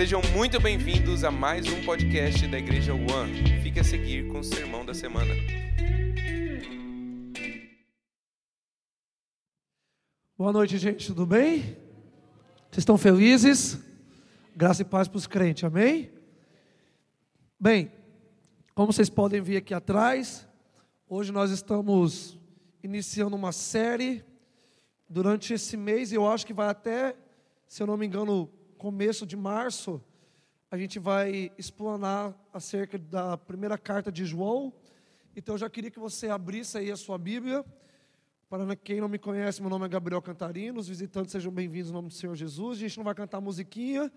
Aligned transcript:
Sejam 0.00 0.22
muito 0.34 0.58
bem-vindos 0.58 1.24
a 1.24 1.30
mais 1.30 1.66
um 1.68 1.84
podcast 1.84 2.48
da 2.48 2.58
Igreja 2.58 2.94
One. 2.94 3.60
Fique 3.62 3.80
a 3.80 3.84
seguir 3.84 4.26
com 4.28 4.38
o 4.38 4.42
sermão 4.42 4.82
da 4.82 4.94
semana. 4.94 5.34
Boa 10.38 10.54
noite, 10.54 10.78
gente, 10.78 11.06
tudo 11.06 11.26
bem? 11.26 11.76
Vocês 12.70 12.78
estão 12.78 12.96
felizes? 12.96 13.78
Graça 14.56 14.80
e 14.80 14.86
paz 14.86 15.06
para 15.06 15.18
os 15.18 15.26
crentes, 15.26 15.64
amém? 15.64 16.10
Bem, 17.60 17.92
como 18.74 18.94
vocês 18.94 19.10
podem 19.10 19.42
ver 19.42 19.58
aqui 19.58 19.74
atrás, 19.74 20.48
hoje 21.06 21.30
nós 21.30 21.50
estamos 21.50 22.38
iniciando 22.82 23.36
uma 23.36 23.52
série 23.52 24.24
durante 25.06 25.52
esse 25.52 25.76
mês, 25.76 26.10
eu 26.10 26.26
acho 26.26 26.46
que 26.46 26.54
vai 26.54 26.68
até, 26.68 27.14
se 27.68 27.82
eu 27.82 27.86
não 27.86 27.98
me 27.98 28.06
engano, 28.06 28.50
começo 28.80 29.26
de 29.26 29.36
março, 29.36 30.02
a 30.70 30.78
gente 30.78 30.98
vai 30.98 31.52
explanar 31.58 32.34
acerca 32.50 32.96
da 32.96 33.36
primeira 33.36 33.76
carta 33.76 34.10
de 34.10 34.24
João. 34.24 34.72
Então 35.36 35.56
eu 35.56 35.58
já 35.58 35.68
queria 35.68 35.90
que 35.90 35.98
você 35.98 36.30
abrisse 36.30 36.78
aí 36.78 36.90
a 36.90 36.96
sua 36.96 37.18
Bíblia. 37.18 37.62
Para 38.48 38.74
quem 38.74 38.98
não 38.98 39.06
me 39.06 39.18
conhece, 39.18 39.60
meu 39.60 39.68
nome 39.68 39.84
é 39.84 39.88
Gabriel 39.90 40.22
Cantarino. 40.22 40.80
Os 40.80 40.88
visitantes 40.88 41.30
sejam 41.30 41.52
bem-vindos 41.52 41.90
em 41.90 41.92
nome 41.92 42.08
do 42.08 42.14
Senhor 42.14 42.34
Jesus. 42.34 42.78
A 42.78 42.80
gente 42.80 42.96
não 42.96 43.04
vai 43.04 43.14
cantar 43.14 43.38
musiquinha, 43.38 44.10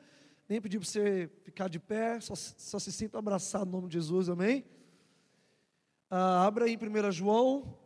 nem 0.47 0.61
pedir 0.61 0.79
para 0.79 0.87
você 0.87 1.29
ficar 1.41 1.67
de 1.67 1.77
pé, 1.77 2.21
só, 2.21 2.33
só 2.33 2.79
se 2.79 2.93
sinta 2.93 3.19
abraçado 3.19 3.65
no 3.65 3.73
nome 3.73 3.89
de 3.89 3.95
Jesus, 3.95 4.29
amém? 4.29 4.63
Ah, 6.09 6.47
abra 6.47 6.63
aí 6.63 6.75
em 6.75 6.77
1 6.77 7.11
João. 7.11 7.77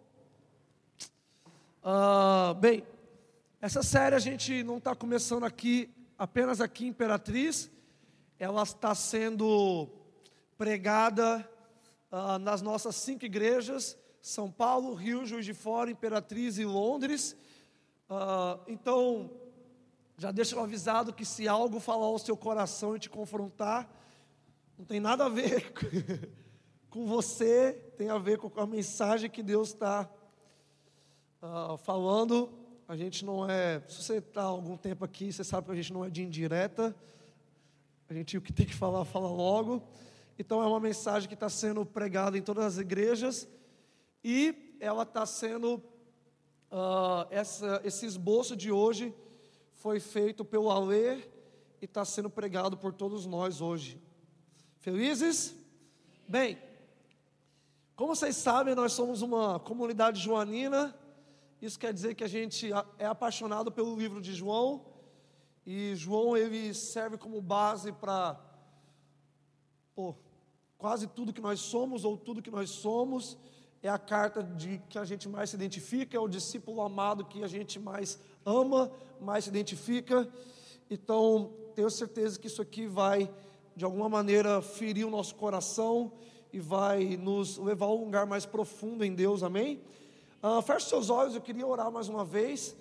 Ah, 1.83 2.55
bem, 2.61 2.83
essa 3.59 3.81
série 3.81 4.15
a 4.15 4.19
gente 4.19 4.61
não 4.61 4.77
está 4.77 4.93
começando 4.93 5.43
aqui 5.43 5.96
apenas 6.17 6.59
aqui 6.59 6.85
em 6.85 6.89
Imperatriz, 6.89 7.69
ela 8.39 8.63
está 8.63 8.95
sendo 8.95 9.87
pregada 10.57 11.47
uh, 12.11 12.39
nas 12.39 12.61
nossas 12.61 12.95
cinco 12.95 13.25
igrejas: 13.25 13.97
São 14.21 14.51
Paulo, 14.51 14.93
Rio, 14.93 15.25
Juiz 15.25 15.45
de 15.45 15.53
Fora, 15.53 15.91
Imperatriz 15.91 16.57
e 16.57 16.65
Londres. 16.65 17.37
Uh, 18.09 18.59
então, 18.67 19.31
já 20.17 20.31
deixo 20.31 20.55
eu 20.55 20.63
avisado 20.63 21.13
que 21.13 21.25
se 21.25 21.47
algo 21.47 21.79
falar 21.79 22.05
ao 22.05 22.17
seu 22.17 22.35
coração 22.35 22.95
e 22.95 22.99
te 22.99 23.09
confrontar, 23.09 23.89
não 24.77 24.85
tem 24.85 24.99
nada 24.99 25.25
a 25.25 25.29
ver 25.29 25.73
com 26.89 27.05
você, 27.05 27.73
tem 27.97 28.09
a 28.09 28.17
ver 28.17 28.37
com 28.37 28.51
a 28.59 28.65
mensagem 28.65 29.29
que 29.29 29.43
Deus 29.43 29.69
está 29.69 30.09
uh, 31.41 31.77
falando. 31.77 32.66
A 32.89 32.95
gente 32.95 33.25
não 33.25 33.49
é. 33.49 33.81
Se 33.89 34.01
você 34.01 34.17
está 34.19 34.43
algum 34.43 34.77
tempo 34.77 35.03
aqui, 35.03 35.33
você 35.33 35.43
sabe 35.43 35.65
que 35.65 35.73
a 35.73 35.75
gente 35.75 35.91
não 35.91 36.05
é 36.05 36.09
de 36.09 36.23
indireta. 36.23 36.95
A 38.07 38.13
gente 38.13 38.37
o 38.37 38.41
que 38.41 38.53
tem 38.53 38.65
que 38.65 38.73
falar, 38.73 39.03
fala 39.03 39.27
logo. 39.27 39.83
Então 40.39 40.63
é 40.63 40.65
uma 40.65 40.79
mensagem 40.79 41.27
que 41.27 41.33
está 41.33 41.49
sendo 41.49 41.85
pregada 41.85 42.37
em 42.37 42.41
todas 42.41 42.63
as 42.63 42.77
igrejas 42.77 43.45
e 44.23 44.77
ela 44.79 45.03
está 45.03 45.25
sendo 45.25 45.83
uh, 46.71 47.27
essa, 47.29 47.81
esse 47.83 48.05
esboço 48.05 48.55
de 48.55 48.71
hoje 48.71 49.13
foi 49.73 49.99
feito 49.99 50.45
pelo 50.45 50.71
Alê 50.71 51.17
e 51.81 51.85
está 51.85 52.05
sendo 52.05 52.29
pregado 52.29 52.77
por 52.77 52.93
todos 52.93 53.25
nós 53.25 53.59
hoje. 53.59 54.01
Felizes? 54.79 55.53
Bem, 56.25 56.57
como 57.97 58.15
vocês 58.15 58.37
sabem, 58.37 58.75
nós 58.75 58.93
somos 58.93 59.21
uma 59.21 59.59
comunidade 59.59 60.21
joanina 60.21 60.95
isso 61.61 61.79
quer 61.79 61.91
dizer 61.91 62.13
que 62.13 62.23
a 62.23 62.27
gente 62.27 62.69
é 62.99 63.05
apaixonado 63.05 63.71
pelo 63.71 63.95
livro 63.95 64.21
de 64.21 64.33
João, 64.33 64.85
e 65.65 65.95
João 65.95 66.37
ele 66.37 66.73
serve 66.73 67.17
como 67.17 67.41
base 67.41 67.91
para 67.91 68.39
quase 70.77 71.07
tudo 71.07 71.33
que 71.33 71.41
nós 71.41 71.59
somos 71.59 72.05
ou 72.05 72.15
tudo 72.15 72.41
que 72.41 72.51
nós 72.51 72.69
somos. 72.69 73.37
É 73.81 73.89
a 73.89 73.97
carta 73.97 74.41
de 74.43 74.81
que 74.89 74.97
a 74.97 75.03
gente 75.03 75.27
mais 75.27 75.49
se 75.49 75.55
identifica, 75.55 76.15
é 76.15 76.19
o 76.19 76.27
discípulo 76.27 76.81
amado 76.81 77.25
que 77.25 77.43
a 77.43 77.47
gente 77.47 77.79
mais 77.79 78.19
ama, 78.45 78.91
mais 79.19 79.43
se 79.43 79.49
identifica. 79.49 80.27
Então, 80.89 81.53
tenho 81.75 81.89
certeza 81.89 82.39
que 82.39 82.47
isso 82.47 82.61
aqui 82.61 82.87
vai, 82.87 83.29
de 83.75 83.83
alguma 83.83 84.07
maneira, 84.07 84.61
ferir 84.61 85.05
o 85.05 85.11
nosso 85.11 85.35
coração 85.35 86.11
e 86.53 86.59
vai 86.59 87.17
nos 87.17 87.57
levar 87.57 87.87
a 87.87 87.93
um 87.93 88.05
lugar 88.05 88.25
mais 88.25 88.45
profundo 88.45 89.03
em 89.03 89.13
Deus, 89.13 89.43
amém? 89.43 89.81
Uh, 90.41 90.61
feche 90.61 90.87
seus 90.87 91.09
olhos, 91.09 91.33
eu 91.33 91.41
queria 91.41 91.65
orar 91.65 91.91
mais 91.91 92.07
uma 92.07 92.23
vez. 92.23 92.75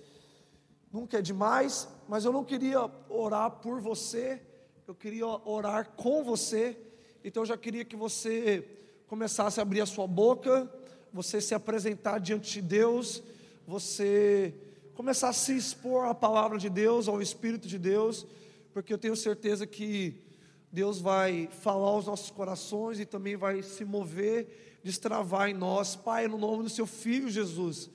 Nunca 0.93 1.17
é 1.17 1.21
demais, 1.23 1.87
mas 2.07 2.23
eu 2.23 2.31
não 2.31 2.43
queria 2.43 2.89
orar 3.09 3.49
por 3.49 3.81
você, 3.81 4.39
eu 4.87 4.93
queria 4.93 5.25
orar 5.25 5.89
com 5.95 6.23
você. 6.23 6.77
Então 7.23 7.41
eu 7.41 7.47
já 7.47 7.57
queria 7.57 7.83
que 7.83 7.95
você 7.95 8.63
começasse 9.07 9.59
a 9.59 9.63
abrir 9.63 9.81
a 9.81 9.87
sua 9.87 10.05
boca, 10.05 10.71
você 11.11 11.41
se 11.41 11.55
apresentar 11.55 12.19
diante 12.19 12.53
de 12.53 12.61
Deus, 12.61 13.23
você 13.65 14.53
começar 14.93 15.29
a 15.29 15.33
se 15.33 15.57
expor 15.57 16.05
à 16.05 16.13
palavra 16.13 16.59
de 16.59 16.69
Deus, 16.69 17.07
ao 17.07 17.19
Espírito 17.19 17.67
de 17.67 17.79
Deus, 17.79 18.27
porque 18.71 18.93
eu 18.93 18.99
tenho 18.99 19.15
certeza 19.15 19.65
que 19.65 20.26
Deus 20.71 20.99
vai 20.99 21.47
falar 21.61 21.89
aos 21.89 22.05
nossos 22.05 22.29
corações 22.29 22.99
e 22.99 23.05
também 23.05 23.35
vai 23.35 23.63
se 23.63 23.85
mover 23.85 24.79
destravar 24.83 25.49
em 25.49 25.53
nós. 25.53 25.95
Pai, 25.95 26.27
no 26.27 26.37
nome 26.37 26.63
do 26.63 26.69
Seu 26.69 26.85
Filho 26.85 27.29
Jesus, 27.29 27.89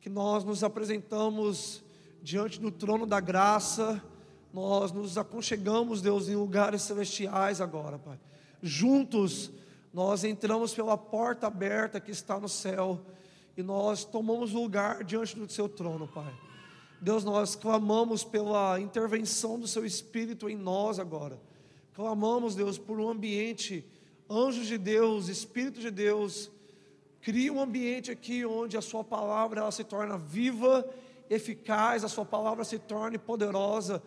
que 0.00 0.10
nós 0.10 0.44
nos 0.44 0.62
apresentamos 0.62 1.82
diante 2.22 2.60
do 2.60 2.70
trono 2.70 3.06
da 3.06 3.20
graça, 3.20 4.02
nós 4.52 4.92
nos 4.92 5.16
aconchegamos, 5.16 6.02
Deus, 6.02 6.28
em 6.28 6.34
lugares 6.34 6.82
celestiais 6.82 7.60
agora, 7.60 7.98
Pai. 7.98 8.18
Juntos, 8.62 9.50
nós 9.92 10.24
entramos 10.24 10.74
pela 10.74 10.98
porta 10.98 11.46
aberta 11.46 12.00
que 12.00 12.10
está 12.10 12.38
no 12.38 12.48
céu 12.48 13.00
e 13.56 13.62
nós 13.62 14.04
tomamos 14.04 14.52
lugar 14.52 15.02
diante 15.04 15.36
do 15.36 15.50
Seu 15.50 15.68
trono, 15.68 16.06
Pai. 16.06 16.34
Deus, 17.00 17.24
nós 17.24 17.54
clamamos 17.54 18.24
pela 18.24 18.80
intervenção 18.80 19.58
do 19.58 19.68
Seu 19.68 19.86
Espírito 19.86 20.48
em 20.48 20.56
nós 20.56 20.98
agora. 20.98 21.38
Clamamos, 21.98 22.54
Deus, 22.54 22.78
por 22.78 23.00
um 23.00 23.08
ambiente 23.08 23.84
anjos 24.30 24.68
de 24.68 24.78
Deus, 24.78 25.26
Espírito 25.26 25.80
de 25.80 25.90
Deus, 25.90 26.48
cria 27.20 27.52
um 27.52 27.60
ambiente 27.60 28.08
aqui 28.08 28.46
onde 28.46 28.76
a 28.76 28.80
sua 28.80 29.02
palavra 29.02 29.62
ela 29.62 29.72
se 29.72 29.82
torna 29.82 30.16
viva, 30.16 30.88
eficaz, 31.28 32.04
a 32.04 32.08
sua 32.08 32.24
palavra 32.24 32.62
se 32.62 32.78
torne 32.78 33.18
poderosa. 33.18 34.00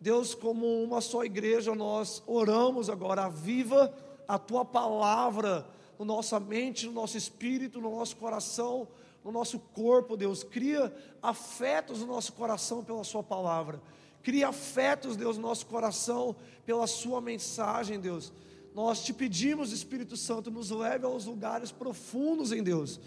Deus, 0.00 0.34
como 0.34 0.82
uma 0.82 1.02
só 1.02 1.22
igreja, 1.22 1.74
nós 1.74 2.22
oramos 2.26 2.88
agora, 2.88 3.28
viva 3.28 3.94
a 4.26 4.38
tua 4.38 4.64
palavra 4.64 5.66
no 5.98 6.06
nossa 6.06 6.40
mente, 6.40 6.86
no 6.86 6.92
nosso 6.92 7.18
espírito, 7.18 7.78
no 7.78 7.90
nosso 7.90 8.16
coração, 8.16 8.88
no 9.22 9.30
nosso 9.30 9.58
corpo, 9.58 10.16
Deus. 10.16 10.42
Cria 10.42 10.90
afetos 11.22 12.00
no 12.00 12.06
nosso 12.06 12.32
coração 12.32 12.82
pela 12.82 13.04
Sua 13.04 13.22
palavra. 13.22 13.82
Cria 14.24 14.48
afetos, 14.48 15.16
Deus, 15.16 15.36
no 15.36 15.42
nosso 15.42 15.66
coração 15.66 16.34
pela 16.64 16.86
Sua 16.86 17.20
mensagem, 17.20 18.00
Deus. 18.00 18.32
Nós 18.74 19.04
te 19.04 19.12
pedimos, 19.12 19.70
Espírito 19.70 20.16
Santo, 20.16 20.50
nos 20.50 20.70
leve 20.70 21.04
aos 21.04 21.26
lugares 21.26 21.70
profundos 21.70 22.50
em 22.50 22.62
Deus. 22.62 22.98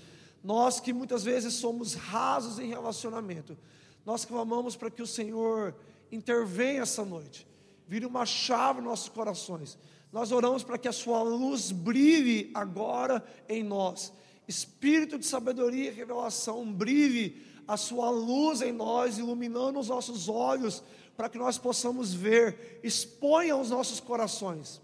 Nós 0.43 0.79
que 0.79 0.93
muitas 0.93 1.23
vezes 1.23 1.55
somos 1.55 1.95
rasos 1.95 2.59
em 2.59 2.67
relacionamento, 2.67 3.57
nós 4.05 4.23
clamamos 4.23 4.75
para 4.75 4.91
que 4.91 5.01
o 5.01 5.07
Senhor 5.07 5.75
intervenha 6.11 6.83
essa 6.83 7.03
noite, 7.03 7.47
vire 7.87 8.05
uma 8.05 8.25
chave 8.25 8.79
nos 8.79 8.89
nossos 8.89 9.09
corações. 9.09 9.77
Nós 10.13 10.31
oramos 10.31 10.63
para 10.63 10.77
que 10.77 10.87
a 10.87 10.93
Sua 10.93 11.21
luz 11.23 11.71
brilhe 11.71 12.51
agora 12.53 13.25
em 13.49 13.63
nós. 13.63 14.13
Espírito 14.47 15.17
de 15.17 15.25
sabedoria 15.25 15.89
e 15.89 15.93
revelação, 15.93 16.71
brilhe 16.71 17.43
a 17.67 17.75
Sua 17.75 18.09
luz 18.09 18.61
em 18.61 18.71
nós, 18.71 19.17
iluminando 19.17 19.79
os 19.79 19.89
nossos 19.89 20.29
olhos, 20.29 20.81
para 21.17 21.27
que 21.27 21.37
nós 21.37 21.57
possamos 21.57 22.13
ver, 22.13 22.79
exponha 22.83 23.57
os 23.57 23.69
nossos 23.69 23.99
corações 23.99 24.79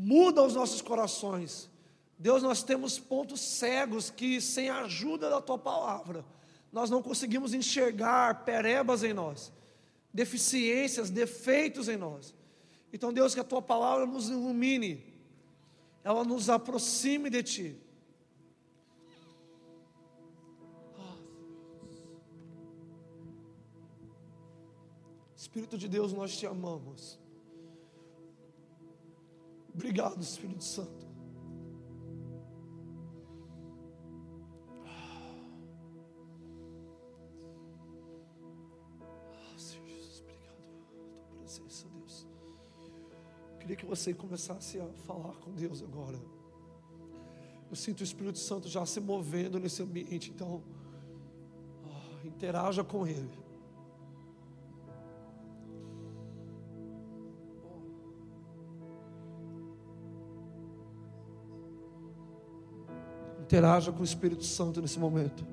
muda 0.00 0.42
os 0.42 0.54
nossos 0.54 0.80
corações. 0.80 1.68
Deus, 2.18 2.42
nós 2.42 2.62
temos 2.62 2.98
pontos 2.98 3.40
cegos 3.40 4.08
que, 4.08 4.40
sem 4.40 4.70
a 4.70 4.80
ajuda 4.80 5.28
da 5.28 5.42
tua 5.42 5.58
palavra, 5.58 6.24
nós 6.72 6.88
não 6.88 7.02
conseguimos 7.02 7.52
enxergar 7.52 8.44
perebas 8.44 9.02
em 9.02 9.12
nós, 9.12 9.52
deficiências, 10.12 11.10
defeitos 11.10 11.86
em 11.86 11.98
nós. 11.98 12.34
Então, 12.90 13.12
Deus, 13.12 13.34
que 13.34 13.40
a 13.40 13.44
tua 13.44 13.60
palavra 13.60 14.06
nos 14.06 14.30
ilumine, 14.30 15.04
ela 16.02 16.24
nos 16.24 16.48
aproxime 16.48 17.28
de 17.28 17.42
ti. 17.42 17.76
Espírito 25.50 25.76
de 25.76 25.88
Deus, 25.88 26.12
nós 26.12 26.36
te 26.36 26.46
amamos. 26.46 27.18
Obrigado, 29.74 30.22
Espírito 30.22 30.62
Santo. 30.62 31.08
Ah, 34.86 35.42
Senhor 39.56 39.88
Jesus, 39.88 40.20
obrigado 40.20 40.54
pela 40.62 40.84
tua 40.86 41.36
presença, 41.40 41.88
Deus. 41.88 42.28
Queria 43.58 43.74
que 43.74 43.86
você 43.86 44.14
começasse 44.14 44.78
a 44.78 44.86
falar 45.04 45.34
com 45.38 45.50
Deus 45.50 45.82
agora. 45.82 46.20
Eu 47.68 47.74
sinto 47.74 48.02
o 48.02 48.04
Espírito 48.04 48.38
Santo 48.38 48.68
já 48.68 48.86
se 48.86 49.00
movendo 49.00 49.58
nesse 49.58 49.82
ambiente, 49.82 50.30
então 50.30 50.62
oh, 51.84 52.24
interaja 52.24 52.84
com 52.84 53.04
Ele. 53.04 53.49
Interaja 63.50 63.90
com 63.90 64.02
o 64.02 64.04
Espírito 64.04 64.44
Santo 64.44 64.80
nesse 64.80 64.96
momento. 64.96 65.44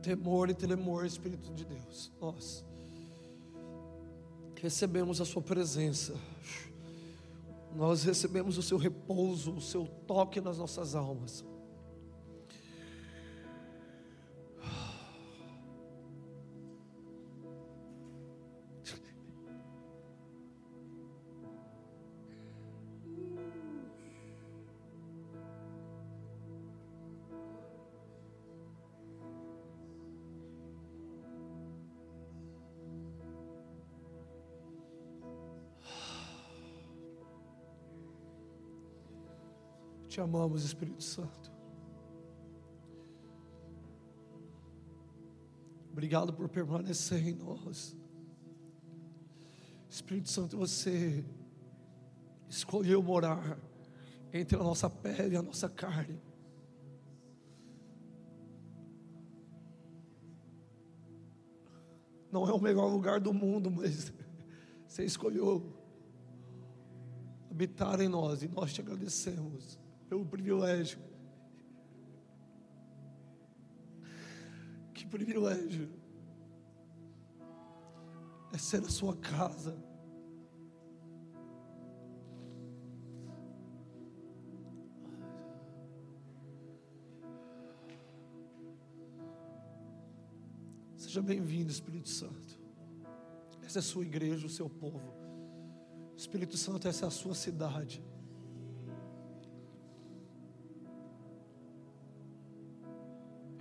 temor 0.00 0.48
e 0.48 0.54
tremor, 0.54 1.04
Espírito 1.04 1.52
de 1.52 1.66
Deus. 1.66 2.10
Nós 2.18 2.64
recebemos 4.58 5.20
a 5.20 5.26
Sua 5.26 5.42
presença, 5.42 6.14
nós 7.76 8.04
recebemos 8.04 8.56
o 8.56 8.62
Seu 8.62 8.78
repouso, 8.78 9.52
o 9.52 9.60
Seu 9.60 9.86
toque 10.06 10.40
nas 10.40 10.56
nossas 10.56 10.94
almas. 10.94 11.44
Amamos, 40.20 40.64
Espírito 40.64 41.02
Santo. 41.02 41.50
Obrigado 45.90 46.32
por 46.32 46.48
permanecer 46.48 47.26
em 47.26 47.34
nós. 47.34 47.96
Espírito 49.88 50.28
Santo, 50.28 50.56
você 50.56 51.24
escolheu 52.48 53.02
morar 53.02 53.58
entre 54.32 54.56
a 54.56 54.62
nossa 54.62 54.88
pele 54.88 55.34
e 55.34 55.36
a 55.36 55.42
nossa 55.42 55.68
carne. 55.68 56.20
Não 62.30 62.48
é 62.48 62.52
o 62.52 62.60
melhor 62.60 62.86
lugar 62.86 63.18
do 63.18 63.34
mundo, 63.34 63.70
mas 63.70 64.12
você 64.86 65.04
escolheu 65.04 65.76
habitar 67.50 68.00
em 68.00 68.08
nós 68.08 68.44
e 68.44 68.48
nós 68.48 68.72
te 68.72 68.80
agradecemos 68.80 69.79
pelo 70.10 70.26
privilégio. 70.26 70.98
Que 74.92 75.06
privilégio 75.06 75.88
é 78.52 78.58
ser 78.58 78.82
a 78.84 78.88
sua 78.88 79.16
casa. 79.16 79.78
Seja 90.96 91.22
bem-vindo, 91.22 91.70
Espírito 91.70 92.08
Santo. 92.08 92.58
Essa 93.62 93.78
é 93.78 93.80
a 93.80 93.82
sua 93.82 94.02
igreja, 94.02 94.44
o 94.44 94.50
seu 94.50 94.68
povo. 94.68 95.14
Espírito 96.16 96.56
Santo, 96.56 96.88
essa 96.88 97.04
é 97.04 97.08
a 97.08 97.12
sua 97.12 97.34
cidade. 97.34 98.02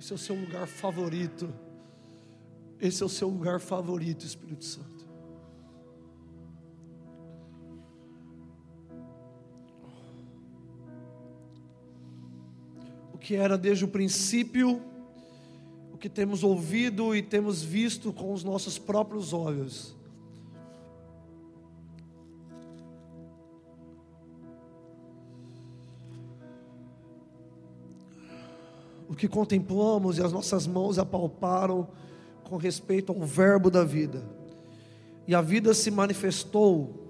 Esse 0.09 0.13
é 0.13 0.15
o 0.15 0.17
seu 0.17 0.35
lugar 0.35 0.67
favorito. 0.67 1.53
Esse 2.81 3.03
é 3.03 3.05
o 3.05 3.09
seu 3.09 3.29
lugar 3.29 3.59
favorito, 3.59 4.25
Espírito 4.25 4.65
Santo. 4.65 5.07
O 13.13 13.19
que 13.19 13.35
era 13.35 13.55
desde 13.55 13.85
o 13.85 13.87
princípio, 13.87 14.81
o 15.93 15.97
que 15.99 16.09
temos 16.09 16.43
ouvido 16.43 17.15
e 17.15 17.21
temos 17.21 17.61
visto 17.61 18.11
com 18.11 18.33
os 18.33 18.43
nossos 18.43 18.79
próprios 18.79 19.31
olhos 19.31 19.95
que 29.19 29.27
contemplamos 29.27 30.17
e 30.17 30.23
as 30.23 30.31
nossas 30.31 30.65
mãos 30.65 30.97
apalparam 30.97 31.89
com 32.45 32.55
respeito 32.55 33.11
ao 33.11 33.19
Verbo 33.19 33.69
da 33.69 33.83
vida. 33.83 34.23
E 35.27 35.35
a 35.35 35.41
vida 35.41 35.73
se 35.73 35.91
manifestou, 35.91 37.05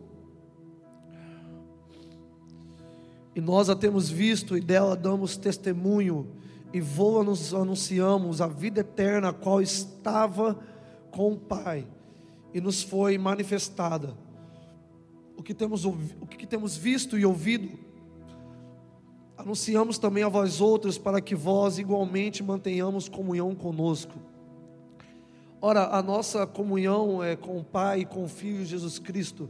e 3.36 3.40
nós 3.40 3.70
a 3.70 3.76
temos 3.76 4.10
visto 4.10 4.58
e 4.58 4.60
dela 4.60 4.96
damos 4.96 5.38
testemunho, 5.38 6.28
e 6.74 6.82
voa 6.82 7.24
nos 7.24 7.54
anunciamos 7.54 8.42
a 8.42 8.48
vida 8.48 8.82
eterna, 8.82 9.30
a 9.30 9.34
qual 9.34 9.62
estava 9.62 10.60
com 11.12 11.34
o 11.34 11.38
Pai, 11.38 11.88
e 12.54 12.60
nos 12.60 12.82
foi 12.82 13.20
manifestada. 13.20 14.18
O 15.38 15.44
que 15.44 15.54
temos, 15.54 15.86
o 15.86 15.94
que 16.28 16.48
temos 16.48 16.76
visto 16.76 17.18
e 17.20 17.26
ouvido, 17.26 17.70
Anunciamos 19.40 19.98
também 19.98 20.22
a 20.22 20.28
vós 20.28 20.60
outros 20.60 20.98
para 20.98 21.22
que 21.22 21.34
vós 21.34 21.80
igualmente 21.80 22.44
mantenhamos 22.44 23.08
comunhão 23.08 23.56
conosco. 23.56 24.20
Ora, 25.62 25.96
a 25.96 26.04
nossa 26.04 26.46
comunhão 26.46 27.24
é 27.24 27.38
com 27.38 27.58
o 27.58 27.64
Pai 27.64 28.02
e 28.02 28.06
com 28.06 28.26
o 28.26 28.28
Filho 28.28 28.66
Jesus 28.66 29.00
Cristo. 29.00 29.50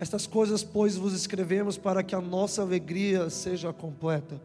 Estas 0.00 0.26
coisas, 0.26 0.64
pois, 0.64 0.96
vos 0.96 1.12
escrevemos 1.12 1.78
para 1.78 2.02
que 2.02 2.12
a 2.12 2.20
nossa 2.20 2.60
alegria 2.60 3.30
seja 3.30 3.72
completa. 3.72 4.42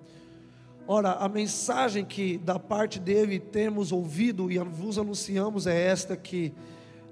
Ora, 0.87 1.13
a 1.13 1.27
mensagem 1.27 2.05
que 2.05 2.37
da 2.37 2.59
parte 2.59 2.99
dele 2.99 3.39
temos 3.39 3.91
ouvido 3.91 4.51
e 4.51 4.59
vos 4.59 4.99
anunciamos 4.99 5.65
é 5.65 5.87
esta: 5.87 6.15
que 6.15 6.53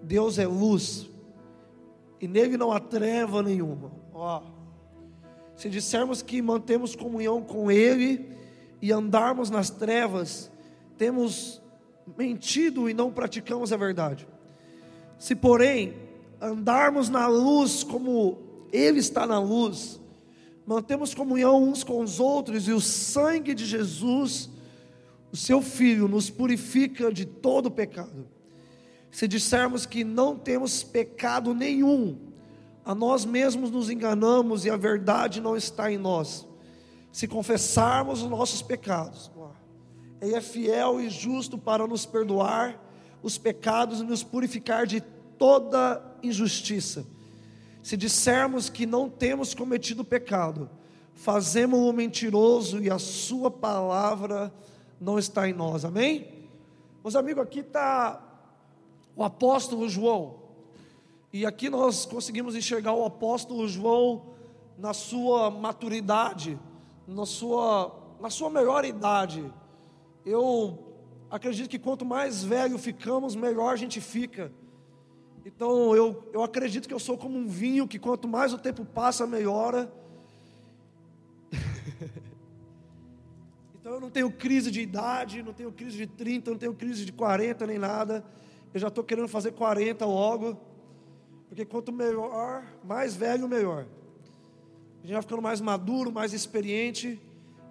Deus 0.04 0.38
é 0.38 0.46
luz 0.46 1.10
e 2.20 2.28
nele 2.28 2.56
não 2.56 2.72
há 2.72 2.80
treva 2.80 3.42
nenhuma. 3.42 3.92
Ó. 4.14 4.61
Se 5.62 5.70
dissermos 5.70 6.24
que 6.24 6.42
mantemos 6.42 6.96
comunhão 6.96 7.40
com 7.40 7.70
Ele 7.70 8.28
e 8.82 8.92
andarmos 8.92 9.52
nas 9.52 9.70
trevas, 9.70 10.50
temos 10.98 11.62
mentido 12.18 12.90
e 12.90 12.96
não 12.96 13.12
praticamos 13.12 13.72
a 13.72 13.78
verdade. 13.78 14.28
Se, 15.20 15.36
porém, 15.36 15.94
andarmos 16.42 17.10
na 17.10 17.28
luz 17.28 17.84
como 17.84 18.40
Ele 18.74 18.98
está 18.98 19.28
na 19.28 19.40
luz, 19.40 20.02
mantemos 20.66 21.14
comunhão 21.14 21.64
uns 21.64 21.84
com 21.84 22.02
os 22.02 22.20
outros 22.20 22.68
e 22.68 22.72
o 22.72 22.82
sangue 22.82 23.54
de 23.54 23.64
Jesus, 23.64 24.50
o 25.32 25.38
Seu 25.38 25.62
Filho, 25.62 26.08
nos 26.08 26.28
purifica 26.28 27.14
de 27.14 27.24
todo 27.24 27.70
pecado. 27.70 28.28
Se 29.12 29.28
dissermos 29.28 29.86
que 29.86 30.04
não 30.04 30.36
temos 30.36 30.82
pecado 30.82 31.54
nenhum, 31.54 32.31
a 32.84 32.96
nós 32.96 33.26
mesmos 33.26 33.70
nos 33.70 33.90
enganamos 33.90 34.66
e 34.66 34.70
a 34.70 34.78
verdade 34.78 35.40
não 35.40 35.56
está 35.56 35.92
em 35.92 35.98
nós. 35.98 36.48
Se 37.12 37.28
confessarmos 37.28 38.24
os 38.24 38.30
nossos 38.30 38.62
pecados, 38.62 39.32
Ele 40.22 40.36
é 40.36 40.42
fiel 40.42 41.00
e 41.00 41.10
justo 41.10 41.58
para 41.58 41.86
nos 41.86 42.06
perdoar 42.06 42.80
os 43.22 43.38
pecados 43.38 44.00
e 44.00 44.04
nos 44.04 44.24
purificar 44.24 44.88
de 44.88 45.02
toda 45.38 46.02
injustiça. 46.24 47.06
Se 47.84 47.98
dissermos 47.98 48.70
que 48.70 48.86
não 48.86 49.10
temos 49.10 49.54
cometido 49.54 50.04
pecado, 50.04 50.70
fazemos-o 51.14 51.92
mentiroso 51.94 52.82
e 52.82 52.90
a 52.90 52.98
Sua 52.98 53.52
palavra 53.52 54.54
não 55.00 55.20
está 55.20 55.50
em 55.50 55.54
nós. 55.54 55.84
Amém? 55.84 56.48
Meus 57.04 57.16
amigos, 57.16 57.44
aqui 57.44 57.60
está 57.60 58.22
o 59.16 59.24
apóstolo 59.24 59.90
João. 59.90 60.41
E 61.34 61.46
aqui 61.46 61.70
nós 61.70 62.06
conseguimos 62.06 62.56
enxergar 62.56 62.94
o 62.94 63.06
apóstolo 63.06 63.66
João 63.66 64.34
na 64.78 64.94
sua 64.94 65.50
maturidade, 65.50 66.60
na 67.08 67.26
sua, 67.26 68.18
na 68.20 68.30
sua 68.30 68.50
melhor 68.50 68.84
idade. 68.84 69.52
Eu 70.26 70.94
acredito 71.30 71.70
que 71.70 71.80
quanto 71.80 72.04
mais 72.04 72.44
velho 72.44 72.78
ficamos, 72.78 73.34
melhor 73.34 73.72
a 73.72 73.78
gente 73.78 74.02
fica. 74.02 74.52
Então 75.46 75.96
eu, 75.96 76.30
eu 76.34 76.44
acredito 76.44 76.86
que 76.86 76.94
eu 76.94 77.00
sou 77.00 77.18
como 77.18 77.38
um 77.38 77.48
vinho 77.48 77.88
que 77.88 77.98
quanto 77.98 78.28
mais 78.28 78.54
o 78.54 78.58
tempo 78.58 78.84
passa, 78.84 79.26
melhora. 79.26 79.90
então 83.80 83.94
eu 83.94 84.02
não 84.02 84.10
tenho 84.10 84.30
crise 84.30 84.70
de 84.70 84.82
idade, 84.82 85.42
não 85.42 85.54
tenho 85.54 85.72
crise 85.72 85.98
de 85.98 86.08
30, 86.08 86.52
não 86.52 86.58
tenho 86.58 86.74
crise 86.74 87.06
de 87.06 87.14
40 87.14 87.66
nem 87.68 87.80
nada. 87.80 88.22
Eu 88.74 88.82
já 88.82 88.90
estou 88.90 89.02
querendo 89.02 89.30
fazer 89.30 89.54
40 89.54 90.06
logo. 90.06 90.71
Porque 91.52 91.66
quanto 91.66 91.92
melhor, 91.92 92.64
mais 92.82 93.14
velho, 93.14 93.46
melhor. 93.46 93.86
A 95.00 95.02
gente 95.02 95.12
vai 95.12 95.22
ficando 95.22 95.42
mais 95.42 95.60
maduro, 95.60 96.10
mais 96.10 96.32
experiente. 96.32 97.22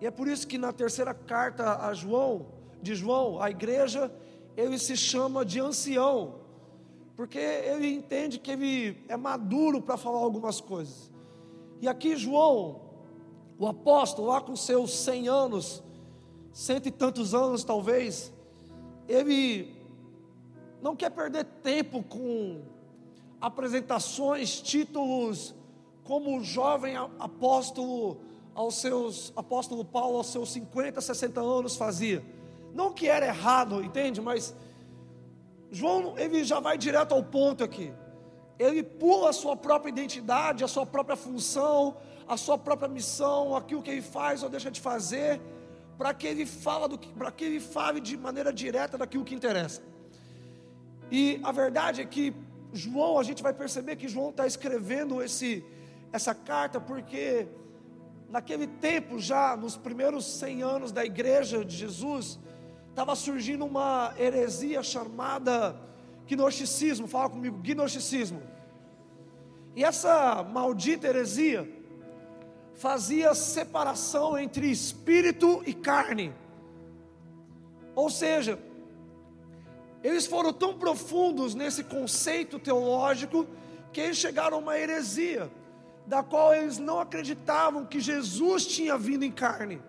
E 0.02 0.06
é 0.06 0.10
por 0.10 0.28
isso 0.28 0.46
que 0.46 0.58
na 0.58 0.70
terceira 0.70 1.14
carta 1.14 1.87
a 1.87 1.94
João, 1.94 2.49
de 2.82 2.94
João, 2.94 3.40
a 3.40 3.49
igreja, 3.49 4.12
ele 4.54 4.78
se 4.78 4.99
chama 4.99 5.46
de 5.46 5.58
ancião 5.58 6.40
porque 7.20 7.38
ele 7.38 7.87
entende 7.87 8.38
que 8.38 8.50
ele 8.50 9.04
é 9.06 9.14
maduro 9.14 9.82
para 9.82 9.99
falar 9.99 10.20
algumas 10.20 10.58
coisas. 10.58 11.10
E 11.78 11.87
aqui 11.87 12.16
João, 12.16 12.80
o 13.58 13.66
apóstolo, 13.66 14.28
lá 14.28 14.40
com 14.40 14.56
seus 14.56 14.90
cem 14.90 15.28
anos, 15.28 15.82
cento 16.50 16.87
e 16.87 16.90
tantos 16.90 17.34
anos 17.34 17.62
talvez, 17.62 18.32
ele 19.06 19.76
não 20.80 20.96
quer 20.96 21.10
perder 21.10 21.44
tempo 21.62 22.02
com 22.02 22.62
apresentações, 23.40 24.61
títulos, 24.61 25.54
como 26.04 26.38
o 26.38 26.44
jovem 26.44 26.97
apóstolo 26.97 28.20
aos 28.54 28.76
seus 28.80 29.32
apóstolo 29.37 29.85
Paulo 29.85 30.18
aos 30.18 30.26
seus 30.26 30.52
50, 30.52 31.00
60 31.00 31.40
anos 31.40 31.76
fazia. 31.76 32.23
Não 32.75 32.92
que 32.92 33.09
era 33.09 33.26
errado, 33.26 33.82
entende? 33.82 34.20
Mas 34.20 34.54
João, 35.70 36.18
ele 36.18 36.44
já 36.44 36.61
vai 36.61 36.76
direto 36.76 37.14
ao 37.14 37.23
ponto 37.23 37.62
aqui. 37.62 37.92
Ele 38.59 38.82
pula 38.82 39.30
a 39.30 39.32
sua 39.32 39.56
própria 39.56 39.90
identidade, 39.90 40.64
a 40.64 40.68
sua 40.68 40.85
própria 40.85 41.16
função, 41.16 41.97
a 42.28 42.37
sua 42.37 42.59
própria 42.59 42.88
missão, 42.88 43.56
aquilo 43.56 43.82
que 43.82 43.90
ele 43.90 44.02
faz 44.02 44.42
ou 44.42 44.50
deixa 44.50 44.70
de 44.70 44.80
fazer, 44.80 45.40
para 45.97 46.12
que 46.12 46.26
ele 46.26 46.44
fala 46.44 46.88
do 46.88 46.99
para 46.99 47.30
que 47.30 47.44
ele 47.44 47.61
fale 47.61 48.00
de 48.00 48.16
maneira 48.16 48.52
direta 48.52 48.99
daquilo 48.99 49.25
que 49.25 49.35
interessa. 49.35 49.80
E 51.11 51.40
a 51.42 51.52
verdade 51.52 52.00
é 52.02 52.04
que 52.04 52.35
João, 52.72 53.18
a 53.18 53.22
gente 53.22 53.42
vai 53.42 53.52
perceber 53.52 53.96
que 53.96 54.08
João 54.08 54.30
está 54.30 54.46
escrevendo 54.46 55.22
esse, 55.22 55.64
essa 56.12 56.34
carta 56.34 56.80
porque 56.80 57.48
naquele 58.28 58.66
tempo 58.66 59.18
já, 59.18 59.56
nos 59.56 59.76
primeiros 59.76 60.24
100 60.24 60.62
anos 60.62 60.92
da 60.92 61.04
igreja 61.04 61.64
de 61.64 61.76
Jesus, 61.76 62.38
estava 62.88 63.14
surgindo 63.16 63.64
uma 63.64 64.14
heresia 64.18 64.82
chamada 64.82 65.76
gnosticismo. 66.28 67.08
Fala 67.08 67.28
comigo, 67.28 67.58
gnosticismo. 67.58 68.40
E 69.74 69.84
essa 69.84 70.42
maldita 70.44 71.08
heresia 71.08 71.68
fazia 72.74 73.34
separação 73.34 74.38
entre 74.38 74.70
espírito 74.70 75.62
e 75.66 75.74
carne. 75.74 76.32
Ou 77.94 78.08
seja, 78.08 78.58
eles 80.02 80.26
foram 80.26 80.52
tão 80.52 80.78
profundos 80.78 81.54
nesse 81.54 81.85
conceito 81.85 82.59
teológico 82.59 83.47
que 83.92 84.00
eles 84.00 84.16
chegaram 84.16 84.57
a 84.57 84.61
uma 84.61 84.78
heresia, 84.78 85.50
da 86.07 86.23
qual 86.23 86.54
eles 86.54 86.78
não 86.78 87.00
acreditavam 87.00 87.85
que 87.85 88.00
Jesus 88.00 88.66
tinha 88.66 88.97
vindo 88.97 89.25
em 89.25 89.30
carne. 89.30 89.80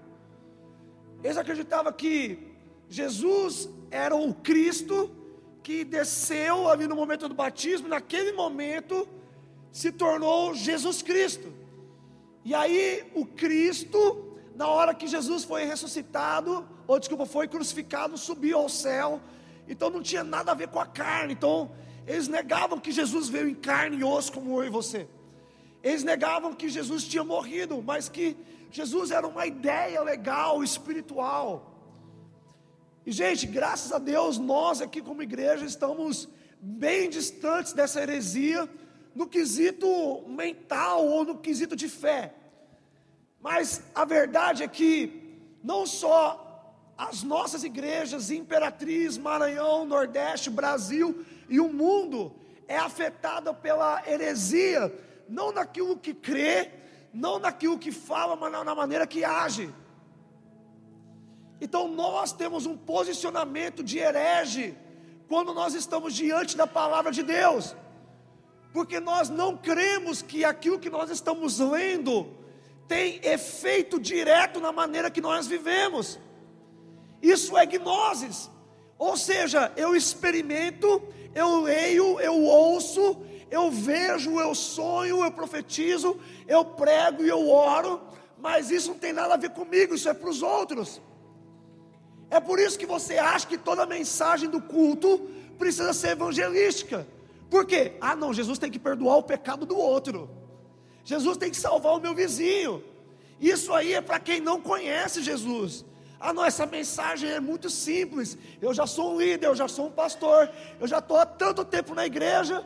Eles 1.23 1.37
acreditavam 1.37 1.91
que 1.93 2.51
Jesus 2.89 3.69
era 3.89 4.15
o 4.15 4.33
Cristo 4.33 5.09
que 5.63 5.83
desceu 5.83 6.67
ali 6.67 6.87
no 6.87 6.95
momento 6.95 7.29
do 7.29 7.35
batismo, 7.35 7.87
naquele 7.87 8.33
momento 8.33 9.07
se 9.71 9.91
tornou 9.91 10.53
Jesus 10.53 11.01
Cristo. 11.01 11.53
E 12.43 12.53
aí 12.53 13.09
o 13.13 13.25
Cristo, 13.25 14.35
na 14.55 14.67
hora 14.67 14.93
que 14.93 15.07
Jesus 15.07 15.43
foi 15.43 15.63
ressuscitado, 15.65 16.67
ou 16.87 16.99
desculpa, 16.99 17.25
foi 17.25 17.47
crucificado, 17.47 18.17
subiu 18.17 18.57
ao 18.57 18.69
céu. 18.69 19.21
Então 19.67 19.89
não 19.89 20.01
tinha 20.01 20.23
nada 20.23 20.51
a 20.51 20.55
ver 20.55 20.67
com 20.67 20.79
a 20.79 20.85
carne. 20.85 21.33
Então 21.33 21.71
eles 22.07 22.27
negavam 22.27 22.79
que 22.79 22.91
Jesus 22.91 23.29
veio 23.29 23.47
em 23.47 23.55
carne 23.55 23.97
e 23.97 24.03
osso 24.03 24.33
como 24.33 24.57
eu 24.61 24.67
e 24.67 24.69
você. 24.69 25.07
Eles 25.83 26.03
negavam 26.03 26.53
que 26.53 26.69
Jesus 26.69 27.05
tinha 27.05 27.23
morrido, 27.23 27.81
mas 27.81 28.07
que 28.07 28.37
Jesus 28.71 29.11
era 29.11 29.27
uma 29.27 29.45
ideia 29.45 30.01
legal, 30.01 30.63
espiritual. 30.63 31.71
E, 33.05 33.11
gente, 33.11 33.47
graças 33.47 33.91
a 33.91 33.97
Deus, 33.97 34.37
nós 34.37 34.81
aqui 34.81 35.01
como 35.01 35.23
igreja 35.23 35.65
estamos 35.65 36.29
bem 36.61 37.09
distantes 37.09 37.73
dessa 37.73 38.01
heresia 38.01 38.69
no 39.15 39.27
quesito 39.27 40.23
mental 40.27 41.05
ou 41.07 41.25
no 41.25 41.37
quesito 41.37 41.75
de 41.75 41.89
fé. 41.89 42.33
Mas 43.41 43.81
a 43.95 44.05
verdade 44.05 44.61
é 44.61 44.67
que 44.67 45.39
não 45.63 45.85
só 45.85 46.50
as 47.09 47.23
nossas 47.23 47.63
igrejas, 47.63 48.29
Imperatriz, 48.29 49.17
Maranhão, 49.17 49.85
Nordeste, 49.85 50.51
Brasil 50.51 51.25
e 51.49 51.59
o 51.59 51.67
mundo 51.67 52.31
é 52.67 52.77
afetada 52.77 53.51
pela 53.51 54.03
heresia, 54.07 54.93
não 55.27 55.51
naquilo 55.51 55.97
que 55.97 56.13
crê, 56.13 56.69
não 57.11 57.39
naquilo 57.39 57.79
que 57.79 57.91
fala, 57.91 58.35
mas 58.35 58.51
na 58.51 58.75
maneira 58.75 59.07
que 59.07 59.25
age. 59.25 59.73
Então 61.59 61.87
nós 61.87 62.31
temos 62.31 62.67
um 62.67 62.77
posicionamento 62.77 63.83
de 63.83 63.97
herege 63.97 64.77
quando 65.27 65.55
nós 65.55 65.73
estamos 65.73 66.13
diante 66.13 66.55
da 66.55 66.67
palavra 66.67 67.11
de 67.11 67.23
Deus, 67.23 67.75
porque 68.71 68.99
nós 68.99 69.27
não 69.27 69.57
cremos 69.57 70.21
que 70.21 70.45
aquilo 70.45 70.77
que 70.77 70.89
nós 70.89 71.09
estamos 71.09 71.57
lendo 71.57 72.31
tem 72.87 73.19
efeito 73.23 73.99
direto 73.99 74.59
na 74.59 74.71
maneira 74.71 75.09
que 75.09 75.19
nós 75.19 75.47
vivemos. 75.47 76.19
Isso 77.21 77.57
é 77.57 77.65
gnoses, 77.65 78.49
ou 78.97 79.15
seja, 79.17 79.71
eu 79.75 79.95
experimento, 79.95 81.01
eu 81.33 81.61
leio, 81.61 82.19
eu 82.19 82.41
ouço, 82.43 83.17
eu 83.49 83.69
vejo, 83.69 84.39
eu 84.39 84.55
sonho, 84.55 85.23
eu 85.23 85.31
profetizo, 85.31 86.19
eu 86.47 86.63
prego 86.63 87.23
e 87.23 87.29
eu 87.29 87.49
oro, 87.49 88.01
mas 88.39 88.71
isso 88.71 88.91
não 88.91 88.97
tem 88.97 89.13
nada 89.13 89.33
a 89.33 89.37
ver 89.37 89.51
comigo, 89.51 89.93
isso 89.93 90.07
é 90.07 90.13
para 90.13 90.29
os 90.29 90.41
outros. 90.41 91.01
É 92.29 92.39
por 92.39 92.59
isso 92.59 92.79
que 92.79 92.85
você 92.85 93.17
acha 93.17 93.45
que 93.45 93.57
toda 93.57 93.85
mensagem 93.85 94.49
do 94.49 94.61
culto 94.61 95.29
precisa 95.59 95.93
ser 95.93 96.11
evangelística. 96.11 97.05
Por 97.49 97.65
quê? 97.65 97.97
Ah, 97.99 98.15
não, 98.15 98.33
Jesus 98.33 98.57
tem 98.57 98.71
que 98.71 98.79
perdoar 98.79 99.17
o 99.17 99.23
pecado 99.23 99.65
do 99.65 99.77
outro. 99.77 100.29
Jesus 101.03 101.37
tem 101.37 101.51
que 101.51 101.57
salvar 101.57 101.93
o 101.93 101.99
meu 101.99 102.15
vizinho. 102.15 102.81
Isso 103.39 103.73
aí 103.73 103.93
é 103.93 104.01
para 104.01 104.19
quem 104.19 104.39
não 104.39 104.61
conhece 104.61 105.21
Jesus. 105.21 105.83
Ah, 106.23 106.31
não, 106.31 106.45
essa 106.45 106.67
mensagem 106.67 107.31
é 107.31 107.39
muito 107.39 107.67
simples. 107.67 108.37
Eu 108.61 108.73
já 108.75 108.85
sou 108.85 109.15
um 109.15 109.19
líder, 109.19 109.47
eu 109.47 109.55
já 109.55 109.67
sou 109.67 109.87
um 109.87 109.91
pastor, 109.91 110.51
eu 110.79 110.87
já 110.87 110.99
estou 110.99 111.17
há 111.17 111.25
tanto 111.25 111.65
tempo 111.65 111.95
na 111.95 112.05
igreja. 112.05 112.63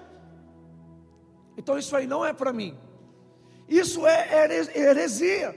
Então 1.58 1.78
isso 1.78 1.96
aí 1.96 2.06
não 2.06 2.26
é 2.26 2.34
para 2.34 2.52
mim. 2.52 2.78
Isso 3.68 4.06
é 4.06 4.70
heresia. 4.76 5.56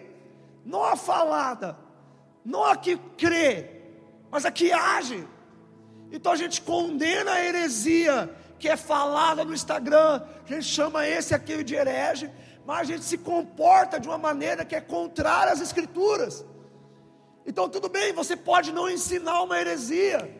Não 0.64 0.84
a 0.84 0.94
falada, 0.94 1.76
não 2.44 2.62
a 2.62 2.76
que 2.76 2.96
crê, 3.16 3.68
mas 4.30 4.44
aqui 4.44 4.70
age. 4.70 5.26
Então 6.12 6.30
a 6.30 6.36
gente 6.36 6.62
condena 6.62 7.32
a 7.32 7.44
heresia 7.44 8.30
que 8.58 8.68
é 8.68 8.76
falada 8.76 9.44
no 9.44 9.54
Instagram, 9.54 10.22
a 10.44 10.52
gente 10.52 10.64
chama 10.64 11.06
esse 11.06 11.34
aquele 11.34 11.64
de 11.64 11.74
herege, 11.74 12.30
mas 12.66 12.80
a 12.80 12.84
gente 12.84 13.04
se 13.04 13.16
comporta 13.18 13.98
de 13.98 14.08
uma 14.08 14.18
maneira 14.18 14.64
que 14.64 14.74
é 14.76 14.80
contrária 14.80 15.52
às 15.52 15.60
Escrituras. 15.60 16.44
Então 17.48 17.66
tudo 17.66 17.88
bem, 17.88 18.12
você 18.12 18.36
pode 18.36 18.70
não 18.72 18.90
ensinar 18.90 19.42
uma 19.42 19.58
heresia, 19.58 20.30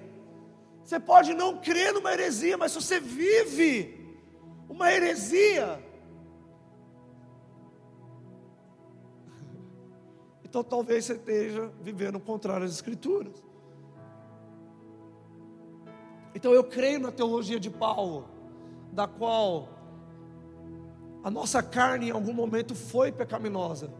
você 0.84 1.00
pode 1.00 1.32
não 1.32 1.56
crer 1.56 1.94
numa 1.94 2.12
heresia, 2.12 2.58
mas 2.58 2.72
se 2.72 2.82
você 2.82 3.00
vive 3.00 4.14
uma 4.68 4.92
heresia, 4.92 5.82
então 10.44 10.62
talvez 10.62 11.06
você 11.06 11.14
esteja 11.14 11.72
vivendo 11.80 12.20
contrário 12.20 12.66
às 12.66 12.72
Escrituras. 12.72 13.42
Então 16.34 16.52
eu 16.52 16.62
creio 16.62 17.00
na 17.00 17.10
teologia 17.10 17.58
de 17.58 17.70
Paulo, 17.70 18.28
da 18.92 19.08
qual 19.08 19.70
a 21.24 21.30
nossa 21.30 21.62
carne 21.62 22.08
em 22.08 22.12
algum 22.12 22.34
momento 22.34 22.74
foi 22.74 23.10
pecaminosa, 23.10 23.90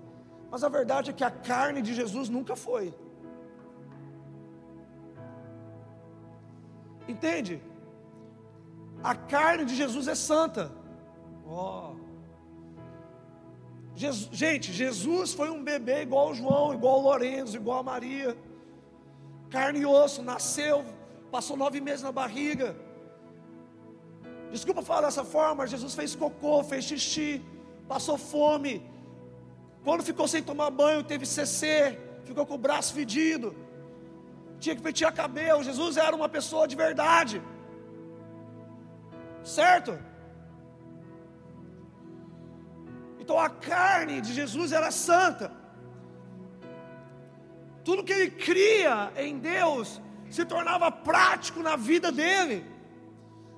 mas 0.51 0.65
a 0.65 0.69
verdade 0.69 1.11
é 1.11 1.13
que 1.13 1.25
a 1.25 1.31
carne 1.31 1.83
de 1.83 1.95
Jesus 1.95 2.29
nunca 2.29 2.57
foi. 2.57 2.95
Entende? 7.07 7.63
A 9.03 9.15
carne 9.15 9.65
de 9.65 9.75
Jesus 9.75 10.09
é 10.09 10.15
santa. 10.15 10.73
Oh. 11.47 11.95
Jesus, 13.95 14.29
gente, 14.33 14.73
Jesus 14.73 15.33
foi 15.33 15.51
um 15.51 15.63
bebê 15.63 16.03
igual 16.03 16.31
o 16.31 16.35
João, 16.35 16.75
igual 16.75 17.01
o 17.01 17.03
Lorenzo, 17.03 17.57
igual 17.57 17.81
a 17.81 17.83
Maria. 17.83 18.37
Carne 19.51 19.81
e 19.81 19.87
osso, 19.87 20.23
nasceu, 20.23 20.85
passou 21.31 21.57
nove 21.57 21.81
meses 21.81 22.03
na 22.03 22.13
barriga. 22.13 22.77
Desculpa 24.53 24.83
falar 24.83 25.03
dessa 25.03 25.25
forma, 25.25 25.67
Jesus 25.67 25.95
fez 25.95 26.15
cocô, 26.15 26.63
fez 26.63 26.85
xixi, 26.85 27.43
passou 27.87 28.17
fome. 28.17 28.83
Quando 29.85 30.03
ficou 30.03 30.27
sem 30.29 30.43
tomar 30.43 30.71
banho, 30.71 31.03
teve 31.03 31.25
CC, 31.27 31.99
ficou 32.25 32.45
com 32.45 32.55
o 32.55 32.59
braço 32.67 32.93
fedido. 32.93 33.55
Tinha 34.61 34.75
que 34.77 34.83
pentear 34.83 35.15
cabelo. 35.15 35.63
Jesus 35.63 35.97
era 35.97 36.15
uma 36.15 36.29
pessoa 36.29 36.67
de 36.67 36.77
verdade. 36.77 37.43
Certo? 39.43 39.99
Então 43.21 43.39
a 43.39 43.49
carne 43.49 44.21
de 44.21 44.33
Jesus 44.33 44.73
era 44.73 44.91
santa. 44.91 45.53
Tudo 47.85 48.05
que 48.05 48.13
ele 48.13 48.31
cria 48.31 49.13
em 49.17 49.39
Deus 49.39 50.01
se 50.31 50.45
tornava 50.45 50.91
prático 50.91 51.61
na 51.63 51.77
vida 51.77 52.11
dele. 52.13 52.65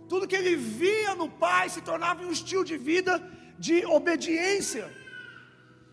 Tudo 0.09 0.27
que 0.27 0.37
ele 0.37 0.55
via 0.57 1.15
no 1.15 1.29
Pai 1.29 1.69
se 1.69 1.81
tornava 1.81 2.23
um 2.25 2.31
estilo 2.31 2.65
de 2.65 2.77
vida 2.77 3.23
de 3.59 3.85
obediência. 3.87 5.00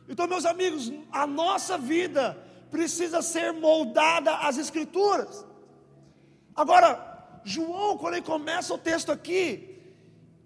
Então, 0.08 0.28
meus 0.28 0.46
amigos, 0.46 0.92
a 1.12 1.28
nossa 1.28 1.78
vida 1.78 2.38
precisa 2.72 3.22
ser 3.22 3.52
moldada 3.52 4.36
às 4.38 4.58
Escrituras. 4.58 5.46
Agora, 6.56 7.40
João, 7.44 7.98
quando 7.98 8.16
ele 8.16 8.26
começa 8.26 8.74
o 8.74 8.78
texto 8.78 9.12
aqui, 9.12 9.80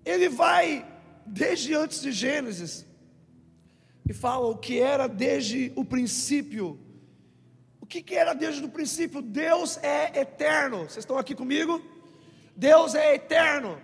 ele 0.04 0.30
vai 0.30 0.86
desde 1.26 1.74
antes 1.74 2.02
de 2.02 2.12
Gênesis 2.12 2.86
e 4.08 4.14
fala 4.14 4.48
o 4.48 4.58
que 4.58 4.80
era 4.80 5.08
desde 5.08 5.72
o 5.76 5.86
princípio. 5.86 6.80
O 7.80 7.86
que, 7.86 8.02
que 8.02 8.16
era 8.16 8.34
desde 8.34 8.64
o 8.64 8.70
princípio? 8.70 9.22
Deus 9.22 9.78
é 9.82 10.20
eterno. 10.20 10.80
Vocês 10.80 10.98
estão 10.98 11.18
aqui 11.18 11.36
comigo? 11.36 11.82
Deus 12.56 12.96
é 12.96 13.16
eterno. 13.16 13.82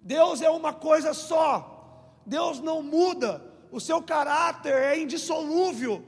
Deus 0.00 0.42
é 0.42 0.50
uma 0.50 0.72
coisa 0.72 1.14
só. 1.14 2.20
Deus 2.26 2.60
não 2.60 2.82
muda. 2.82 3.53
O 3.76 3.80
seu 3.80 4.00
caráter 4.00 4.72
é 4.72 4.96
indissolúvel. 4.96 6.00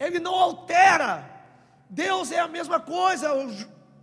Ele 0.00 0.18
não 0.18 0.34
altera. 0.34 1.12
Deus 1.88 2.32
é 2.32 2.40
a 2.40 2.48
mesma 2.48 2.80
coisa. 2.80 3.28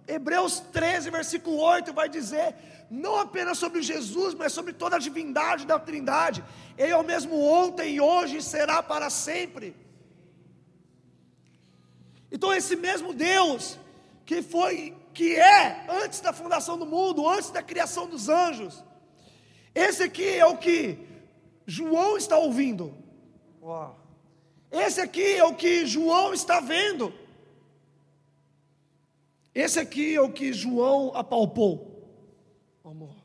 Hebreus 0.07 0.61
13, 0.71 1.09
versículo 1.09 1.57
8 1.57 1.91
vai 1.91 2.07
dizer: 2.07 2.55
não 2.89 3.17
apenas 3.17 3.57
sobre 3.57 3.81
Jesus, 3.81 4.33
mas 4.33 4.53
sobre 4.53 4.71
toda 4.71 4.95
a 4.95 4.99
divindade 4.99 5.65
da 5.65 5.77
Trindade. 5.77 6.41
Ele 6.77 6.93
é 6.93 6.95
o 6.95 7.03
mesmo 7.03 7.37
ontem 7.37 7.99
hoje 7.99 8.37
e 8.37 8.41
será 8.41 8.81
para 8.81 9.09
sempre. 9.09 9.75
Então, 12.31 12.53
esse 12.53 12.77
mesmo 12.77 13.13
Deus 13.13 13.77
que 14.25 14.41
foi 14.41 14.95
que 15.13 15.35
é 15.35 15.85
antes 15.89 16.21
da 16.21 16.31
fundação 16.31 16.77
do 16.77 16.85
mundo, 16.85 17.27
antes 17.27 17.49
da 17.49 17.61
criação 17.61 18.07
dos 18.07 18.29
anjos. 18.29 18.81
Esse 19.73 20.03
aqui 20.03 20.29
é 20.37 20.45
o 20.45 20.55
que 20.55 21.13
João 21.65 22.17
está 22.17 22.37
ouvindo. 22.37 22.93
Esse 24.71 25.01
aqui 25.01 25.35
é 25.35 25.43
o 25.43 25.55
que 25.55 25.85
João 25.85 26.33
está 26.33 26.59
vendo. 26.59 27.13
Esse 29.53 29.79
aqui 29.79 30.15
é 30.15 30.21
o 30.21 30.31
que 30.31 30.51
João 30.51 31.15
apalpou. 31.15 31.95
Amor. 32.83 33.15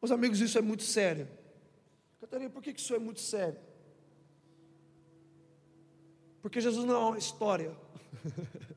Meus 0.00 0.12
amigos, 0.12 0.40
isso 0.40 0.58
é 0.58 0.60
muito 0.60 0.82
sério. 0.84 1.28
Catarina, 2.20 2.50
por 2.50 2.62
que 2.62 2.70
isso 2.70 2.94
é 2.94 2.98
muito 2.98 3.20
sério? 3.20 3.58
Porque 6.40 6.60
Jesus 6.60 6.84
não 6.84 6.94
é 6.94 6.98
uma 6.98 7.18
história. 7.18 7.74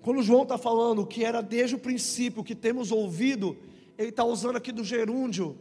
Quando 0.00 0.22
João 0.22 0.44
está 0.44 0.56
falando 0.56 1.06
que 1.06 1.24
era 1.24 1.42
desde 1.42 1.74
o 1.74 1.78
princípio, 1.78 2.42
que 2.42 2.54
temos 2.54 2.90
ouvido, 2.90 3.58
ele 4.00 4.08
está 4.08 4.24
usando 4.24 4.56
aqui 4.56 4.72
do 4.72 4.82
gerúndio, 4.82 5.58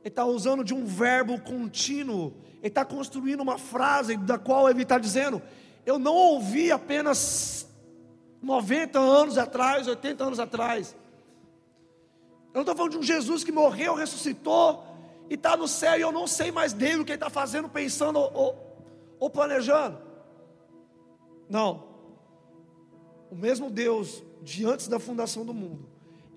ele 0.00 0.08
está 0.08 0.22
usando 0.26 0.62
de 0.62 0.74
um 0.74 0.84
verbo 0.84 1.40
contínuo, 1.40 2.34
ele 2.58 2.68
está 2.68 2.84
construindo 2.84 3.40
uma 3.40 3.56
frase 3.56 4.18
da 4.18 4.38
qual 4.38 4.68
ele 4.68 4.82
está 4.82 4.98
dizendo: 4.98 5.40
Eu 5.86 5.98
não 5.98 6.14
ouvi 6.14 6.70
apenas 6.70 7.66
90 8.42 8.98
anos 8.98 9.38
atrás, 9.38 9.88
80 9.88 10.24
anos 10.24 10.38
atrás. 10.38 10.94
Eu 12.52 12.56
não 12.56 12.60
estou 12.60 12.76
falando 12.76 12.92
de 12.92 12.98
um 12.98 13.02
Jesus 13.02 13.42
que 13.42 13.50
morreu, 13.50 13.94
ressuscitou 13.94 14.84
e 15.30 15.34
está 15.34 15.56
no 15.56 15.66
céu 15.66 15.96
e 15.96 16.02
eu 16.02 16.12
não 16.12 16.26
sei 16.26 16.52
mais 16.52 16.74
dele 16.74 17.00
o 17.00 17.04
que 17.04 17.12
ele 17.12 17.16
está 17.16 17.30
fazendo, 17.30 17.66
pensando 17.66 18.18
ou, 18.18 18.76
ou 19.18 19.30
planejando. 19.30 19.98
Não. 21.48 21.88
O 23.30 23.34
mesmo 23.34 23.70
Deus 23.70 24.22
de 24.42 24.66
antes 24.66 24.86
da 24.86 24.98
fundação 24.98 25.46
do 25.46 25.54
mundo 25.54 25.88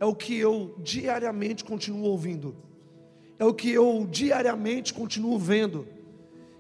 é 0.04 0.06
o 0.06 0.14
que 0.14 0.38
eu 0.38 0.76
diariamente 0.80 1.64
continuo 1.64 2.04
ouvindo, 2.10 2.54
é 3.40 3.46
o 3.46 3.54
que 3.54 3.72
eu 3.72 4.06
diariamente 4.12 4.94
continuo 4.94 5.40
vendo. 5.40 5.88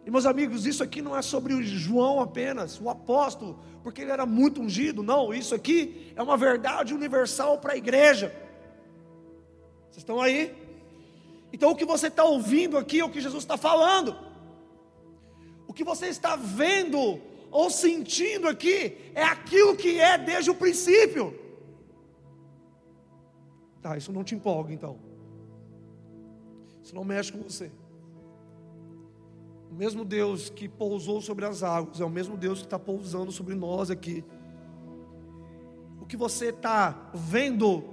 E 0.05 0.09
meus 0.09 0.25
amigos, 0.25 0.65
isso 0.65 0.81
aqui 0.81 1.01
não 1.01 1.15
é 1.17 1.21
sobre 1.21 1.53
o 1.53 1.61
João 1.61 2.21
apenas, 2.21 2.79
o 2.79 2.89
apóstolo, 2.89 3.59
porque 3.83 4.01
ele 4.01 4.11
era 4.11 4.25
muito 4.25 4.61
ungido, 4.61 5.03
não, 5.03 5.33
isso 5.33 5.53
aqui 5.53 6.13
é 6.15 6.23
uma 6.23 6.37
verdade 6.37 6.93
universal 6.93 7.57
para 7.57 7.73
a 7.73 7.77
igreja. 7.77 8.33
Vocês 9.91 9.97
estão 9.97 10.21
aí? 10.21 10.55
Então 11.51 11.71
o 11.71 11.75
que 11.75 11.83
você 11.83 12.07
está 12.07 12.23
ouvindo 12.23 12.77
aqui 12.77 13.01
é 13.01 13.05
o 13.05 13.09
que 13.09 13.19
Jesus 13.19 13.43
está 13.43 13.57
falando, 13.57 14.15
o 15.67 15.73
que 15.73 15.83
você 15.83 16.07
está 16.07 16.37
vendo 16.37 17.19
ou 17.51 17.69
sentindo 17.69 18.47
aqui 18.47 18.95
é 19.13 19.23
aquilo 19.23 19.75
que 19.75 19.99
é 19.99 20.17
desde 20.17 20.49
o 20.49 20.55
princípio. 20.55 21.42
Tá, 23.83 23.97
isso 23.97 24.13
não 24.13 24.23
te 24.23 24.33
empolga 24.33 24.73
então. 24.73 24.97
Isso 26.81 26.95
não 26.95 27.03
mexe 27.03 27.33
com 27.33 27.39
você. 27.39 27.69
O 29.69 29.75
mesmo 29.75 30.05
Deus 30.05 30.49
que 30.49 30.69
pousou 30.69 31.19
sobre 31.19 31.43
as 31.43 31.63
águas 31.63 31.99
é 31.99 32.05
o 32.05 32.09
mesmo 32.09 32.37
Deus 32.37 32.59
que 32.59 32.65
está 32.65 32.79
pousando 32.79 33.29
sobre 33.29 33.53
nós 33.55 33.91
aqui. 33.91 34.23
O 35.99 36.05
que 36.05 36.15
você 36.15 36.49
está 36.49 37.11
vendo 37.13 37.83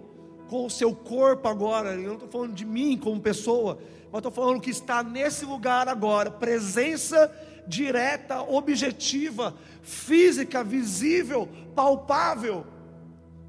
com 0.49 0.65
o 0.65 0.71
seu 0.71 0.95
corpo 0.95 1.49
agora, 1.49 1.95
eu 1.95 2.07
não 2.07 2.15
estou 2.15 2.29
falando 2.29 2.55
de 2.55 2.65
mim 2.65 2.97
como 2.97 3.21
pessoa, 3.21 3.79
mas 4.13 4.21
estou 4.21 4.33
falando 4.33 4.61
que 4.61 4.71
está 4.71 5.03
nesse 5.03 5.45
lugar 5.45 5.89
agora, 5.89 6.31
presença 6.31 7.33
direta, 7.67 8.43
objetiva, 8.43 9.55
física, 9.83 10.63
visível, 10.63 11.49
palpável 11.75 12.65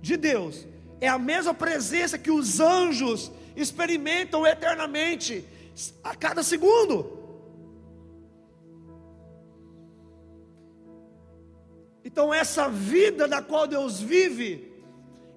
de 0.01 0.17
Deus. 0.17 0.70
É 1.01 1.07
a 1.07 1.17
mesma 1.17 1.53
presença 1.53 2.17
que 2.17 2.29
os 2.29 2.59
anjos 2.59 3.31
experimentam 3.55 4.45
eternamente, 4.45 5.43
a 6.03 6.15
cada 6.15 6.43
segundo. 6.43 7.19
Então, 12.05 12.33
essa 12.33 12.69
vida 12.69 13.27
da 13.27 13.41
qual 13.41 13.65
Deus 13.65 13.99
vive, 13.99 14.71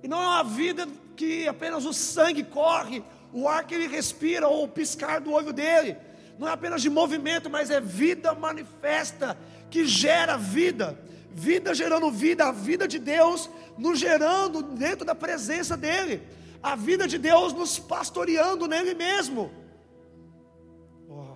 e 0.03 0.09
não 0.09 0.23
é 0.23 0.27
uma 0.27 0.45
vida 0.45 0.87
que 1.17 1.49
apenas 1.49 1.87
o 1.87 1.95
sangue 1.95 2.45
corre, 2.45 3.03
o 3.33 3.49
ar 3.49 3.67
que 3.67 3.75
ele 3.75 3.87
respira, 3.87 4.47
ou 4.47 4.65
o 4.65 4.69
piscar 4.69 5.21
do 5.21 5.33
olho 5.33 5.53
dele, 5.53 5.97
não 6.39 6.49
é 6.49 6.53
apenas 6.53 6.83
de 6.83 6.91
movimento, 6.91 7.49
mas 7.49 7.71
é 7.71 7.81
vida 7.81 8.35
manifesta 8.35 9.39
que 9.71 9.87
gera 9.87 10.37
vida, 10.37 10.99
vida 11.35 11.75
gerando 11.75 12.11
vida, 12.13 12.47
a 12.47 12.53
vida 12.53 12.87
de 12.87 12.99
Deus 12.99 13.51
nos 13.77 13.99
gerando 13.99 14.63
dentro 14.63 15.05
da 15.05 15.17
presença 15.17 15.77
dEle, 15.77 16.23
a 16.63 16.77
vida 16.77 17.09
de 17.09 17.19
Deus 17.19 17.53
nos 17.53 17.77
pastoreando 17.79 18.69
nele 18.69 18.95
mesmo. 18.95 19.51
Oh. 21.09 21.35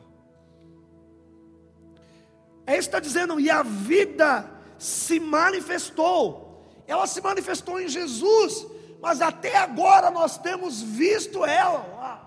É 2.64 2.78
isso 2.78 2.88
que 2.88 2.96
está 2.96 3.00
dizendo, 3.00 3.40
e 3.40 3.50
a 3.50 3.64
vida 3.64 4.48
se 4.78 5.18
manifestou, 5.18 6.64
ela 6.87 7.06
se 7.06 7.20
manifestou 7.20 7.80
em 7.80 7.88
Jesus, 7.88 8.66
mas 9.00 9.20
até 9.20 9.56
agora 9.56 10.12
nós 10.12 10.38
temos 10.38 10.80
visto 10.80 11.44
ela. 11.44 12.24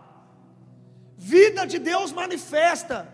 Vida 1.17 1.65
de 1.65 1.79
Deus 1.79 2.11
manifesta. 2.11 3.07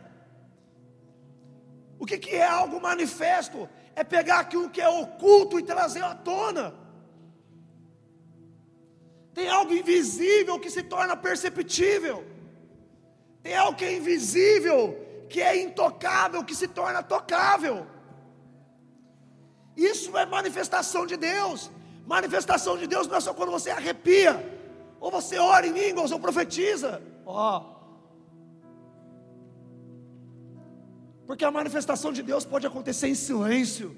O 2.00 2.06
que, 2.06 2.18
que 2.18 2.36
é 2.36 2.48
algo 2.48 2.82
manifesto? 2.82 3.70
É 4.02 4.04
pegar 4.04 4.40
aquilo 4.42 4.70
que 4.70 4.80
é 4.80 4.88
oculto 4.88 5.60
e 5.60 5.64
trazer 5.64 6.04
à 6.04 6.14
tona. 6.14 6.66
Tem 9.34 9.50
algo 9.50 9.74
invisível 9.74 10.60
que 10.60 10.70
se 10.76 10.84
torna 10.84 11.16
perceptível. 11.28 12.24
Tem 13.42 13.56
algo 13.56 13.76
que 13.76 13.86
é 13.86 13.98
invisível, 13.98 14.82
que 15.32 15.42
é 15.42 15.60
intocável, 15.64 16.44
que 16.44 16.54
se 16.54 16.68
torna 16.68 17.02
tocável. 17.02 17.88
Isso 19.76 20.16
é 20.16 20.28
manifestação 20.28 21.04
de 21.08 21.18
Deus. 21.18 21.72
Manifestação 22.06 22.78
de 22.78 22.86
Deus 22.86 23.08
não 23.08 23.18
é 23.18 23.20
só 23.20 23.34
quando 23.34 23.52
você 23.52 23.72
arrepia, 23.72 24.34
ou 25.00 25.10
você 25.10 25.40
ora 25.40 25.66
em 25.66 25.72
línguas, 25.72 26.12
ou 26.12 26.20
profetiza. 26.20 27.02
Ó. 27.26 27.58
Oh. 27.58 27.77
Porque 31.28 31.46
a 31.46 31.52
manifestação 31.52 32.12
de 32.12 32.24
Deus 32.24 32.46
pode 32.46 32.66
acontecer 32.66 33.10
em 33.10 33.16
silêncio. 33.16 33.96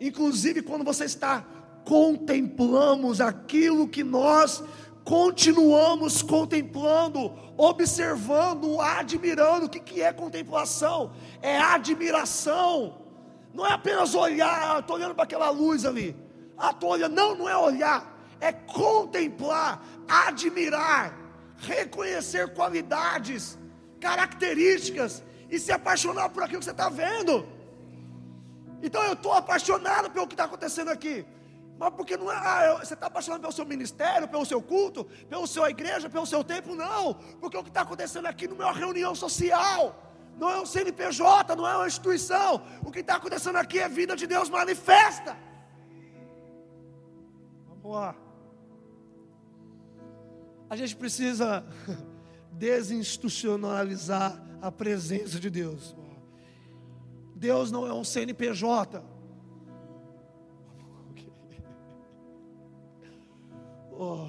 Inclusive 0.00 0.62
quando 0.62 0.84
você 0.84 1.06
está 1.06 1.44
contemplamos 1.88 3.18
aquilo 3.18 3.88
que 3.88 4.04
nós 4.04 4.62
continuamos 5.04 6.20
contemplando, 6.20 7.32
observando, 7.56 8.78
admirando. 8.78 9.64
O 9.64 9.68
que, 9.70 9.80
que 9.80 10.02
é 10.02 10.12
contemplação? 10.12 11.12
É 11.40 11.56
admiração. 11.56 13.06
Não 13.54 13.66
é 13.66 13.72
apenas 13.72 14.14
olhar, 14.14 14.76
ah, 14.76 14.80
estou 14.80 14.96
olhando 14.96 15.14
para 15.14 15.24
aquela 15.24 15.48
luz 15.48 15.86
ali. 15.86 16.14
Ah, 16.58 16.72
estou 16.72 16.90
olhando. 16.90 17.14
Não, 17.14 17.34
não 17.34 17.48
é 17.48 17.56
olhar. 17.56 18.16
É 18.38 18.52
contemplar, 18.52 19.82
admirar, 20.06 21.18
reconhecer 21.56 22.52
qualidades, 22.52 23.58
características 23.98 25.24
e 25.48 25.58
se 25.58 25.72
apaixonar 25.72 26.28
por 26.28 26.42
aquilo 26.42 26.58
que 26.58 26.64
você 26.64 26.70
está 26.70 26.88
vendo. 26.88 27.46
Então 28.82 29.02
eu 29.04 29.14
estou 29.14 29.32
apaixonado 29.32 30.10
pelo 30.10 30.26
que 30.26 30.34
está 30.34 30.44
acontecendo 30.44 30.88
aqui. 30.88 31.26
Mas 31.78 31.90
porque 31.94 32.16
não 32.16 32.30
é, 32.30 32.34
ah, 32.36 32.78
você 32.80 32.94
está 32.94 33.06
apaixonado 33.06 33.40
pelo 33.40 33.52
seu 33.52 33.64
ministério, 33.64 34.26
pelo 34.26 34.44
seu 34.44 34.60
culto, 34.60 35.04
pela 35.28 35.46
sua 35.46 35.70
igreja, 35.70 36.10
pelo 36.10 36.26
seu 36.26 36.42
tempo? 36.42 36.74
Não, 36.74 37.14
porque 37.40 37.56
o 37.56 37.62
que 37.62 37.68
está 37.70 37.82
acontecendo 37.82 38.26
aqui 38.26 38.48
não 38.48 38.56
é 38.60 38.64
uma 38.64 38.72
reunião 38.72 39.14
social, 39.14 39.94
não 40.36 40.50
é 40.50 40.60
um 40.60 40.66
CNPJ, 40.66 41.54
não 41.54 41.66
é 41.68 41.76
uma 41.76 41.86
instituição. 41.86 42.62
O 42.84 42.90
que 42.90 42.98
está 43.00 43.14
acontecendo 43.16 43.56
aqui 43.56 43.78
é 43.78 43.88
vida 43.88 44.16
de 44.16 44.26
Deus 44.26 44.50
manifesta. 44.50 45.36
Vamos 47.68 47.96
lá. 47.96 48.16
A 50.68 50.76
gente 50.76 50.96
precisa 50.96 51.64
desinstitucionalizar 52.52 54.47
a 54.60 54.70
presença 54.70 55.38
de 55.38 55.50
Deus. 55.50 55.96
Deus 57.34 57.70
não 57.70 57.86
é 57.86 57.92
um 57.92 58.04
CNPJ. 58.04 59.02
Oh, 64.00 64.28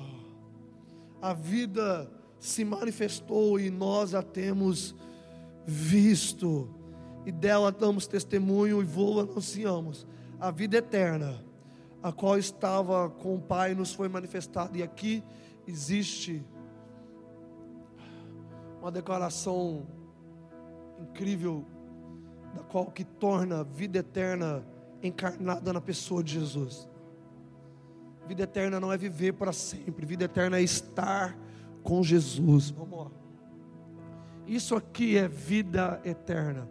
a 1.21 1.31
vida 1.31 2.11
se 2.39 2.65
manifestou 2.65 3.59
e 3.59 3.69
nós 3.69 4.15
a 4.15 4.23
temos 4.23 4.95
visto, 5.63 6.67
e 7.23 7.31
dela 7.31 7.71
damos 7.71 8.07
testemunho 8.07 8.81
e 8.81 8.85
vou 8.85 9.19
anunciamos. 9.19 10.07
A 10.39 10.49
vida 10.49 10.77
eterna, 10.77 11.43
a 12.01 12.11
qual 12.11 12.35
estava 12.39 13.11
com 13.11 13.35
o 13.35 13.39
Pai, 13.39 13.75
nos 13.75 13.93
foi 13.93 14.09
manifestada, 14.09 14.75
e 14.75 14.81
aqui 14.81 15.23
existe 15.67 16.43
uma 18.81 18.91
declaração 18.91 19.85
incrível, 20.99 21.65
da 22.53 22.63
qual 22.63 22.87
que 22.87 23.03
torna 23.03 23.61
a 23.61 23.63
vida 23.63 23.99
eterna 23.99 24.65
encarnada 25.01 25.71
na 25.71 25.81
pessoa 25.81 26.23
de 26.23 26.33
Jesus. 26.33 26.87
Vida 28.27 28.43
eterna 28.43 28.79
não 28.79 28.91
é 28.91 28.97
viver 28.97 29.33
para 29.33 29.51
sempre, 29.51 30.05
vida 30.05 30.25
eterna 30.25 30.59
é 30.59 30.61
estar 30.61 31.37
com 31.81 32.03
Jesus. 32.03 32.69
Vamos 32.69 32.99
lá. 32.99 33.11
Isso 34.45 34.75
aqui 34.75 35.17
é 35.17 35.27
vida 35.27 36.01
eterna. 36.03 36.69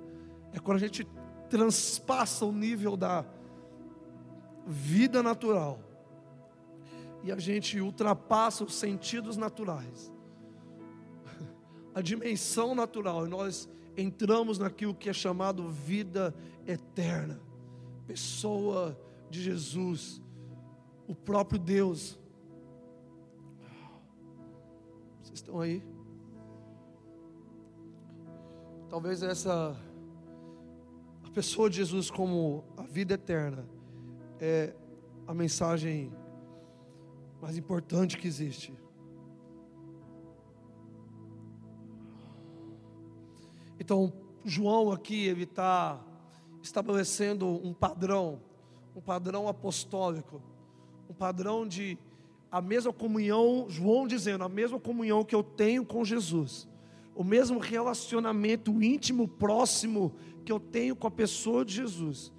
É 0.53 0.59
quando 0.59 0.77
a 0.77 0.81
gente 0.81 1.07
transpassa 1.49 2.45
o 2.45 2.53
nível 2.53 2.97
da 2.97 3.25
vida 4.67 5.23
natural 5.23 5.81
e 7.23 7.33
a 7.33 7.38
gente 7.38 7.81
ultrapassa 7.81 8.64
os 8.64 8.75
sentidos 8.75 9.37
naturais, 9.37 10.12
a 11.95 12.01
dimensão 12.01 12.75
natural, 12.75 13.27
e 13.27 13.29
nós 13.29 13.69
entramos 13.99 14.59
naquilo 14.59 14.95
que 14.95 15.11
é 15.11 15.13
chamado 15.13 15.69
vida 15.69 16.33
eterna, 16.67 17.41
pessoa 18.07 18.99
de 19.29 19.43
Jesus 19.43 20.23
o 21.09 21.15
próprio 21.15 21.59
Deus. 21.59 22.19
Vocês 25.23 25.39
estão 25.41 25.61
aí? 25.61 25.83
Talvez 28.89 29.23
essa 29.23 29.77
a 31.25 31.31
pessoa 31.31 31.69
de 31.69 31.77
Jesus 31.77 32.11
como 32.11 32.65
a 32.77 32.83
vida 32.83 33.15
eterna 33.15 33.67
é 34.41 34.75
a 35.27 35.35
mensagem 35.35 36.13
mais 37.41 37.57
importante 37.57 38.17
que 38.17 38.29
existe. 38.29 38.78
Então, 43.79 44.12
João 44.45 44.91
aqui 44.91 45.27
ele 45.27 45.45
está 45.45 46.01
estabelecendo 46.62 47.47
um 47.47 47.73
padrão, 47.73 48.41
um 48.95 49.01
padrão 49.01 49.49
apostólico 49.49 50.43
um 51.09 51.14
padrão 51.14 51.67
de 51.67 51.99
a 52.51 52.61
mesma 52.61 52.93
comunhão, 52.93 53.67
João 53.69 54.07
dizendo, 54.07 54.45
a 54.45 54.49
mesma 54.49 54.79
comunhão 54.79 55.25
que 55.25 55.35
eu 55.35 55.43
tenho 55.43 55.85
com 55.85 56.05
Jesus, 56.05 56.69
o 57.14 57.25
mesmo 57.25 57.59
relacionamento 57.59 58.83
íntimo, 58.83 59.27
próximo 59.27 60.14
que 60.45 60.53
eu 60.53 60.61
tenho 60.61 60.95
com 60.95 61.07
a 61.07 61.11
pessoa 61.11 61.64
de 61.64 61.75
Jesus, 61.75 62.33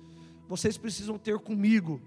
vocês 0.47 0.77
precisam 0.77 1.17
ter 1.17 1.37
comigo, 1.39 2.01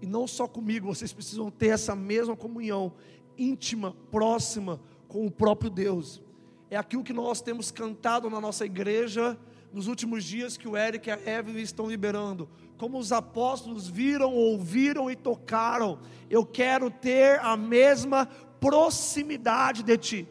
e 0.00 0.06
não 0.06 0.26
só 0.26 0.46
comigo, 0.46 0.86
vocês 0.86 1.12
precisam 1.12 1.50
ter 1.50 1.68
essa 1.68 1.96
mesma 1.96 2.36
comunhão 2.36 2.92
íntima, 3.36 3.94
próxima 4.10 4.80
com 5.08 5.26
o 5.26 5.30
próprio 5.30 5.70
Deus. 5.70 6.22
É 6.70 6.76
aquilo 6.76 7.04
que 7.04 7.12
nós 7.12 7.40
temos 7.40 7.70
cantado 7.70 8.28
na 8.28 8.40
nossa 8.40 8.64
igreja 8.64 9.38
nos 9.72 9.86
últimos 9.86 10.24
dias 10.24 10.56
que 10.56 10.68
o 10.68 10.76
Eric 10.76 11.08
e 11.08 11.12
a 11.12 11.38
Evelyn 11.38 11.62
estão 11.62 11.86
liberando 11.86 12.48
como 12.76 12.98
os 12.98 13.12
apóstolos 13.12 13.88
viram, 13.88 14.34
ouviram 14.34 15.10
e 15.10 15.16
tocaram. 15.16 15.98
Eu 16.28 16.44
quero 16.44 16.90
ter 16.90 17.40
a 17.40 17.56
mesma 17.56 18.26
proximidade 18.60 19.82
de 19.82 19.96
ti. 19.96 20.28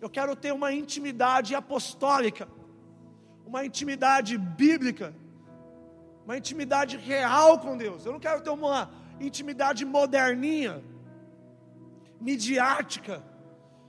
Eu 0.00 0.10
quero 0.10 0.36
ter 0.36 0.52
uma 0.52 0.72
intimidade 0.72 1.54
apostólica, 1.54 2.46
uma 3.44 3.64
intimidade 3.64 4.36
bíblica, 4.36 5.14
uma 6.24 6.36
intimidade 6.36 6.96
real 6.96 7.58
com 7.58 7.76
Deus. 7.76 8.04
Eu 8.04 8.12
não 8.12 8.20
quero 8.20 8.42
ter 8.42 8.50
uma 8.50 8.90
intimidade 9.18 9.84
moderninha, 9.84 10.84
midiática. 12.20 13.24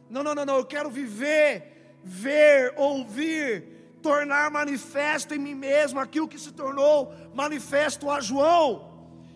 Não, 0.10 0.23
não, 0.23 0.34
não, 0.34 0.45
não. 0.45 0.56
Eu 0.56 0.65
quero 0.65 0.89
viver, 0.89 1.79
ver, 2.04 2.74
ouvir 2.78 3.80
tornar 4.02 4.50
manifesto 4.50 5.34
em 5.34 5.40
mim 5.40 5.56
mesmo 5.56 6.00
aquilo 6.00 6.28
que 6.28 6.40
se 6.40 6.52
tornou 6.52 7.14
manifesto 7.34 8.10
a 8.10 8.20
João. 8.20 8.90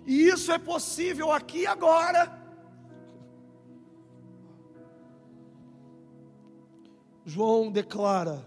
E 0.05 0.27
isso 0.27 0.51
é 0.51 0.57
possível 0.57 1.31
aqui 1.31 1.59
e 1.59 1.67
agora. 1.67 2.41
João 7.25 7.71
declara: 7.71 8.45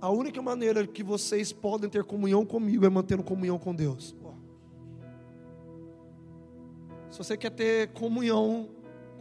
a 0.00 0.10
única 0.10 0.42
maneira 0.42 0.86
que 0.86 1.02
vocês 1.02 1.52
podem 1.52 1.88
ter 1.88 2.04
comunhão 2.04 2.44
comigo 2.44 2.84
é 2.84 2.90
mantendo 2.90 3.22
comunhão 3.22 3.58
com 3.58 3.74
Deus. 3.74 4.14
Se 7.10 7.18
você 7.18 7.36
quer 7.36 7.50
ter 7.50 7.92
comunhão 7.92 8.68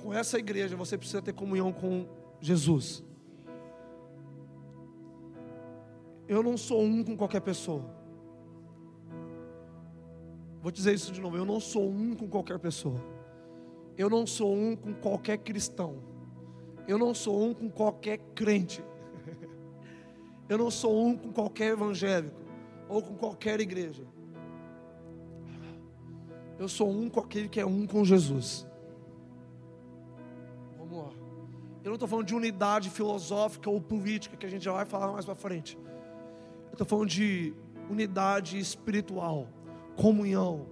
com 0.02 0.12
essa 0.12 0.40
igreja, 0.40 0.76
você 0.76 0.98
precisa 0.98 1.22
ter 1.22 1.34
comunhão 1.34 1.72
com 1.72 2.08
Jesus. 2.42 3.04
Eu 6.28 6.42
não 6.42 6.58
sou 6.58 6.82
um 6.82 7.04
com 7.04 7.18
qualquer 7.18 7.42
pessoa. 7.42 7.84
Vou 10.62 10.72
dizer 10.72 10.94
isso 10.94 11.12
de 11.12 11.20
novo. 11.20 11.36
Eu 11.36 11.46
não 11.46 11.60
sou 11.60 11.90
um 11.90 12.16
com 12.16 12.28
qualquer 12.28 12.58
pessoa. 12.58 13.02
Eu 13.98 14.10
não 14.10 14.26
sou 14.26 14.56
um 14.56 14.76
com 14.76 14.94
qualquer 14.94 15.38
cristão. 15.38 15.98
Eu 16.88 16.98
não 16.98 17.14
sou 17.14 17.42
um 17.42 17.54
com 17.54 17.70
qualquer 17.70 18.18
crente. 18.34 18.84
Eu 20.50 20.58
não 20.58 20.70
sou 20.70 21.06
um 21.06 21.18
com 21.18 21.32
qualquer 21.32 21.72
evangélico 21.72 22.36
ou 22.90 23.02
com 23.02 23.16
qualquer 23.16 23.60
igreja. 23.62 24.04
Eu 26.60 26.68
sou 26.68 26.90
um 26.90 27.10
com 27.10 27.20
aquele 27.20 27.50
que 27.50 27.60
é 27.60 27.66
um 27.66 27.88
com 27.88 28.04
Jesus. 28.04 28.68
Vamos 30.78 30.98
lá. 30.98 31.10
Eu 31.84 31.90
não 31.90 31.94
estou 31.96 32.08
falando 32.08 32.28
de 32.28 32.36
unidade 32.36 32.90
filosófica 32.90 33.70
ou 33.70 33.82
política, 33.82 34.38
que 34.38 34.46
a 34.46 34.50
gente 34.50 34.64
já 34.64 34.72
vai 34.72 34.86
falar 34.86 35.12
mais 35.12 35.26
para 35.26 35.36
frente. 35.36 35.78
Eu 36.74 36.76
estou 36.76 36.88
falando 36.88 37.10
de 37.10 37.54
unidade 37.88 38.58
espiritual, 38.58 39.48
comunhão, 39.96 40.66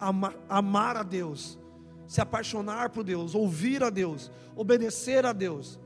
amar, 0.00 0.34
amar 0.48 0.96
a 0.96 1.02
Deus, 1.02 1.58
se 2.06 2.22
apaixonar 2.22 2.88
por 2.88 3.04
Deus, 3.04 3.34
ouvir 3.34 3.84
a 3.84 3.90
Deus, 3.90 4.32
obedecer 4.56 5.26
a 5.26 5.34
Deus, 5.34 5.78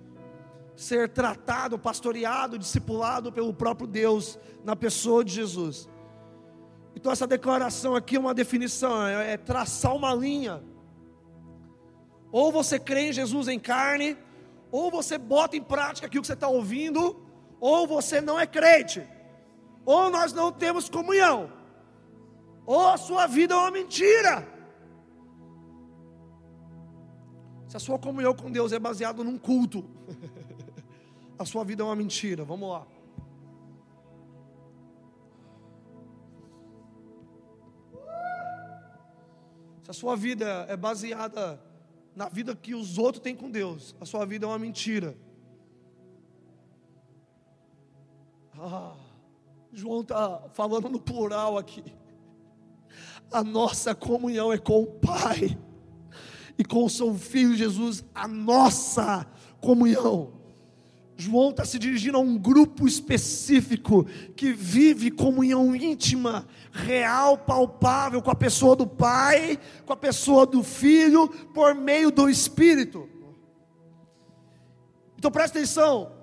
ser 0.76 1.08
tratado, 1.08 1.76
pastoreado, 1.76 2.56
discipulado 2.56 3.32
pelo 3.32 3.52
próprio 3.52 3.88
Deus 3.88 4.38
na 4.64 4.76
pessoa 4.76 5.24
de 5.24 5.32
Jesus. 5.32 5.88
Então 6.94 7.10
essa 7.10 7.26
declaração 7.26 7.96
aqui 7.96 8.14
é 8.14 8.20
uma 8.20 8.32
definição, 8.32 9.04
é, 9.04 9.32
é 9.32 9.36
traçar 9.36 9.96
uma 9.96 10.14
linha. 10.14 10.62
Ou 12.30 12.52
você 12.52 12.78
crê 12.78 13.08
em 13.08 13.12
Jesus 13.12 13.48
em 13.48 13.58
carne, 13.58 14.16
ou 14.70 14.92
você 14.92 15.18
bota 15.18 15.56
em 15.56 15.60
prática 15.60 16.06
aquilo 16.06 16.22
que 16.22 16.28
você 16.28 16.34
está 16.34 16.46
ouvindo, 16.46 17.20
ou 17.58 17.84
você 17.84 18.20
não 18.20 18.38
é 18.38 18.46
crente 18.46 19.04
ou 19.84 20.10
nós 20.10 20.32
não 20.32 20.52
temos 20.52 20.88
comunhão, 20.88 21.50
ou 22.66 22.88
a 22.88 22.96
sua 22.96 23.26
vida 23.26 23.54
é 23.54 23.56
uma 23.56 23.70
mentira. 23.70 24.46
Se 27.68 27.76
a 27.76 27.80
sua 27.80 27.98
comunhão 27.98 28.34
com 28.34 28.50
Deus 28.50 28.72
é 28.72 28.78
baseada 28.78 29.22
num 29.22 29.38
culto, 29.38 29.84
a 31.38 31.44
sua 31.44 31.64
vida 31.64 31.82
é 31.82 31.86
uma 31.86 31.94
mentira. 31.94 32.44
Vamos 32.44 32.68
lá. 32.68 32.86
Se 39.82 39.90
a 39.90 39.94
sua 39.94 40.16
vida 40.16 40.66
é 40.68 40.76
baseada 40.76 41.60
na 42.14 42.28
vida 42.28 42.54
que 42.54 42.74
os 42.74 42.98
outros 42.98 43.22
têm 43.22 43.34
com 43.34 43.50
Deus, 43.50 43.94
a 44.00 44.04
sua 44.04 44.24
vida 44.26 44.46
é 44.46 44.48
uma 44.48 44.58
mentira. 44.58 45.16
Ah, 48.58 48.94
João 49.72 50.00
está 50.00 50.42
falando 50.52 50.88
no 50.88 51.00
plural 51.00 51.56
aqui. 51.56 51.85
A 53.30 53.44
nossa 53.44 53.94
comunhão 53.94 54.52
é 54.52 54.59
com 54.59 54.83
o 54.83 54.87
Pai 54.87 55.56
e 56.59 56.64
com 56.64 56.85
o 56.85 56.90
seu 56.90 57.14
Filho 57.14 57.54
Jesus, 57.54 58.04
a 58.14 58.26
nossa 58.26 59.26
comunhão. 59.61 60.33
João 61.16 61.50
está 61.50 61.64
se 61.64 61.78
dirigindo 61.78 62.16
a 62.16 62.20
um 62.20 62.37
grupo 62.37 62.88
específico 62.88 64.04
que 64.35 64.52
vive 64.52 65.11
comunhão 65.11 65.76
íntima, 65.76 66.46
real, 66.72 67.37
palpável 67.37 68.22
com 68.22 68.30
a 68.30 68.35
pessoa 68.35 68.74
do 68.74 68.87
Pai, 68.87 69.59
com 69.85 69.92
a 69.92 69.96
pessoa 69.96 70.46
do 70.46 70.62
Filho, 70.62 71.28
por 71.52 71.74
meio 71.74 72.11
do 72.11 72.28
Espírito. 72.28 73.09
Então 75.16 75.30
presta 75.30 75.59
atenção. 75.59 76.19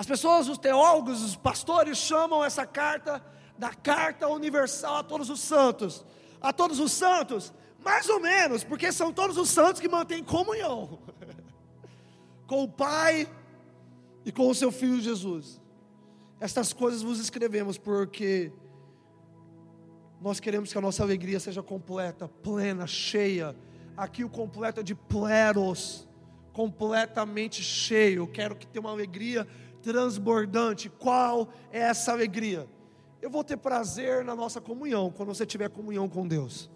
As 0.00 0.06
pessoas, 0.06 0.48
os 0.48 0.56
teólogos, 0.56 1.22
os 1.22 1.36
pastores 1.36 1.98
chamam 1.98 2.42
essa 2.42 2.64
carta 2.64 3.22
da 3.58 3.68
carta 3.68 4.26
universal 4.28 4.96
a 4.96 5.02
todos 5.02 5.28
os 5.28 5.40
santos. 5.40 6.06
A 6.40 6.54
todos 6.54 6.80
os 6.80 6.90
santos, 6.90 7.52
mais 7.84 8.08
ou 8.08 8.18
menos, 8.18 8.64
porque 8.64 8.90
são 8.92 9.12
todos 9.12 9.36
os 9.36 9.50
santos 9.50 9.78
que 9.78 9.90
mantêm 9.90 10.24
comunhão 10.24 11.00
com 12.48 12.64
o 12.64 12.68
Pai 12.68 13.28
e 14.24 14.32
com 14.32 14.48
o 14.48 14.54
seu 14.54 14.72
Filho 14.72 14.98
Jesus. 15.02 15.60
Estas 16.40 16.72
coisas 16.72 17.02
vos 17.02 17.20
escrevemos 17.20 17.76
porque 17.76 18.50
nós 20.18 20.40
queremos 20.40 20.72
que 20.72 20.78
a 20.78 20.80
nossa 20.80 21.02
alegria 21.02 21.38
seja 21.38 21.62
completa, 21.62 22.26
plena, 22.26 22.86
cheia. 22.86 23.54
Aqui 23.94 24.24
o 24.24 24.30
completo 24.30 24.80
é 24.80 24.82
de 24.82 24.94
pleros, 24.94 26.08
completamente 26.54 27.62
cheio. 27.62 28.26
Quero 28.26 28.56
que 28.56 28.66
tenha 28.66 28.80
uma 28.80 28.92
alegria 28.92 29.46
transbordante. 29.82 30.88
Qual 30.88 31.48
é 31.70 31.80
essa 31.80 32.12
alegria? 32.12 32.68
Eu 33.20 33.30
vou 33.30 33.44
ter 33.44 33.56
prazer 33.56 34.24
na 34.24 34.34
nossa 34.34 34.60
comunhão, 34.60 35.10
quando 35.10 35.28
você 35.28 35.44
tiver 35.44 35.68
comunhão 35.68 36.08
com 36.08 36.26
Deus. 36.26 36.70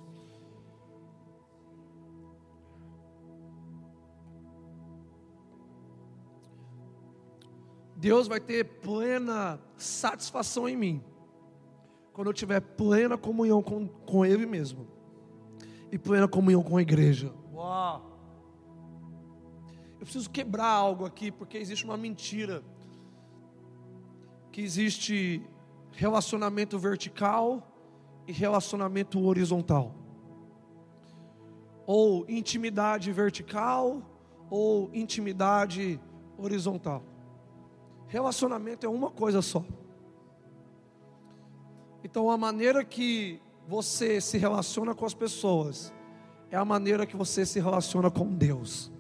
Deus 7.97 8.29
vai 8.29 8.39
ter 8.39 8.65
plena 8.65 9.59
satisfação 9.79 10.69
em 10.69 10.77
mim, 10.77 11.03
quando 12.13 12.29
eu 12.29 12.35
tiver 12.35 12.61
plena 12.61 13.17
comunhão 13.17 13.63
com, 13.63 13.89
com 13.89 14.27
Ele 14.27 14.45
mesmo, 14.45 14.87
e 15.91 15.97
plena 15.97 16.29
comunhão 16.29 16.63
com 16.63 16.77
a 16.77 16.83
igreja. 16.83 17.33
Uau! 17.55 18.13
Eu 19.95 20.01
preciso 20.01 20.29
quebrar 20.29 20.67
algo 20.67 21.07
aqui, 21.07 21.31
porque 21.31 21.57
existe 21.57 21.87
uma 21.87 21.97
mentira, 21.97 22.63
que 24.55 24.63
existe 24.63 25.43
relacionamento 25.91 26.79
vertical 26.79 27.61
e 28.25 28.31
relacionamento 28.31 29.21
horizontal, 29.27 29.93
ou 31.85 32.25
intimidade 32.29 33.11
vertical, 33.11 34.01
ou 34.49 34.89
intimidade 34.95 36.01
horizontal. 36.39 37.03
Relacionamento 38.07 38.87
é 38.87 38.89
uma 38.89 39.11
coisa 39.11 39.43
só. 39.43 39.65
Então, 42.05 42.31
a 42.31 42.37
maneira 42.37 42.85
que 42.85 43.43
você 43.67 44.21
se 44.21 44.39
relaciona 44.39 44.95
com 44.95 45.05
as 45.05 45.15
pessoas 45.15 45.93
é 46.49 46.57
a 46.57 46.65
maneira 46.65 47.05
que 47.05 47.17
você 47.17 47.45
se 47.45 47.59
relaciona 47.59 48.09
com 48.09 48.33
Deus. 48.33 48.93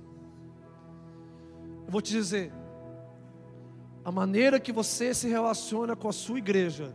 Eu 1.86 1.92
vou 1.92 2.02
te 2.02 2.10
dizer, 2.10 2.52
a 4.04 4.12
maneira 4.12 4.60
que 4.60 4.72
você 4.72 5.14
se 5.14 5.28
relaciona 5.28 5.96
com 5.96 6.08
a 6.08 6.12
sua 6.12 6.38
igreja 6.38 6.94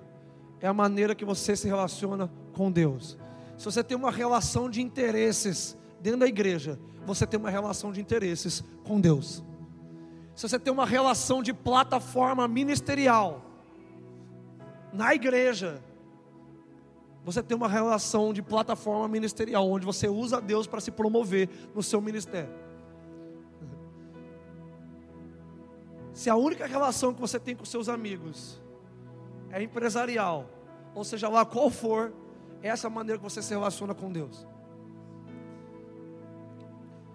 é 0.62 0.68
a 0.68 0.74
maneira 0.74 1.16
que 1.16 1.26
você 1.26 1.56
se 1.56 1.68
relaciona 1.68 2.32
com 2.54 2.72
Deus. 2.72 3.18
Se 3.58 3.66
você 3.66 3.84
tem 3.84 3.98
uma 3.98 4.12
relação 4.12 4.70
de 4.70 4.82
interesses 4.82 5.78
dentro 6.02 6.20
da 6.22 6.28
igreja, 6.28 6.80
você 7.06 7.26
tem 7.26 7.40
uma 7.40 7.50
relação 7.50 7.92
de 7.92 8.00
interesses 8.00 8.64
com 8.84 9.02
Deus 9.02 9.44
se 10.40 10.48
você 10.48 10.58
tem 10.58 10.72
uma 10.72 10.86
relação 10.86 11.44
de 11.44 11.52
plataforma 11.52 12.48
ministerial 12.48 13.42
na 14.94 15.14
igreja, 15.14 15.84
você 17.26 17.44
tem 17.44 17.58
uma 17.58 17.68
relação 17.68 18.32
de 18.32 18.42
plataforma 18.42 19.06
ministerial, 19.10 19.70
onde 19.70 19.86
você 19.86 20.08
usa 20.08 20.40
Deus 20.40 20.66
para 20.66 20.80
se 20.80 20.92
promover 20.92 21.50
no 21.76 21.84
seu 21.84 22.00
ministério. 22.00 22.54
Se 26.20 26.30
a 26.30 26.36
única 26.36 26.66
relação 26.66 27.14
que 27.14 27.22
você 27.22 27.40
tem 27.40 27.56
com 27.56 27.64
seus 27.64 27.88
amigos 27.88 28.62
é 29.50 29.64
empresarial, 29.64 30.50
ou 30.94 31.06
seja 31.06 31.30
lá 31.30 31.46
qual 31.46 31.70
for, 31.70 32.14
essa 32.62 32.88
é 32.88 32.90
a 32.90 32.94
maneira 32.94 33.18
que 33.18 33.24
você 33.24 33.42
se 33.42 33.52
relaciona 33.52 33.96
com 33.96 34.12
Deus. 34.12 34.46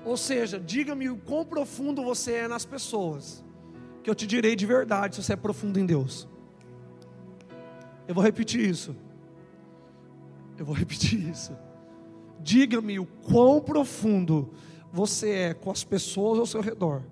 Ou 0.06 0.16
seja, 0.16 0.58
diga-me 0.58 1.10
o 1.10 1.18
quão 1.18 1.44
profundo 1.44 2.02
você 2.02 2.32
é 2.32 2.48
nas 2.48 2.64
pessoas, 2.64 3.44
que 4.02 4.08
eu 4.08 4.14
te 4.14 4.26
direi 4.26 4.56
de 4.56 4.64
verdade 4.64 5.16
se 5.16 5.22
você 5.22 5.34
é 5.34 5.36
profundo 5.36 5.78
em 5.78 5.84
Deus. 5.84 6.26
Eu 8.08 8.14
vou 8.14 8.24
repetir 8.24 8.66
isso. 8.66 8.96
Eu 10.56 10.64
vou 10.64 10.72
repetir 10.80 11.28
isso. 11.28 11.54
Diga-me 12.40 12.98
o 12.98 13.04
quão 13.04 13.60
profundo 13.60 14.54
você 14.90 15.30
é 15.30 15.52
com 15.52 15.70
as 15.70 15.84
pessoas 15.84 16.38
ao 16.38 16.46
seu 16.46 16.62
redor, 16.62 17.02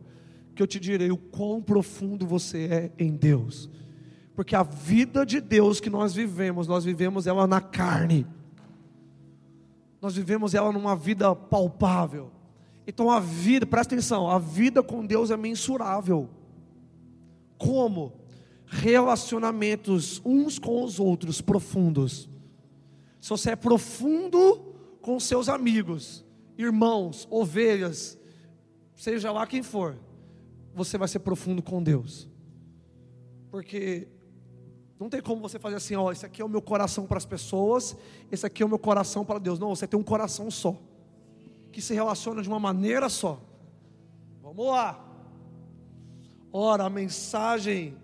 que 0.54 0.62
eu 0.62 0.66
te 0.66 0.78
direi 0.78 1.10
o 1.10 1.16
quão 1.16 1.62
profundo 1.62 2.26
você 2.26 2.68
é 2.70 2.92
em 2.98 3.14
Deus. 3.14 3.70
Porque 4.34 4.56
a 4.56 4.62
vida 4.62 5.24
de 5.24 5.40
Deus 5.40 5.80
que 5.80 5.90
nós 5.90 6.14
vivemos, 6.14 6.66
nós 6.66 6.84
vivemos 6.84 7.26
ela 7.26 7.46
na 7.46 7.60
carne. 7.60 8.26
Nós 10.00 10.14
vivemos 10.14 10.54
ela 10.54 10.72
numa 10.72 10.96
vida 10.96 11.34
palpável. 11.34 12.30
Então 12.86 13.10
a 13.10 13.20
vida, 13.20 13.66
presta 13.66 13.94
atenção, 13.94 14.28
a 14.28 14.38
vida 14.38 14.82
com 14.82 15.06
Deus 15.06 15.30
é 15.30 15.36
mensurável. 15.36 16.28
Como? 17.56 18.12
Relacionamentos 18.66 20.20
uns 20.24 20.58
com 20.58 20.82
os 20.82 20.98
outros 20.98 21.40
profundos. 21.40 22.28
Se 23.20 23.30
você 23.30 23.50
é 23.50 23.56
profundo 23.56 24.74
com 25.00 25.20
seus 25.20 25.48
amigos, 25.48 26.24
irmãos, 26.58 27.28
ovelhas, 27.30 28.18
seja 28.96 29.30
lá 29.30 29.46
quem 29.46 29.62
for, 29.62 29.96
você 30.74 30.96
vai 30.96 31.08
ser 31.08 31.20
profundo 31.20 31.62
com 31.62 31.82
Deus. 31.82 32.28
Porque 33.50 34.08
não 34.98 35.08
tem 35.08 35.20
como 35.20 35.40
você 35.40 35.58
fazer 35.58 35.76
assim, 35.76 35.94
ó, 35.94 36.12
esse 36.12 36.24
aqui 36.24 36.40
é 36.40 36.44
o 36.44 36.48
meu 36.48 36.62
coração 36.62 37.06
para 37.06 37.18
as 37.18 37.26
pessoas, 37.26 37.96
esse 38.30 38.46
aqui 38.46 38.62
é 38.62 38.66
o 38.66 38.68
meu 38.68 38.78
coração 38.78 39.24
para 39.24 39.38
Deus. 39.38 39.58
Não, 39.58 39.74
você 39.74 39.86
tem 39.86 39.98
um 39.98 40.04
coração 40.04 40.50
só 40.50 40.78
que 41.72 41.80
se 41.80 41.94
relaciona 41.94 42.42
de 42.42 42.48
uma 42.48 42.60
maneira 42.60 43.08
só. 43.08 43.42
Vamos 44.42 44.66
lá. 44.66 45.08
Ora, 46.52 46.84
a 46.84 46.90
mensagem 46.90 47.96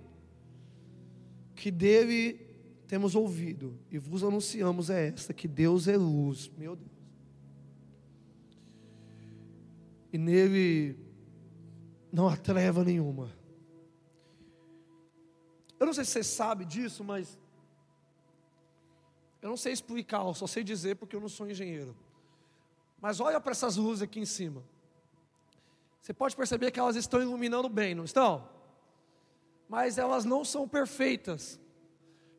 que 1.55 1.71
dele 1.71 2.47
temos 2.87 3.15
ouvido 3.15 3.79
e 3.91 3.99
vos 3.99 4.25
anunciamos 4.25 4.89
é 4.89 5.09
esta: 5.09 5.35
que 5.35 5.47
Deus 5.47 5.87
é 5.87 5.97
luz, 5.97 6.51
meu 6.57 6.75
Deus. 6.75 6.91
E 10.11 10.17
nele 10.17 10.99
não 12.12 12.29
há 12.29 12.37
treva 12.37 12.85
nenhuma. 12.85 13.31
Eu 15.79 15.87
não 15.87 15.92
sei 15.92 16.05
se 16.05 16.12
você 16.12 16.25
sabe 16.25 16.64
disso, 16.64 17.05
mas 17.05 17.38
eu 19.40 19.49
não 19.49 19.57
sei 19.57 19.73
explicar, 19.73 20.25
eu 20.25 20.35
só 20.35 20.47
sei 20.47 20.64
dizer 20.64 20.97
porque 20.97 21.14
eu 21.14 21.21
não 21.21 21.29
sou 21.29 21.49
engenheiro. 21.49 21.97
Mas 23.01 23.21
olha 23.21 23.40
para 23.40 23.53
essas 23.53 23.77
luzes 23.77 24.03
aqui 24.03 24.18
em 24.18 24.25
cima. 24.25 24.64
Você 26.01 26.12
pode 26.12 26.35
perceber 26.35 26.71
que 26.71 26.81
elas 26.81 26.97
estão 26.97 27.21
iluminando 27.21 27.68
bem, 27.68 27.94
não 27.94 28.05
estão? 28.05 28.49
Mas 29.68 29.99
elas 29.99 30.25
não 30.25 30.44
são 30.44 30.66
perfeitas. 30.66 31.61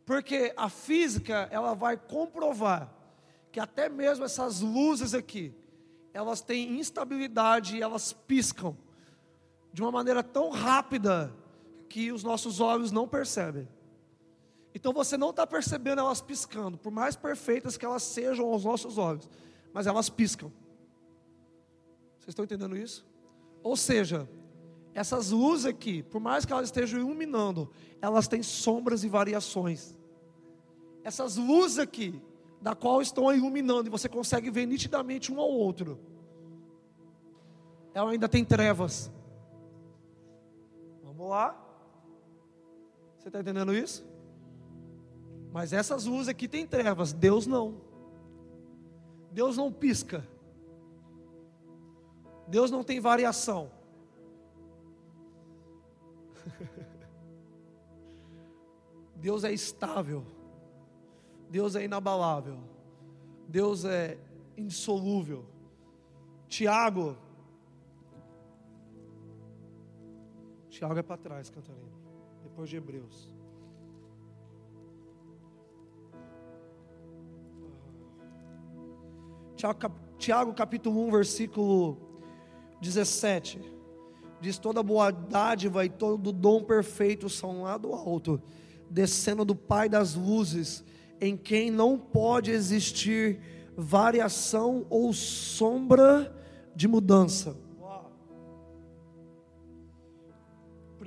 Porque 0.05 0.53
a 0.57 0.67
física, 0.67 1.47
ela 1.51 1.73
vai 1.73 1.95
comprovar 1.95 2.93
que 3.51 3.59
até 3.59 3.87
mesmo 3.87 4.25
essas 4.25 4.59
luzes 4.59 5.13
aqui, 5.13 5.53
elas 6.13 6.41
têm 6.41 6.79
instabilidade 6.79 7.77
e 7.77 7.81
elas 7.81 8.11
piscam 8.11 8.75
de 9.71 9.81
uma 9.81 9.91
maneira 9.91 10.23
tão 10.23 10.49
rápida 10.49 11.33
que 11.87 12.11
os 12.11 12.23
nossos 12.23 12.59
olhos 12.59 12.91
não 12.91 13.07
percebem. 13.07 13.67
Então 14.73 14.93
você 14.93 15.17
não 15.17 15.31
está 15.31 15.45
percebendo 15.47 15.99
elas 15.99 16.21
piscando, 16.21 16.77
por 16.77 16.91
mais 16.91 17.15
perfeitas 17.15 17.77
que 17.77 17.85
elas 17.85 18.03
sejam 18.03 18.47
aos 18.47 18.63
nossos 18.63 18.97
olhos 18.97 19.29
mas 19.73 19.87
elas 19.87 20.09
piscam. 20.09 20.51
Vocês 22.19 22.29
estão 22.29 22.45
entendendo 22.45 22.75
isso? 22.75 23.05
Ou 23.63 23.75
seja, 23.75 24.29
essas 24.93 25.31
luzes 25.31 25.65
aqui, 25.65 26.03
por 26.03 26.19
mais 26.19 26.45
que 26.45 26.51
elas 26.51 26.65
estejam 26.65 26.99
iluminando, 26.99 27.69
elas 28.01 28.27
têm 28.27 28.43
sombras 28.43 29.03
e 29.03 29.09
variações. 29.09 29.95
Essas 31.03 31.37
luzes 31.37 31.79
aqui, 31.79 32.21
da 32.61 32.75
qual 32.75 33.01
estão 33.01 33.33
iluminando, 33.33 33.87
e 33.87 33.89
você 33.89 34.09
consegue 34.09 34.49
ver 34.49 34.65
nitidamente 34.65 35.31
um 35.31 35.39
ao 35.39 35.49
outro, 35.49 35.99
ela 37.93 38.11
ainda 38.11 38.27
tem 38.27 38.43
trevas. 38.43 39.11
Vamos 41.19 41.31
lá? 41.31 41.53
Você 43.17 43.27
está 43.27 43.41
entendendo 43.41 43.73
isso? 43.73 44.07
Mas 45.51 45.73
essas 45.73 46.05
luzes 46.05 46.29
aqui 46.29 46.47
têm 46.47 46.65
trevas, 46.65 47.11
Deus 47.11 47.45
não. 47.45 47.81
Deus 49.29 49.57
não 49.57 49.69
pisca. 49.69 50.25
Deus 52.47 52.71
não 52.71 52.85
tem 52.85 53.01
variação. 53.01 53.69
Deus 59.17 59.43
é 59.43 59.51
estável. 59.51 60.25
Deus 61.49 61.75
é 61.75 61.83
inabalável. 61.83 62.63
Deus 63.45 63.83
é 63.83 64.17
indissolúvel. 64.55 65.45
Tiago. 66.47 67.17
Tiago 70.79 70.97
é 70.97 71.03
para 71.03 71.17
trás, 71.17 71.49
Cantarina. 71.49 71.91
Depois 72.41 72.69
de 72.69 72.77
Hebreus. 72.77 73.29
Tiago, 79.57 79.91
Tiago 80.17 80.53
capítulo 80.53 81.05
1, 81.07 81.11
versículo 81.11 81.97
17. 82.79 83.59
Diz: 84.39 84.57
toda 84.57 84.81
boa 84.81 85.11
dádiva 85.11 85.83
e 85.83 85.89
todo 85.89 86.31
dom 86.31 86.63
perfeito 86.63 87.27
são 87.27 87.63
lá 87.63 87.75
do 87.75 87.93
alto, 87.93 88.41
descendo 88.89 89.43
do 89.43 89.57
Pai 89.57 89.89
das 89.89 90.15
luzes, 90.15 90.85
em 91.19 91.35
quem 91.35 91.69
não 91.69 91.99
pode 91.99 92.51
existir 92.51 93.41
variação 93.75 94.85
ou 94.89 95.11
sombra 95.11 96.33
de 96.73 96.87
mudança. 96.87 97.57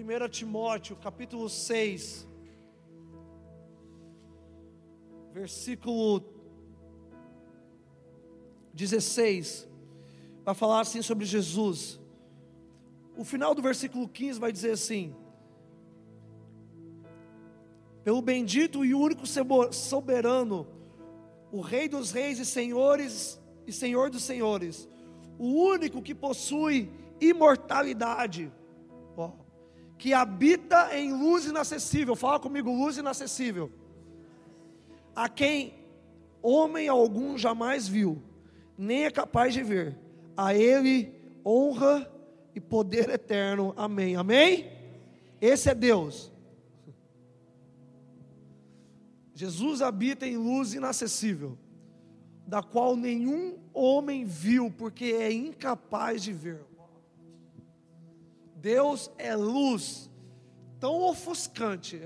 1 0.02 0.28
Timóteo 0.30 0.96
capítulo 0.96 1.48
6, 1.48 2.26
versículo 5.32 6.24
16, 8.74 9.68
vai 10.44 10.56
falar 10.56 10.80
assim 10.80 11.02
sobre 11.02 11.24
Jesus. 11.24 12.00
O 13.16 13.24
final 13.24 13.54
do 13.54 13.62
versículo 13.62 14.08
15 14.08 14.40
vai 14.40 14.50
dizer 14.50 14.72
assim: 14.72 15.14
Pelo 18.02 18.20
bendito 18.20 18.84
e 18.84 18.94
único 18.94 19.22
soberano, 19.70 20.66
o 21.52 21.60
Rei 21.60 21.88
dos 21.88 22.10
Reis 22.10 22.40
e 22.40 22.44
Senhores 22.44 23.40
e 23.68 23.72
Senhor 23.72 24.10
dos 24.10 24.24
Senhores, 24.24 24.88
o 25.38 25.46
único 25.46 26.02
que 26.02 26.12
possui 26.12 26.90
imortalidade, 27.20 28.52
que 30.02 30.12
habita 30.12 30.98
em 30.98 31.12
luz 31.12 31.46
inacessível. 31.46 32.16
Fala 32.16 32.40
comigo, 32.40 32.76
luz 32.76 32.96
inacessível. 32.98 33.70
A 35.14 35.28
quem 35.28 35.74
homem 36.42 36.88
algum 36.88 37.38
jamais 37.38 37.86
viu 37.86 38.20
nem 38.76 39.04
é 39.04 39.12
capaz 39.12 39.54
de 39.54 39.62
ver. 39.62 39.96
A 40.36 40.56
Ele 40.56 41.14
honra 41.46 42.10
e 42.52 42.60
poder 42.60 43.10
eterno. 43.10 43.72
Amém. 43.76 44.16
Amém? 44.16 44.72
Esse 45.40 45.70
é 45.70 45.74
Deus. 45.74 46.32
Jesus 49.36 49.82
habita 49.82 50.26
em 50.26 50.36
luz 50.36 50.74
inacessível, 50.74 51.56
da 52.44 52.60
qual 52.60 52.96
nenhum 52.96 53.56
homem 53.72 54.24
viu, 54.24 54.68
porque 54.68 55.04
é 55.04 55.30
incapaz 55.30 56.24
de 56.24 56.32
ver. 56.32 56.66
Deus 58.62 59.10
é 59.18 59.34
luz, 59.34 60.08
tão 60.78 61.02
ofuscante. 61.02 62.00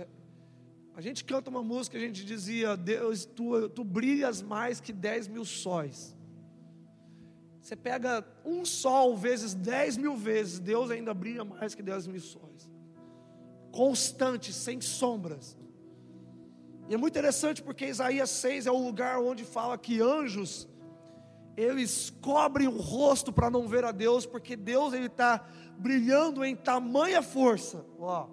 A 0.95 1.03
gente 1.03 1.23
canta 1.23 1.51
uma 1.51 1.63
música, 1.63 1.99
a 1.99 2.01
gente 2.01 2.25
dizia: 2.25 2.75
Deus, 2.75 3.27
tu, 3.27 3.69
tu 3.69 3.85
brilhas 3.85 4.41
mais 4.41 4.81
que 4.81 4.91
dez 4.91 5.29
mil 5.29 5.45
sóis. 5.45 6.17
Você 7.61 7.77
pega 7.77 8.25
um 8.43 8.65
sol 8.65 9.15
vezes 9.15 9.53
dez 9.53 9.99
mil 9.99 10.17
vezes, 10.17 10.59
Deus 10.59 10.91
ainda 10.91 11.13
brilha 11.13 11.45
mais 11.45 11.75
que 11.75 11.83
dez 11.83 12.07
mil 12.07 12.23
sóis. 12.23 12.71
Constante, 13.71 14.51
sem 14.51 14.81
sombras. 14.81 15.59
E 16.89 16.95
é 16.95 16.97
muito 16.97 17.13
interessante 17.13 17.63
porque 17.63 17.85
Isaías 17.85 18.31
6 18.31 18.67
é 18.67 18.71
o 18.71 18.79
lugar 18.79 19.21
onde 19.21 19.45
fala 19.45 19.77
que 19.77 20.01
anjos, 20.01 20.67
eles 21.57 22.11
cobrem 22.23 22.69
o 22.69 22.79
rosto 22.79 23.33
para 23.33 23.51
não 23.51 23.67
ver 23.67 23.85
a 23.85 23.91
Deus, 23.91 24.25
porque 24.25 24.55
Deus 24.57 24.95
ele 24.95 25.07
está 25.07 25.45
brilhando 25.79 26.45
em 26.45 26.57
tamanha 26.57 27.23
força, 27.23 27.85
ó, 27.99 28.29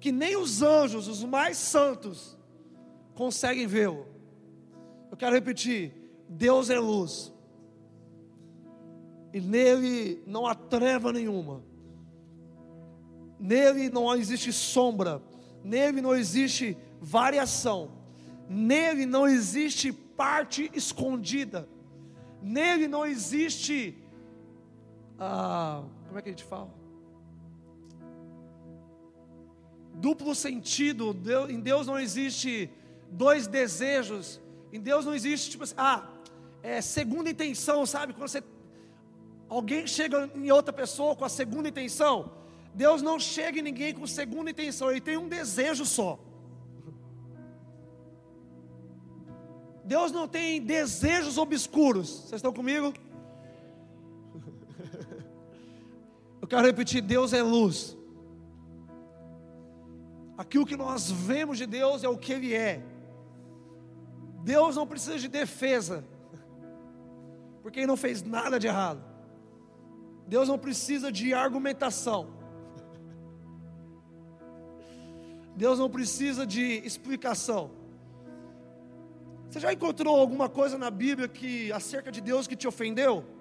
que 0.00 0.12
nem 0.12 0.36
os 0.36 0.62
anjos, 0.62 1.08
os 1.08 1.24
mais 1.24 1.56
santos, 1.56 2.36
conseguem 3.14 3.66
vê-lo. 3.66 4.06
Eu 5.10 5.16
quero 5.16 5.34
repetir: 5.34 5.94
Deus 6.28 6.68
é 6.70 6.78
luz. 6.78 7.32
E 9.32 9.40
nele 9.40 10.22
não 10.26 10.46
há 10.46 10.54
treva 10.54 11.12
nenhuma, 11.12 11.62
nele 13.38 13.90
não 13.90 14.14
existe 14.14 14.52
sombra, 14.52 15.20
nele 15.64 16.00
não 16.00 16.14
existe 16.14 16.76
variação, 17.00 17.90
nele 18.48 19.06
não 19.06 19.26
existe 19.26 19.92
parte 19.92 20.70
escondida, 20.72 21.68
nele 22.40 22.86
não 22.86 23.04
existe, 23.04 23.98
ah, 25.18 25.82
como 26.14 26.20
é 26.20 26.22
que 26.22 26.28
a 26.28 26.32
gente 26.32 26.44
fala? 26.44 26.72
Duplo 29.94 30.32
sentido, 30.32 31.10
em 31.48 31.58
Deus 31.58 31.88
não 31.88 31.98
existe 31.98 32.70
dois 33.10 33.48
desejos, 33.48 34.40
em 34.72 34.78
Deus 34.78 35.04
não 35.04 35.12
existe 35.12 35.50
tipo 35.50 35.64
assim, 35.64 35.74
ah, 35.76 36.08
é 36.62 36.80
segunda 36.80 37.28
intenção, 37.28 37.84
sabe? 37.84 38.12
Quando 38.12 38.28
você 38.28 38.44
Alguém 39.48 39.88
chega 39.88 40.30
em 40.36 40.52
outra 40.52 40.72
pessoa 40.72 41.16
com 41.16 41.24
a 41.24 41.28
segunda 41.28 41.68
intenção. 41.68 42.30
Deus 42.72 43.02
não 43.02 43.18
chega 43.18 43.58
em 43.58 43.62
ninguém 43.62 43.92
com 43.92 44.06
segunda 44.06 44.52
intenção, 44.52 44.92
ele 44.92 45.00
tem 45.00 45.16
um 45.16 45.28
desejo 45.28 45.84
só. 45.84 46.18
Deus 49.84 50.12
não 50.12 50.28
tem 50.28 50.62
desejos 50.62 51.38
obscuros. 51.38 52.08
Vocês 52.08 52.34
estão 52.34 52.52
comigo? 52.52 52.94
Eu 56.44 56.48
quero 56.48 56.66
repetir: 56.66 57.00
Deus 57.00 57.32
é 57.32 57.42
luz. 57.42 57.96
Aquilo 60.36 60.66
que 60.66 60.76
nós 60.76 61.10
vemos 61.10 61.56
de 61.56 61.64
Deus 61.64 62.04
é 62.04 62.08
o 62.08 62.18
que 62.18 62.34
Ele 62.34 62.52
é. 62.52 62.82
Deus 64.42 64.76
não 64.76 64.86
precisa 64.86 65.18
de 65.18 65.26
defesa, 65.26 66.04
porque 67.62 67.80
Ele 67.80 67.86
não 67.86 67.96
fez 67.96 68.22
nada 68.22 68.60
de 68.60 68.66
errado. 68.66 69.02
Deus 70.26 70.46
não 70.46 70.58
precisa 70.58 71.10
de 71.10 71.32
argumentação. 71.32 72.28
Deus 75.56 75.78
não 75.78 75.88
precisa 75.88 76.46
de 76.46 76.82
explicação. 76.84 77.70
Você 79.48 79.60
já 79.60 79.72
encontrou 79.72 80.20
alguma 80.20 80.50
coisa 80.50 80.76
na 80.76 80.90
Bíblia 80.90 81.26
que 81.26 81.72
acerca 81.72 82.12
de 82.12 82.20
Deus 82.20 82.46
que 82.46 82.54
te 82.54 82.68
ofendeu? 82.68 83.33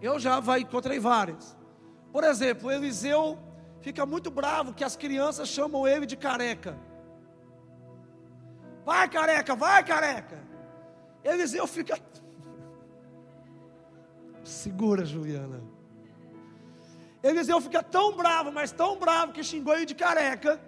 Eu 0.00 0.18
já 0.18 0.40
encontrei 0.58 0.98
várias. 0.98 1.56
Por 2.12 2.24
exemplo, 2.24 2.70
Eliseu 2.70 3.38
fica 3.80 4.06
muito 4.06 4.30
bravo 4.30 4.72
que 4.72 4.84
as 4.84 4.96
crianças 4.96 5.48
chamam 5.48 5.86
ele 5.86 6.06
de 6.06 6.16
careca. 6.16 6.78
Vai 8.84 9.08
careca, 9.08 9.54
vai 9.54 9.84
careca. 9.84 10.42
Eliseu 11.22 11.66
fica 11.66 11.98
Segura, 14.44 15.04
Juliana. 15.04 15.62
Eliseu 17.22 17.60
fica 17.60 17.82
tão 17.82 18.16
bravo, 18.16 18.52
mas 18.52 18.70
tão 18.70 18.98
bravo, 18.98 19.32
que 19.32 19.42
xingou 19.42 19.74
ele 19.74 19.84
de 19.84 19.94
careca, 19.94 20.60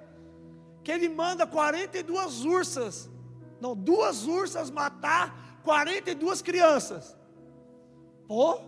que 0.83 0.91
ele 0.91 1.09
manda 1.09 1.47
42 1.47 2.45
ursas, 2.45 3.09
não, 3.61 3.77
duas 3.77 4.27
ursas 4.27 4.71
matar 4.71 5.61
42 5.63 6.43
crianças. 6.43 7.17
Pô, 8.27 8.61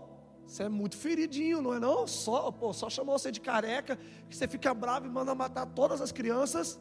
você 0.47 0.65
é 0.65 0.69
muito 0.69 0.97
feridinho, 0.97 1.63
não 1.63 1.75
é 1.75 1.81
não? 1.81 2.07
Só, 2.07 2.51
pô, 2.51 2.73
só 2.73 2.91
chamou 2.91 3.19
você 3.19 3.31
de 3.31 3.41
careca, 3.41 3.97
que 4.29 4.37
você 4.37 4.47
fica 4.47 4.75
bravo 4.75 5.07
e 5.07 5.11
manda 5.11 5.35
matar 5.35 5.67
todas 5.67 6.01
as 6.01 6.13
crianças. 6.13 6.81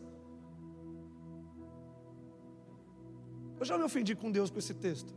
Eu 3.60 3.66
já 3.66 3.78
me 3.78 3.84
ofendi 3.84 4.16
com 4.16 4.32
Deus 4.32 4.50
com 4.50 4.60
esse 4.60 4.74
texto. 4.74 5.14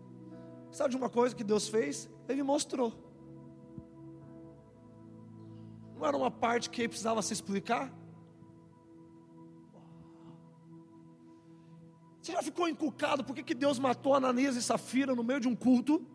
Sabe 0.70 0.90
de 0.90 0.96
uma 0.96 1.08
coisa 1.08 1.34
que 1.34 1.42
Deus 1.42 1.66
fez? 1.68 2.10
Ele 2.28 2.42
mostrou. 2.42 2.92
Não 5.96 6.06
era 6.06 6.16
uma 6.16 6.30
parte 6.30 6.68
que 6.68 6.82
ele 6.82 6.88
precisava 6.88 7.22
se 7.22 7.32
explicar? 7.32 7.92
Você 12.20 12.32
já 12.32 12.42
ficou 12.42 12.68
encucado 12.68 13.22
por 13.22 13.34
que 13.34 13.54
Deus 13.54 13.78
matou 13.78 14.14
Ananias 14.14 14.56
e 14.56 14.62
Safira 14.62 15.14
no 15.14 15.22
meio 15.22 15.40
de 15.40 15.48
um 15.48 15.54
culto? 15.54 16.06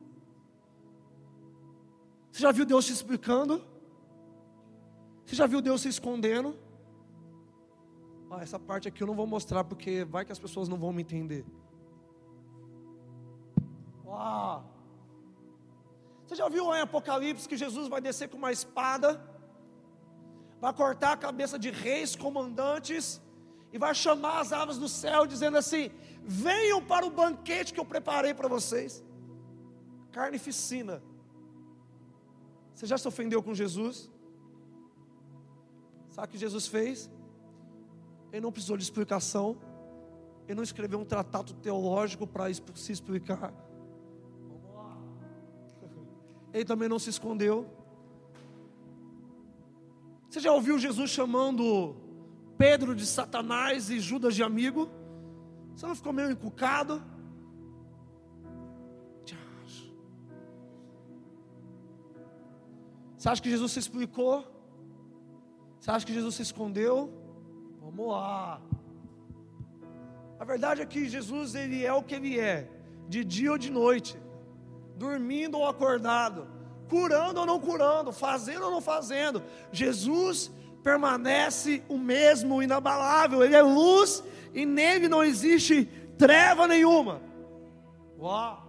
Você 2.40 2.44
já 2.44 2.54
viu 2.54 2.66
Deus 2.66 2.86
te 2.86 2.94
explicando? 2.94 3.62
Você 5.26 5.36
já 5.36 5.46
viu 5.46 5.62
Deus 5.62 5.82
se 5.82 5.90
escondendo? 5.90 6.58
Ah, 8.32 8.42
essa 8.42 8.58
parte 8.58 8.88
aqui 8.88 9.04
eu 9.04 9.08
não 9.08 9.14
vou 9.14 9.28
mostrar 9.28 9.66
porque 9.66 10.06
vai 10.06 10.24
que 10.24 10.32
as 10.32 10.40
pessoas 10.40 10.70
não 10.70 10.78
vão 10.78 10.94
me 10.94 11.02
entender. 11.02 11.44
Uau! 14.06 14.64
Você 16.26 16.36
já 16.36 16.48
viu 16.48 16.74
em 16.74 16.80
Apocalipse 16.80 17.50
que 17.50 17.58
Jesus 17.58 17.90
vai 17.90 18.00
descer 18.00 18.30
com 18.30 18.38
uma 18.38 18.54
espada, 18.54 19.22
vai 20.62 20.74
cortar 20.74 21.12
a 21.12 21.18
cabeça 21.18 21.60
de 21.60 21.70
reis, 21.70 22.16
comandantes, 22.16 23.22
e 23.74 23.78
vai 23.78 23.94
chamar 23.94 24.40
as 24.40 24.54
aves 24.54 24.78
do 24.78 24.88
céu, 24.88 25.28
dizendo 25.28 25.58
assim: 25.58 25.92
Venham 26.24 26.82
para 26.82 27.06
o 27.06 27.12
banquete 27.12 27.74
que 27.74 27.82
eu 27.82 27.92
preparei 27.94 28.34
para 28.34 28.48
vocês. 28.48 29.04
Carnificina. 30.14 31.04
Você 32.80 32.86
já 32.86 32.98
se 32.98 33.06
ofendeu 33.06 33.44
com 33.44 33.54
Jesus? 33.54 34.10
Sabe 36.08 36.28
o 36.28 36.32
que 36.32 36.38
Jesus 36.38 36.66
fez? 36.66 37.12
Ele 38.32 38.40
não 38.40 38.54
precisou 38.54 38.78
de 38.78 38.84
explicação. 38.84 39.58
Ele 40.48 40.56
não 40.56 40.64
escreveu 40.64 40.98
um 40.98 41.04
tratado 41.04 41.54
teológico 41.56 42.26
para 42.26 42.46
se 42.54 42.94
explicar. 42.94 43.54
Ele 46.54 46.64
também 46.64 46.88
não 46.88 46.98
se 46.98 47.10
escondeu. 47.10 47.70
Você 50.30 50.40
já 50.40 50.54
ouviu 50.54 50.80
Jesus 50.80 51.12
chamando 51.12 51.98
Pedro 52.58 52.96
de 52.96 53.06
Satanás 53.06 53.90
e 53.90 54.00
Judas 54.00 54.34
de 54.34 54.42
amigo? 54.42 54.90
Você 55.76 55.86
não 55.86 55.96
ficou 55.96 56.14
meio 56.14 56.32
encucado? 56.32 57.04
Você 63.20 63.28
acha 63.28 63.41
que 63.41 63.49
Jesus 63.49 63.74
se 63.74 63.80
explicou? 63.80 64.47
Você 65.78 65.91
acha 65.91 66.05
que 66.05 66.13
Jesus 66.13 66.36
se 66.36 66.41
escondeu? 66.41 67.11
Vamos 67.82 68.07
lá. 68.07 68.61
A 70.39 70.45
verdade 70.45 70.82
é 70.82 70.86
que 70.86 71.09
Jesus 71.09 71.53
ele 71.53 71.86
é 71.86 71.91
o 71.91 72.01
que 72.01 72.15
ele 72.15 72.39
é, 72.39 72.70
de 73.09 73.26
dia 73.26 73.51
ou 73.51 73.57
de 73.57 73.70
noite, 73.70 74.17
dormindo 74.95 75.57
ou 75.57 75.67
acordado, 75.67 76.47
curando 76.88 77.41
ou 77.41 77.45
não 77.45 77.59
curando, 77.59 78.13
fazendo 78.13 78.63
ou 78.63 78.72
não 78.72 78.80
fazendo. 78.80 79.43
Jesus 79.70 80.49
permanece 80.82 81.84
o 81.89 81.97
mesmo, 81.97 82.63
inabalável. 82.63 83.43
Ele 83.43 83.53
é 83.53 83.61
luz 83.61 84.24
e 84.53 84.65
nele 84.65 85.09
não 85.09 85.22
existe 85.22 85.84
treva 86.17 86.70
nenhuma. 86.70 87.22
Uau! 88.17 88.68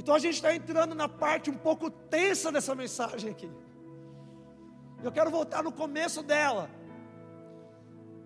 Então 0.00 0.14
a 0.14 0.18
gente 0.18 0.36
está 0.36 0.54
entrando 0.54 0.94
na 0.94 1.06
parte 1.22 1.50
um 1.50 1.58
pouco 1.66 1.90
tensa 1.90 2.50
dessa 2.50 2.74
mensagem 2.74 3.30
aqui. 3.32 3.50
Eu 5.04 5.12
quero 5.12 5.30
voltar 5.30 5.62
no 5.62 5.70
começo 5.70 6.22
dela. 6.22 6.70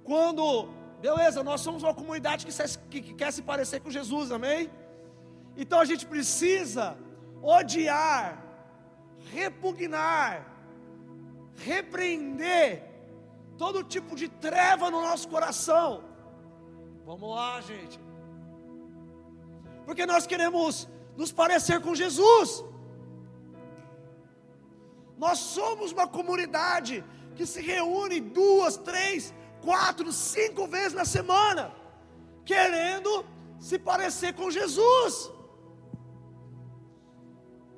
Quando, 0.05 0.68
beleza, 1.01 1.43
nós 1.43 1.61
somos 1.62 1.83
uma 1.83 1.93
comunidade 1.93 2.47
que, 2.47 2.53
se, 2.53 2.79
que, 2.91 3.01
que 3.07 3.14
quer 3.14 3.33
se 3.33 3.43
parecer 3.43 3.81
com 3.81 3.91
Jesus, 3.91 4.31
amém? 4.31 4.70
Então 5.57 5.81
a 5.81 5.85
gente 5.85 6.07
precisa 6.07 6.97
odiar, 7.43 8.41
repugnar, 9.33 10.47
repreender 11.57 12.85
todo 13.59 13.83
tipo 13.83 14.14
de 14.14 14.29
treva 14.29 14.93
no 14.93 15.01
nosso 15.01 15.29
coração. 15.29 16.05
Vamos 17.05 17.31
lá, 17.35 17.61
gente. 17.61 17.99
Porque 19.85 20.07
nós 20.07 20.25
queremos 20.25 20.89
nos 21.17 21.33
parecer 21.33 21.81
com 21.81 21.95
Jesus. 21.95 22.65
Nós 25.17 25.39
somos 25.39 25.93
uma 25.93 26.07
comunidade 26.09 27.05
que 27.37 27.47
se 27.47 27.61
reúne 27.61 28.21
duas, 28.21 28.77
três, 28.77 29.33
quatro, 29.62 30.12
cinco 30.12 30.67
vezes 30.67 30.93
na 30.93 31.05
semana, 31.05 31.73
querendo 32.45 33.25
se 33.59 33.79
parecer 33.79 34.35
com 34.35 34.51
Jesus. 34.51 35.33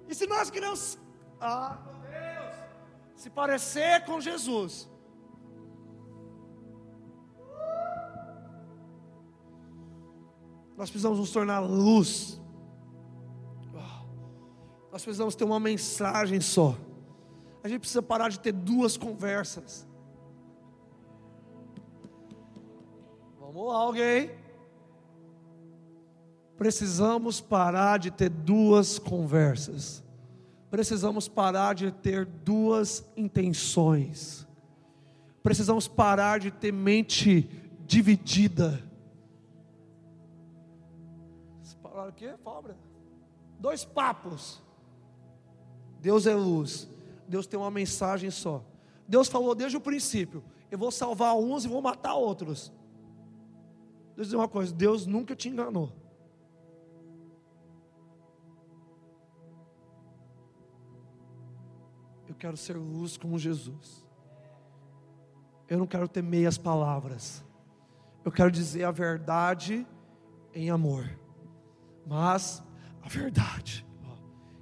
E 0.08 0.14
se 0.14 0.26
nós 0.26 0.50
queremos, 0.50 0.98
ah, 1.40 1.78
se 3.14 3.28
parecer 3.30 4.04
com 4.04 4.20
Jesus, 4.20 4.88
nós 10.76 10.90
precisamos 10.90 11.18
nos 11.18 11.30
tornar 11.30 11.60
luz. 11.60 12.40
Nós 14.96 15.04
precisamos 15.04 15.34
ter 15.34 15.44
uma 15.44 15.60
mensagem 15.60 16.40
só. 16.40 16.74
A 17.62 17.68
gente 17.68 17.80
precisa 17.80 18.00
parar 18.00 18.30
de 18.30 18.40
ter 18.40 18.50
duas 18.50 18.96
conversas. 18.96 19.86
Vamos 23.38 23.68
lá, 23.68 23.76
alguém? 23.76 24.30
Precisamos 26.56 27.42
parar 27.42 27.98
de 27.98 28.10
ter 28.10 28.30
duas 28.30 28.98
conversas. 28.98 30.02
Precisamos 30.70 31.28
parar 31.28 31.74
de 31.74 31.92
ter 31.92 32.24
duas 32.24 33.04
intenções. 33.18 34.48
Precisamos 35.42 35.86
parar 35.86 36.40
de 36.40 36.50
ter 36.50 36.72
mente 36.72 37.42
dividida. 37.84 38.82
Falaram 41.82 42.08
o 42.08 42.14
quê? 42.14 42.34
Fala, 42.42 42.74
Dois 43.60 43.84
papos. 43.84 44.64
Deus 46.00 46.26
é 46.26 46.34
luz. 46.34 46.88
Deus 47.28 47.46
tem 47.46 47.58
uma 47.58 47.70
mensagem 47.70 48.30
só. 48.30 48.64
Deus 49.08 49.28
falou 49.28 49.54
desde 49.54 49.76
o 49.76 49.80
princípio: 49.80 50.42
eu 50.70 50.78
vou 50.78 50.90
salvar 50.90 51.36
uns 51.36 51.64
e 51.64 51.68
vou 51.68 51.80
matar 51.80 52.14
outros. 52.14 52.72
Deus 54.14 54.28
diz 54.28 54.34
uma 54.34 54.48
coisa: 54.48 54.74
Deus 54.74 55.06
nunca 55.06 55.36
te 55.36 55.48
enganou. 55.48 55.92
Eu 62.28 62.34
quero 62.34 62.56
ser 62.56 62.76
luz 62.76 63.16
como 63.16 63.38
Jesus. 63.38 64.04
Eu 65.68 65.78
não 65.78 65.86
quero 65.86 66.08
ter 66.08 66.22
meias 66.22 66.58
palavras. 66.58 67.44
Eu 68.24 68.32
quero 68.32 68.50
dizer 68.50 68.84
a 68.84 68.90
verdade 68.90 69.86
em 70.52 70.70
amor. 70.70 71.08
Mas 72.04 72.62
a 73.02 73.08
verdade. 73.08 73.86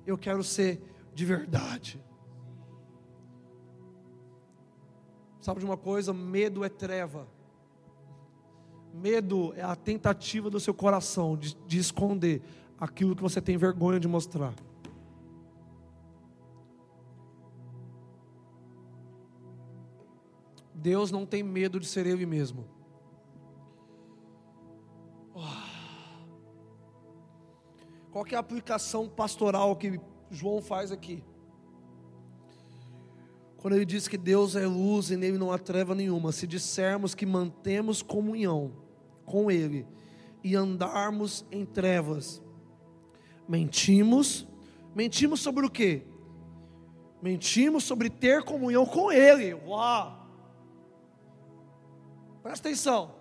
Eu 0.07 0.19
quero 0.19 0.45
ser 0.45 0.83
de 1.15 1.25
verdade. 1.25 2.01
Sabe 5.41 5.61
de 5.61 5.67
uma 5.67 5.77
coisa? 5.77 6.13
Medo 6.13 6.65
é 6.65 6.69
treva. 6.69 7.29
Medo 8.93 9.53
é 9.57 9.63
a 9.63 9.77
tentativa 9.77 10.49
do 10.49 10.59
seu 10.59 10.73
coração 10.73 11.37
de, 11.37 11.55
de 11.67 11.79
esconder 11.79 12.43
aquilo 12.79 13.15
que 13.15 13.23
você 13.23 13.41
tem 13.41 13.57
vergonha 13.57 14.01
de 14.01 14.09
mostrar. 14.09 14.55
Deus 20.75 21.11
não 21.11 21.25
tem 21.25 21.43
medo 21.43 21.81
de 21.81 21.87
ser 21.87 22.07
Ele 22.07 22.27
mesmo. 22.27 22.67
Qual 28.15 28.25
é 28.31 28.37
a 28.37 28.39
aplicação 28.39 29.09
pastoral 29.09 29.75
que 29.75 29.99
João 30.35 30.61
faz 30.61 30.91
aqui? 30.93 31.23
Quando 33.57 33.77
ele 33.77 33.87
diz 33.87 34.07
que 34.07 34.19
Deus 34.19 34.57
é 34.57 34.67
luz 34.67 35.11
e 35.11 35.17
nele 35.17 35.39
não 35.39 35.51
há 35.51 35.59
treva 35.59 35.95
nenhuma, 35.95 36.33
se 36.33 36.47
dissermos 36.47 37.15
que 37.15 37.25
mantemos 37.25 38.03
comunhão 38.03 38.73
com 39.25 39.51
Ele 39.51 39.87
e 40.43 40.55
andarmos 40.55 41.47
em 41.51 41.65
trevas, 41.65 42.43
mentimos, 43.49 44.47
mentimos 44.95 45.41
sobre 45.41 45.65
o 45.65 45.71
quê? 45.71 46.03
Mentimos 47.23 47.85
sobre 47.85 48.11
ter 48.11 48.43
comunhão 48.43 48.85
com 48.85 49.11
Ele. 49.11 49.55
Uau! 49.55 50.29
Presta 52.43 52.69
atenção. 52.69 53.15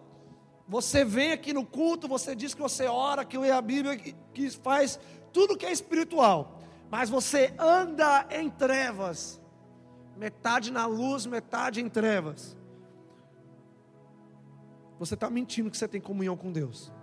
Você 0.68 1.06
vem 1.06 1.32
aqui 1.32 1.54
no 1.54 1.66
culto, 1.66 2.06
você 2.06 2.36
diz 2.36 2.54
que 2.54 2.62
você 2.62 2.86
ora, 2.86 3.24
que 3.24 3.38
lê 3.38 3.50
a 3.50 3.62
Bíblia, 3.62 3.96
que 3.98 4.50
faz 4.50 5.00
tudo 5.32 5.58
que 5.58 5.66
é 5.66 5.72
espiritual, 5.72 6.60
mas 6.94 7.10
você 7.10 7.52
anda 7.58 8.28
em 8.30 8.52
trevas 8.52 9.42
metade 10.16 10.72
na 10.72 10.86
luz, 10.86 11.26
metade 11.26 11.82
em 11.82 11.90
trevas. 11.90 12.56
Você 15.00 15.16
está 15.16 15.28
mentindo 15.28 15.72
que 15.72 15.78
você 15.78 15.88
tem 15.88 16.00
comunhão 16.00 16.38
com 16.38 16.52
Deus. 16.52 16.94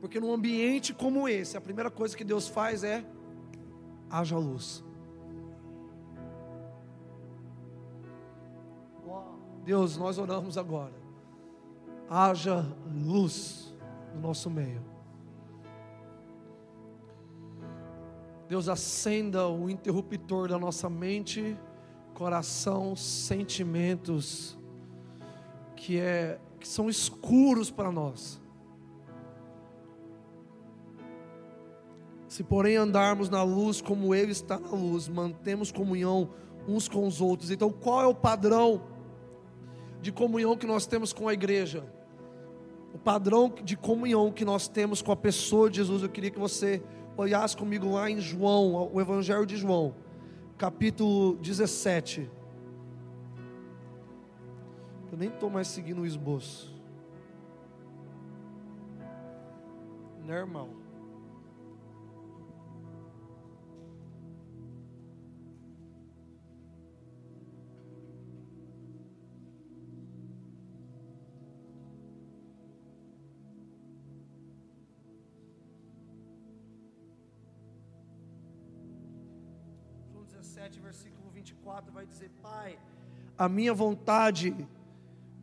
Porque 0.00 0.18
num 0.18 0.32
ambiente 0.32 0.92
como 0.92 1.28
esse, 1.28 1.56
a 1.56 1.60
primeira 1.60 1.92
coisa 1.92 2.16
que 2.16 2.24
Deus 2.24 2.48
faz 2.48 2.82
é 2.82 3.04
haja 4.10 4.36
luz. 4.36 4.84
Deus, 9.62 9.96
nós 9.96 10.18
oramos 10.18 10.58
agora. 10.58 10.92
Haja 12.10 12.66
luz 12.92 13.72
no 14.12 14.22
nosso 14.22 14.50
meio. 14.50 14.95
Deus 18.48 18.68
acenda 18.68 19.48
o 19.48 19.68
interruptor 19.68 20.48
da 20.48 20.58
nossa 20.58 20.88
mente, 20.88 21.58
coração, 22.14 22.94
sentimentos 22.94 24.56
que 25.74 25.98
é 25.98 26.38
que 26.58 26.66
são 26.66 26.88
escuros 26.88 27.70
para 27.70 27.92
nós. 27.92 28.40
Se 32.28 32.42
porém 32.42 32.76
andarmos 32.76 33.28
na 33.28 33.42
luz 33.42 33.80
como 33.80 34.14
ele 34.14 34.32
está 34.32 34.58
na 34.58 34.70
luz, 34.70 35.08
mantemos 35.08 35.70
comunhão 35.70 36.30
uns 36.68 36.88
com 36.88 37.06
os 37.06 37.20
outros. 37.20 37.50
Então, 37.50 37.70
qual 37.70 38.02
é 38.02 38.06
o 38.06 38.14
padrão 38.14 38.82
de 40.00 40.12
comunhão 40.12 40.56
que 40.56 40.66
nós 40.66 40.86
temos 40.86 41.12
com 41.12 41.28
a 41.28 41.32
igreja? 41.32 41.84
O 42.92 42.98
padrão 42.98 43.52
de 43.62 43.76
comunhão 43.76 44.32
que 44.32 44.44
nós 44.44 44.68
temos 44.68 45.02
com 45.02 45.12
a 45.12 45.16
pessoa 45.16 45.70
de 45.70 45.76
Jesus. 45.78 46.02
Eu 46.02 46.08
queria 46.08 46.30
que 46.30 46.38
você 46.38 46.82
olhasse 47.16 47.56
comigo 47.56 47.92
lá 47.92 48.10
em 48.10 48.20
João, 48.20 48.90
o 48.92 49.00
Evangelho 49.00 49.46
de 49.46 49.56
João, 49.56 49.94
capítulo 50.58 51.36
17. 51.36 52.30
Eu 55.10 55.18
nem 55.18 55.28
estou 55.28 55.48
mais 55.48 55.68
seguindo 55.68 56.02
o 56.02 56.06
esboço. 56.06 56.74
Normal. 60.24 60.68
João 60.68 60.85
vai 81.92 82.06
dizer: 82.06 82.30
Pai, 82.42 82.78
a 83.36 83.48
minha 83.48 83.74
vontade 83.74 84.54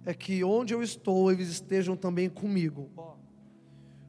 é 0.06 0.14
que 0.14 0.44
onde 0.44 0.74
eu 0.74 0.82
estou, 0.82 1.32
eles 1.32 1.50
estejam 1.50 1.96
também 1.96 2.30
comigo. 2.30 2.90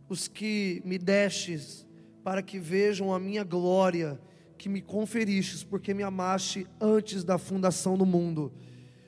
Os 0.09 0.29
que 0.29 0.81
me 0.85 0.97
destes, 0.97 1.87
para 2.23 2.43
que 2.43 2.59
vejam 2.59 3.13
a 3.13 3.19
minha 3.19 3.43
glória, 3.43 4.21
que 4.57 4.69
me 4.69 4.81
conferistes, 4.81 5.65
porque 5.65 5.93
me 5.93 6.03
amaste 6.03 6.67
antes 6.81 7.25
da 7.25 7.37
fundação 7.37 7.99
do 7.99 8.07
mundo. 8.07 8.53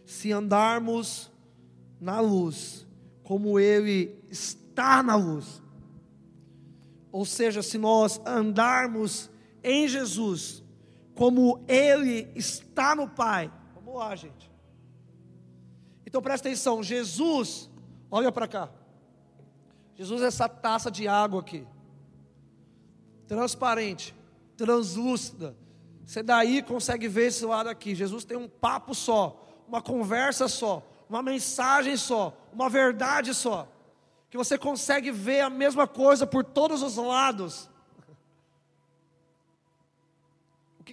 Se 0.05 0.33
andarmos 0.33 1.31
na 2.01 2.21
luz, 2.21 2.87
como 3.23 3.59
Ele 3.59 4.19
está 4.31 5.03
na 5.03 5.17
luz, 5.17 5.63
ou 7.13 7.25
seja, 7.25 7.63
se 7.63 7.79
nós 7.79 8.21
andarmos 8.27 9.31
em 9.63 9.89
Jesus, 9.89 10.63
como 11.17 11.65
Ele 11.67 12.31
está 12.37 12.95
no 12.95 13.09
Pai, 13.09 13.51
vamos 13.75 13.97
lá, 13.97 14.15
gente. 14.15 14.53
Então 16.07 16.23
presta 16.23 16.47
atenção, 16.47 16.83
Jesus, 16.83 17.71
olha 18.11 18.31
para 18.31 18.47
cá. 18.47 18.69
Jesus 19.95 20.21
é 20.23 20.27
essa 20.27 20.47
taça 20.47 20.91
de 20.91 21.09
água 21.09 21.41
aqui, 21.41 21.67
transparente, 23.27 24.15
translúcida. 24.57 25.57
Você 26.05 26.23
daí 26.23 26.63
consegue 26.63 27.09
ver 27.09 27.29
esse 27.29 27.45
lado 27.45 27.69
aqui. 27.69 27.95
Jesus 27.95 28.25
tem 28.25 28.37
um 28.37 28.47
papo 28.49 28.95
só, 28.95 29.65
uma 29.67 29.81
conversa 29.81 30.47
só, 30.49 30.87
uma 31.09 31.23
mensagem 31.23 31.97
só, 31.97 32.37
uma 32.53 32.69
verdade 32.69 33.33
só. 33.33 33.67
Que 34.29 34.37
você 34.37 34.59
consegue 34.59 35.11
ver 35.11 35.41
a 35.41 35.51
mesma 35.51 35.89
coisa 35.89 36.27
por 36.27 36.45
todos 36.45 36.83
os 36.83 36.97
lados. 36.97 37.71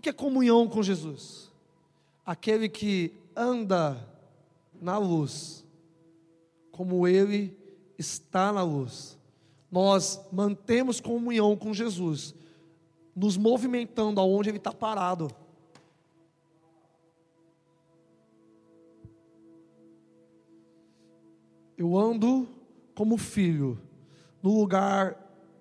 Que 0.02 0.10
é 0.10 0.14
comunhão 0.14 0.68
com 0.68 0.82
Jesus? 0.82 1.52
Aquele 2.26 2.68
que 2.68 3.14
anda 3.36 4.08
na 4.82 4.98
luz, 4.98 5.66
como 6.72 7.08
Ele 7.08 7.58
está 7.98 8.52
na 8.52 8.64
luz. 8.64 9.18
Nós 9.72 10.20
mantemos 10.32 11.00
comunhão 11.00 11.56
com 11.56 11.74
Jesus, 11.74 12.36
nos 13.16 13.38
movimentando 13.38 14.20
aonde 14.20 14.50
Ele 14.50 14.58
está 14.58 14.72
parado. 14.72 15.32
Eu 21.78 21.98
ando 21.98 22.48
como 22.94 23.18
filho, 23.18 23.80
no 24.42 24.60
lugar 24.60 25.18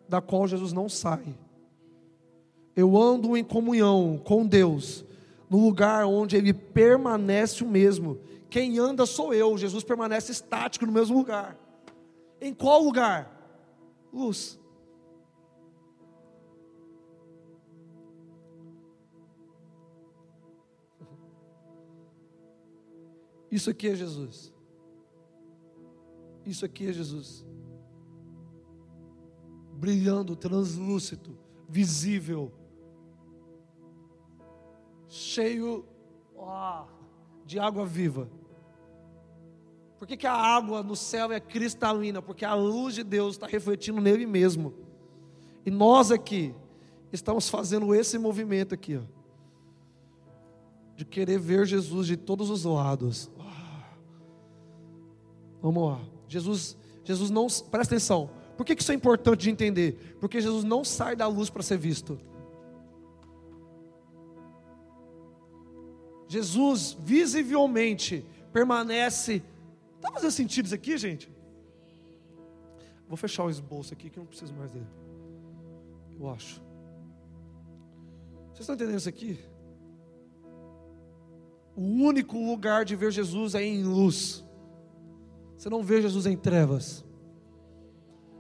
da 0.09 0.21
qual 0.21 0.47
Jesus 0.47 0.73
não 0.73 0.89
sai. 0.89 1.35
Eu 2.75 2.97
ando 2.97 3.37
em 3.37 3.45
comunhão 3.45 4.21
com 4.25 4.47
Deus, 4.47 5.05
no 5.49 5.59
lugar 5.59 6.07
onde 6.07 6.37
Ele 6.37 6.53
permanece 6.53 7.63
o 7.63 7.69
mesmo. 7.69 8.19
Quem 8.49 8.79
anda 8.79 9.07
sou 9.07 9.35
eu, 9.35 9.57
Jesus 9.59 9.85
permanece 9.85 10.33
estático 10.33 10.87
no 10.87 10.93
mesmo 10.93 11.17
lugar. 11.17 11.59
Em 12.41 12.53
qual 12.53 12.83
lugar? 12.83 13.31
Luz. 14.13 14.59
Isso 23.51 23.69
aqui 23.69 23.89
é 23.89 23.95
Jesus. 23.95 24.53
Isso 26.45 26.65
aqui 26.65 26.89
é 26.89 26.93
Jesus. 26.93 27.45
Brilhando, 29.75 30.35
translúcido, 30.35 31.39
visível, 31.69 32.51
cheio 35.13 35.85
oh, 36.35 36.85
de 37.45 37.59
água 37.59 37.85
viva. 37.85 38.31
Por 39.99 40.09
que, 40.09 40.17
que 40.17 40.27
a 40.27 40.33
água 40.33 40.83
no 40.83 40.97
céu 40.97 41.31
é 41.31 41.39
cristalina? 41.39 42.23
Porque 42.23 42.47
a 42.47 42.55
luz 42.55 42.95
de 42.95 43.05
Deus 43.05 43.35
está 43.35 43.47
refletindo 43.47 44.01
nele 44.01 44.25
mesmo. 44.25 44.73
E 45.67 45.71
nós 45.71 46.11
aqui 46.11 46.55
estamos 47.13 47.49
fazendo 47.51 47.95
esse 47.95 48.19
movimento 48.19 48.75
aqui, 48.75 48.97
ó, 48.97 49.03
de 50.97 51.05
querer 51.05 51.39
ver 51.39 51.67
Jesus 51.67 52.07
de 52.07 52.17
todos 52.17 52.49
os 52.49 52.65
lados. 52.65 53.31
Vamos 55.61 55.91
lá. 55.91 56.01
Jesus, 56.27 56.77
Jesus 57.05 57.31
não, 57.31 57.47
presta 57.71 57.95
atenção. 57.95 58.31
Por 58.57 58.65
que, 58.65 58.75
que 58.75 58.83
isso 58.83 58.93
é 58.93 58.95
importante 58.95 59.43
de 59.43 59.51
entender? 59.51 60.17
Porque 60.19 60.41
Jesus 60.41 60.65
não 60.65 60.83
sai 60.85 61.15
da 61.15 61.27
luz 61.27 61.51
para 61.51 61.63
ser 61.63 61.77
visto. 61.77 62.19
Jesus 66.33 66.97
visivelmente 67.01 68.25
permanece 68.53 69.43
Está 70.03 70.11
fazendo 70.11 70.33
sentido 70.33 70.65
isso 70.67 70.75
aqui, 70.75 70.99
gente? 70.99 71.31
Vou 73.07 73.17
fechar 73.17 73.45
o 73.45 73.51
esboço 73.51 73.95
aqui 73.95 74.11
que 74.11 74.19
eu 74.19 74.23
não 74.23 74.27
preciso 74.27 74.53
mais 74.53 74.73
dele. 74.73 74.89
Eu 76.19 76.29
acho. 76.29 76.61
Vocês 78.49 78.61
estão 78.63 78.75
entendendo 78.75 78.99
isso 78.99 79.09
aqui? 79.09 79.39
O 81.77 81.83
único 81.83 82.37
lugar 82.37 82.85
de 82.85 82.97
ver 82.97 83.13
Jesus 83.13 83.55
é 83.55 83.63
em 83.63 83.85
luz. 83.85 84.45
Você 85.57 85.71
não 85.71 85.85
vê 85.85 86.03
Jesus 86.03 86.27
em 86.27 86.37
trevas. 86.37 87.05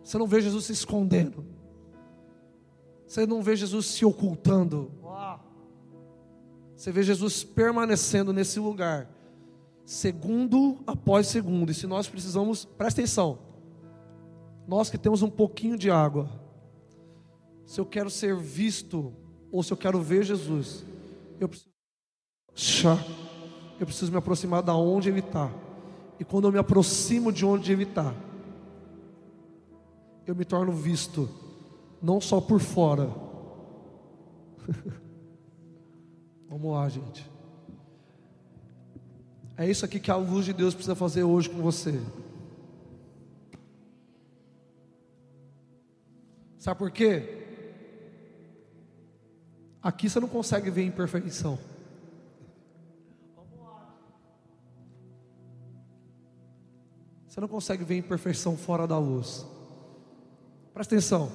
Você 0.03 0.19
não 0.19 0.27
vê 0.27 0.41
Jesus 0.41 0.65
se 0.65 0.73
escondendo. 0.73 1.47
Você 3.07 3.25
não 3.25 3.41
vê 3.41 3.55
Jesus 3.55 3.87
se 3.87 4.05
ocultando. 4.05 4.91
Você 6.83 6.91
vê 6.91 7.05
Jesus 7.05 7.45
permanecendo 7.45 8.33
nesse 8.33 8.59
lugar 8.59 9.09
segundo 9.85 10.79
após 10.85 11.29
segundo. 11.29 11.71
E 11.71 11.75
se 11.75 11.87
nós 11.87 12.09
precisamos, 12.09 12.65
presta 12.65 13.01
atenção. 13.01 13.39
Nós 14.67 14.91
que 14.91 14.99
temos 14.99 15.23
um 15.23 15.31
pouquinho 15.31 15.79
de 15.79 15.93
água, 15.93 16.29
se 17.65 17.81
eu 17.81 17.87
quero 17.87 18.11
ser 18.11 18.35
visto 18.35 19.15
ou 19.53 19.63
se 19.63 19.73
eu 19.73 19.77
quero 19.77 20.03
ver 20.03 20.25
Jesus, 20.25 20.85
eu 21.39 21.49
preciso 21.49 21.71
eu 23.79 23.87
preciso 23.87 24.11
me 24.11 24.19
aproximar 24.19 24.61
da 24.61 24.75
onde 24.75 25.09
ele 25.09 25.21
está. 25.21 25.53
E 26.19 26.25
quando 26.25 26.49
eu 26.49 26.53
me 26.53 26.59
aproximo 26.59 27.31
de 27.31 27.47
onde 27.47 27.71
ele 27.71 27.85
está, 27.85 28.13
eu 30.27 30.35
me 30.35 30.45
torno 30.45 30.73
visto, 30.73 31.31
não 32.03 32.21
só 32.21 32.41
por 32.41 32.59
fora. 32.59 33.09
Vamos 36.53 36.71
lá, 36.71 36.87
gente. 36.87 37.27
É 39.57 39.67
isso 39.71 39.87
aqui 39.87 39.99
que 39.99 40.11
a 40.11 40.17
luz 40.17 40.45
de 40.45 40.53
Deus 40.53 40.75
precisa 40.75 40.95
fazer 40.95 41.23
hoje 41.23 41.49
com 41.49 41.63
você. 41.63 41.99
Sabe 46.59 46.79
por 46.79 46.91
quê? 46.91 47.47
Aqui 49.83 50.11
você 50.11 50.21
não 50.21 50.29
consegue 50.29 50.71
ver 50.71 50.85
imperfeição. 50.85 51.59
Você 57.27 57.41
não 57.41 57.49
consegue 57.49 57.83
ver 57.83 57.97
imperfeição 57.97 58.59
fora 58.59 58.87
da 58.87 58.99
luz. 58.99 59.47
Presta 60.75 60.95
atenção. 60.95 61.33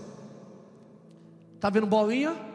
Tá 1.60 1.72
vendo 1.72 1.88
bolinha? 1.88 2.47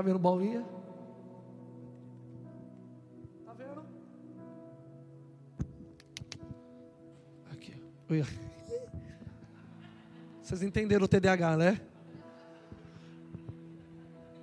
Tá 0.00 0.02
vendo 0.02 0.18
bolinha? 0.18 0.64
Tá 3.44 3.52
vendo? 3.52 3.84
Aqui. 7.52 7.74
Vocês 10.40 10.62
entenderam 10.62 11.04
o 11.04 11.08
TDAH, 11.08 11.56
né? 11.58 11.80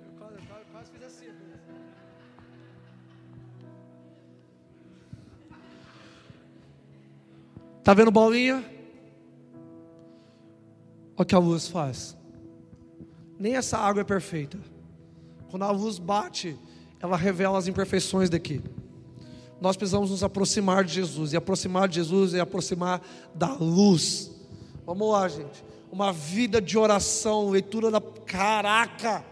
Eu 0.06 0.12
quase, 0.16 0.36
quase 0.70 0.92
fiz 0.92 1.02
assim. 1.02 1.26
Tá 7.82 7.94
vendo 7.94 8.12
bolinha? 8.12 8.58
Olha 11.16 11.24
o 11.24 11.24
que 11.24 11.34
a 11.34 11.40
luz 11.40 11.66
faz. 11.66 12.16
Nem 13.36 13.56
essa 13.56 13.76
água 13.76 14.02
é 14.02 14.04
perfeita. 14.04 14.77
Quando 15.50 15.62
a 15.62 15.70
luz 15.70 15.98
bate, 15.98 16.56
ela 17.00 17.16
revela 17.16 17.58
as 17.58 17.66
imperfeições 17.66 18.28
daqui. 18.28 18.62
Nós 19.60 19.76
precisamos 19.76 20.10
nos 20.10 20.22
aproximar 20.22 20.84
de 20.84 20.94
Jesus. 20.94 21.32
E 21.32 21.36
aproximar 21.36 21.88
de 21.88 21.96
Jesus 21.96 22.34
é 22.34 22.40
aproximar 22.40 23.00
da 23.34 23.52
luz. 23.54 24.30
Vamos 24.86 25.10
lá, 25.10 25.28
gente. 25.28 25.64
Uma 25.90 26.12
vida 26.12 26.60
de 26.60 26.76
oração, 26.78 27.50
leitura 27.50 27.90
da. 27.90 28.00
Caraca! 28.00 29.24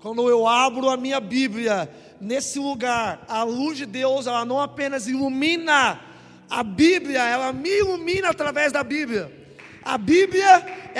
Quando 0.00 0.28
eu 0.28 0.46
abro 0.46 0.88
a 0.88 0.96
minha 0.96 1.18
Bíblia, 1.18 1.90
nesse 2.20 2.58
lugar, 2.58 3.24
a 3.28 3.42
luz 3.42 3.78
de 3.78 3.86
Deus, 3.86 4.26
ela 4.26 4.44
não 4.44 4.60
apenas 4.60 5.08
ilumina 5.08 6.00
a 6.48 6.62
Bíblia, 6.62 7.24
ela 7.24 7.52
me 7.52 7.70
ilumina 7.70 8.28
através 8.28 8.72
da 8.72 8.84
Bíblia. 8.84 9.45
A 9.86 9.96
Bíblia, 9.96 10.50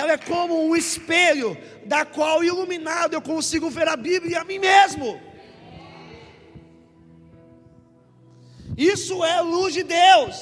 ela 0.01 0.13
é 0.13 0.17
como 0.17 0.65
um 0.65 0.77
espelho, 0.77 1.59
da 1.85 2.05
qual 2.05 2.45
iluminado 2.45 3.15
eu 3.15 3.21
consigo 3.21 3.69
ver 3.69 3.89
a 3.89 3.97
Bíblia 3.97 4.33
e 4.33 4.35
a 4.37 4.45
mim 4.45 4.61
mesmo. 4.61 5.21
Isso 8.77 9.25
é 9.25 9.41
luz 9.41 9.75
de 9.75 9.83
Deus. 9.83 10.37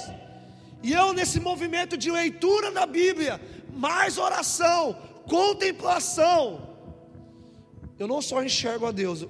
E 0.82 0.92
eu, 0.92 1.14
nesse 1.14 1.40
movimento 1.40 1.96
de 1.96 2.10
leitura 2.10 2.70
da 2.70 2.84
Bíblia, 2.84 3.40
mais 3.72 4.18
oração, 4.18 4.94
contemplação, 5.26 6.68
eu 7.98 8.06
não 8.06 8.20
só 8.20 8.44
enxergo 8.44 8.84
a 8.84 8.92
Deus. 8.92 9.26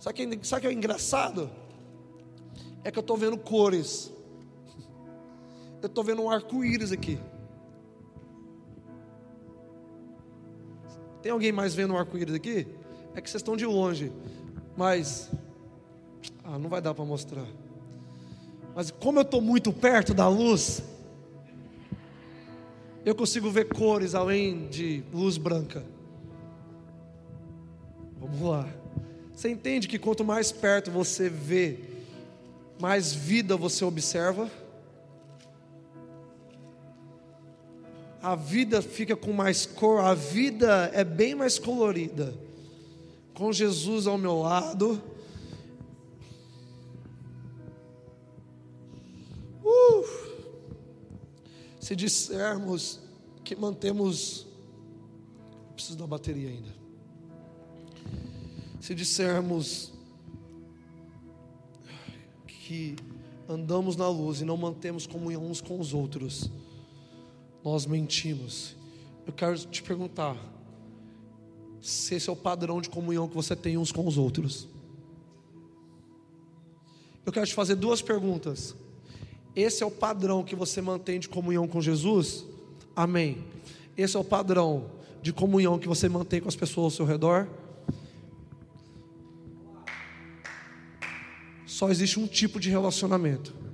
Sabe 0.00 0.24
o 0.24 0.28
que, 0.30 0.60
que 0.60 0.66
é 0.66 0.72
engraçado? 0.72 1.50
É 2.82 2.90
que 2.90 2.98
eu 2.98 3.02
estou 3.02 3.18
vendo 3.18 3.36
cores. 3.36 4.15
Eu 5.86 5.88
estou 5.88 6.02
vendo 6.02 6.20
um 6.20 6.28
arco-íris 6.28 6.90
aqui. 6.90 7.16
Tem 11.22 11.30
alguém 11.30 11.52
mais 11.52 11.76
vendo 11.76 11.94
um 11.94 11.96
arco-íris 11.96 12.34
aqui? 12.34 12.66
É 13.14 13.20
que 13.20 13.30
vocês 13.30 13.40
estão 13.40 13.56
de 13.56 13.64
longe. 13.64 14.10
Mas. 14.76 15.30
Ah, 16.42 16.58
não 16.58 16.68
vai 16.68 16.80
dar 16.82 16.92
para 16.92 17.04
mostrar. 17.04 17.46
Mas 18.74 18.90
como 18.90 19.20
eu 19.20 19.22
estou 19.22 19.40
muito 19.40 19.72
perto 19.72 20.12
da 20.12 20.28
luz, 20.28 20.82
eu 23.04 23.14
consigo 23.14 23.48
ver 23.48 23.66
cores 23.66 24.16
além 24.16 24.66
de 24.66 25.04
luz 25.14 25.38
branca. 25.38 25.84
Vamos 28.18 28.40
lá. 28.40 28.68
Você 29.32 29.48
entende 29.50 29.86
que 29.86 30.00
quanto 30.00 30.24
mais 30.24 30.50
perto 30.50 30.90
você 30.90 31.28
vê, 31.28 31.78
mais 32.80 33.14
vida 33.14 33.56
você 33.56 33.84
observa? 33.84 34.50
A 38.26 38.34
vida 38.34 38.82
fica 38.82 39.14
com 39.14 39.32
mais 39.32 39.64
cor, 39.66 40.00
a 40.00 40.12
vida 40.12 40.90
é 40.92 41.04
bem 41.04 41.36
mais 41.36 41.60
colorida. 41.60 42.34
Com 43.34 43.52
Jesus 43.52 44.08
ao 44.08 44.18
meu 44.18 44.40
lado, 44.40 45.00
Se 51.86 51.94
dissermos 51.94 52.98
que 53.44 53.54
mantemos. 53.54 54.44
Preciso 55.72 55.96
da 55.96 56.04
bateria 56.04 56.48
ainda. 56.48 56.74
Se 58.80 58.92
dissermos 58.92 59.92
que 62.48 62.96
andamos 63.48 63.94
na 63.94 64.08
luz 64.08 64.40
e 64.40 64.44
não 64.44 64.56
mantemos 64.56 65.06
comunhão 65.06 65.46
uns 65.46 65.60
com 65.60 65.78
os 65.78 65.94
outros, 65.94 66.50
nós 67.66 67.84
mentimos. 67.84 68.76
Eu 69.26 69.32
quero 69.32 69.58
te 69.58 69.82
perguntar: 69.82 70.36
se 71.80 72.14
esse 72.14 72.30
é 72.30 72.32
o 72.32 72.36
padrão 72.36 72.80
de 72.80 72.88
comunhão 72.88 73.26
que 73.26 73.34
você 73.34 73.56
tem 73.56 73.76
uns 73.76 73.90
com 73.90 74.06
os 74.06 74.16
outros. 74.16 74.68
Eu 77.24 77.32
quero 77.32 77.44
te 77.44 77.54
fazer 77.54 77.74
duas 77.74 78.00
perguntas. 78.00 78.76
Esse 79.54 79.82
é 79.82 79.86
o 79.86 79.90
padrão 79.90 80.44
que 80.44 80.54
você 80.54 80.80
mantém 80.80 81.18
de 81.18 81.28
comunhão 81.28 81.66
com 81.66 81.80
Jesus? 81.80 82.44
Amém. 82.94 83.44
Esse 83.96 84.16
é 84.16 84.20
o 84.20 84.24
padrão 84.24 84.88
de 85.20 85.32
comunhão 85.32 85.76
que 85.76 85.88
você 85.88 86.08
mantém 86.08 86.40
com 86.40 86.48
as 86.48 86.54
pessoas 86.54 86.84
ao 86.84 86.90
seu 86.98 87.04
redor? 87.04 87.48
Só 91.66 91.90
existe 91.90 92.20
um 92.20 92.28
tipo 92.28 92.60
de 92.60 92.70
relacionamento. 92.70 93.65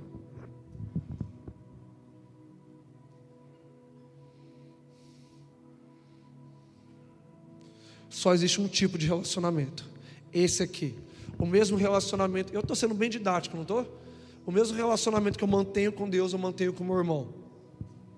Só 8.23 8.33
existe 8.33 8.61
um 8.61 8.69
tipo 8.69 8.97
de 8.97 9.05
relacionamento. 9.05 9.85
Esse 10.33 10.63
aqui. 10.63 10.95
O 11.37 11.45
mesmo 11.45 11.75
relacionamento. 11.75 12.53
Eu 12.53 12.61
estou 12.61 12.73
sendo 12.73 12.93
bem 12.93 13.09
didático, 13.09 13.53
não 13.53 13.63
estou? 13.63 13.99
O 14.45 14.51
mesmo 14.51 14.77
relacionamento 14.77 15.37
que 15.37 15.43
eu 15.43 15.47
mantenho 15.47 15.91
com 15.91 16.09
Deus, 16.09 16.31
eu 16.31 16.39
mantenho 16.39 16.71
com 16.71 16.85
meu 16.85 16.97
irmão. 16.97 17.33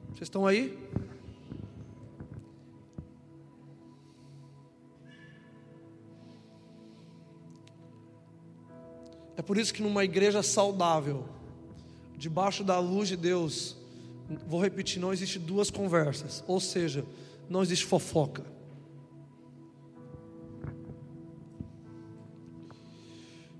Vocês 0.10 0.28
estão 0.28 0.46
aí? 0.46 0.78
É 9.36 9.42
por 9.42 9.58
isso 9.58 9.74
que 9.74 9.82
numa 9.82 10.06
igreja 10.06 10.44
saudável, 10.44 11.26
debaixo 12.16 12.64
da 12.64 12.78
luz 12.78 13.08
de 13.08 13.18
Deus, 13.18 13.76
vou 14.48 14.62
repetir, 14.62 15.02
não 15.02 15.12
existe 15.12 15.40
duas 15.40 15.72
conversas, 15.72 16.44
ou 16.46 16.60
seja, 16.60 17.04
não 17.50 17.64
existe 17.64 17.86
fofoca. 17.86 18.54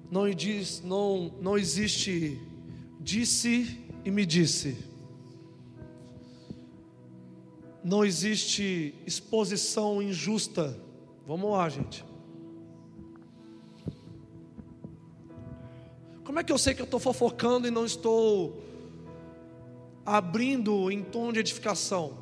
Não, 0.10 0.30
diz, 0.30 0.82
não, 0.84 1.34
não 1.42 1.58
existe 1.58 2.40
disse 3.00 3.80
e 4.04 4.10
me 4.10 4.26
disse. 4.26 4.78
Não 7.84 8.04
existe 8.04 8.96
exposição 9.06 10.02
injusta. 10.02 10.76
Vamos 11.28 11.52
lá, 11.52 11.70
gente. 11.70 12.04
Como 16.24 16.40
é 16.40 16.44
que 16.44 16.52
eu 16.52 16.58
sei 16.58 16.74
que 16.74 16.82
eu 16.82 16.86
estou 16.86 17.00
fofocando 17.00 17.68
e 17.68 17.72
não 17.72 17.86
estou 17.86 18.64
abrindo 20.04 20.92
em 20.92 21.04
tom 21.04 21.32
de 21.32 21.40
edificação? 21.40 22.18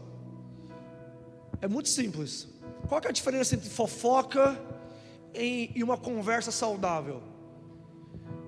É 1.62 1.68
muito 1.68 1.88
simples. 1.88 2.50
Qual 2.90 3.00
é 3.04 3.08
a 3.08 3.12
diferença 3.12 3.56
entre 3.56 3.70
fofoca 3.70 4.62
e 5.34 5.82
uma 5.82 5.98
conversa 5.98 6.52
saudável? 6.52 7.33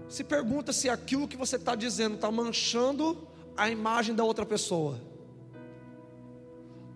Se 0.07 0.23
pergunta 0.23 0.71
se 0.71 0.89
aquilo 0.89 1.27
que 1.27 1.37
você 1.37 1.55
está 1.55 1.75
dizendo 1.75 2.15
está 2.15 2.31
manchando 2.31 3.27
a 3.57 3.69
imagem 3.69 4.13
da 4.13 4.23
outra 4.23 4.45
pessoa, 4.45 4.99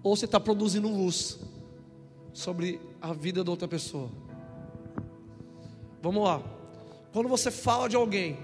ou 0.03 0.16
se 0.16 0.26
está 0.26 0.39
produzindo 0.39 0.88
luz 0.88 1.39
sobre 2.34 2.80
a 3.01 3.14
vida 3.14 3.43
da 3.43 3.51
outra 3.51 3.68
pessoa. 3.68 4.10
Vamos 6.01 6.24
lá. 6.24 6.41
Quando 7.12 7.28
você 7.28 7.51
fala 7.51 7.89
de 7.89 7.95
alguém, 7.95 8.39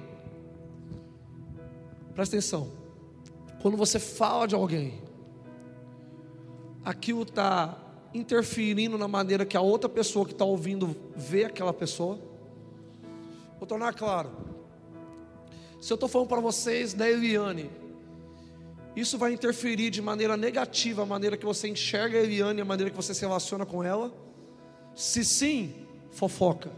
presta 2.14 2.36
atenção. 2.36 2.72
Quando 3.62 3.78
você 3.78 4.00
fala 4.00 4.48
de 4.48 4.56
alguém, 4.56 5.02
aquilo 6.84 7.24
está 7.24 7.78
interferindo 8.14 8.98
na 8.98 9.08
maneira 9.08 9.46
que 9.46 9.58
a 9.58 9.62
outra 9.62 9.90
pessoa 9.90 10.26
que 10.26 10.32
está 10.32 10.46
ouvindo 10.46 10.96
vê 11.16 11.46
aquela 11.46 11.74
pessoa. 11.74 12.18
Vou 13.60 13.68
tornar 13.68 13.94
claro. 13.94 14.55
Se 15.86 15.94
eu 15.94 15.96
estou 15.96 16.10
falando 16.10 16.30
para 16.30 16.42
vocês 16.42 16.96
da 16.96 17.08
Eliane, 17.08 17.70
isso 18.96 19.20
vai 19.20 19.34
interferir 19.34 19.92
de 19.92 20.02
maneira 20.02 20.36
negativa 20.36 21.04
a 21.04 21.06
maneira 21.06 21.38
que 21.38 21.46
você 21.46 21.68
enxerga 21.68 22.18
a 22.18 22.22
Eliane, 22.24 22.60
a 22.60 22.66
maneira 22.66 22.90
que 22.90 22.96
você 22.98 23.14
se 23.14 23.22
relaciona 23.22 23.68
com 23.68 23.84
ela? 23.84 24.12
Se 24.96 25.24
sim, 25.24 25.76
fofoca. 26.10 26.72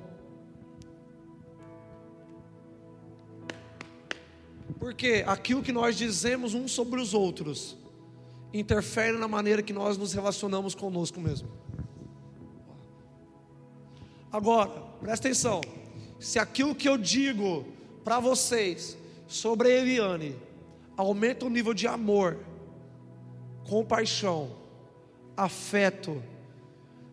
Porque 4.78 5.24
aquilo 5.26 5.64
que 5.64 5.72
nós 5.72 5.96
dizemos 5.96 6.54
uns 6.54 6.74
sobre 6.74 7.00
os 7.00 7.14
outros 7.14 7.78
interfere 8.54 9.18
na 9.18 9.30
maneira 9.30 9.64
que 9.64 9.72
nós 9.72 9.98
nos 9.98 10.12
relacionamos 10.12 10.76
conosco 10.76 11.22
mesmo. 11.22 11.48
Agora, 14.30 14.70
presta 15.00 15.30
atenção. 15.30 15.62
Se 16.20 16.38
aquilo 16.38 16.76
que 16.76 16.90
eu 16.90 16.98
digo 16.98 17.77
para 18.08 18.22
vocês 18.22 18.98
sobre 19.28 19.68
a 19.68 19.82
Eliane 19.82 20.34
aumenta 20.96 21.46
o 21.46 21.50
nível 21.50 21.74
de 21.74 21.86
amor, 21.88 22.40
compaixão, 23.68 24.56
afeto, 25.36 26.24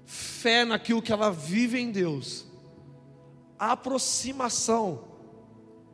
fé 0.07 0.65
naquilo 0.65 1.03
que 1.03 1.11
ela 1.11 1.33
vive 1.33 1.81
em 1.81 1.91
Deus, 1.91 2.47
aproximação, 3.59 5.03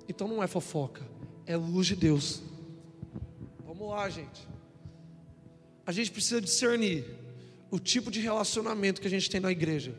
então 0.07 0.29
não 0.29 0.43
é 0.43 0.47
fofoca, 0.47 1.09
é 1.47 1.57
luz 1.57 1.87
de 1.87 1.97
Deus. 1.97 2.43
Vamos 3.65 3.89
lá, 3.89 4.07
gente. 4.11 4.47
A 5.87 5.93
gente 5.93 6.11
precisa 6.11 6.43
discernir 6.43 7.07
o 7.71 7.79
tipo 7.79 8.11
de 8.11 8.21
relacionamento 8.21 9.01
que 9.01 9.07
a 9.07 9.11
gente 9.11 9.31
tem 9.31 9.41
na 9.41 9.51
igreja. 9.51 9.95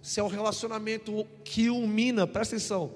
Se 0.00 0.20
é 0.20 0.22
um 0.22 0.28
relacionamento 0.28 1.26
que 1.42 1.62
ilumina, 1.62 2.24
presta 2.24 2.54
atenção, 2.54 2.94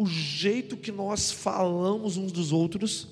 o 0.00 0.06
jeito 0.06 0.78
que 0.78 0.90
nós 0.90 1.30
falamos 1.30 2.16
uns 2.16 2.32
dos 2.32 2.52
outros. 2.52 3.06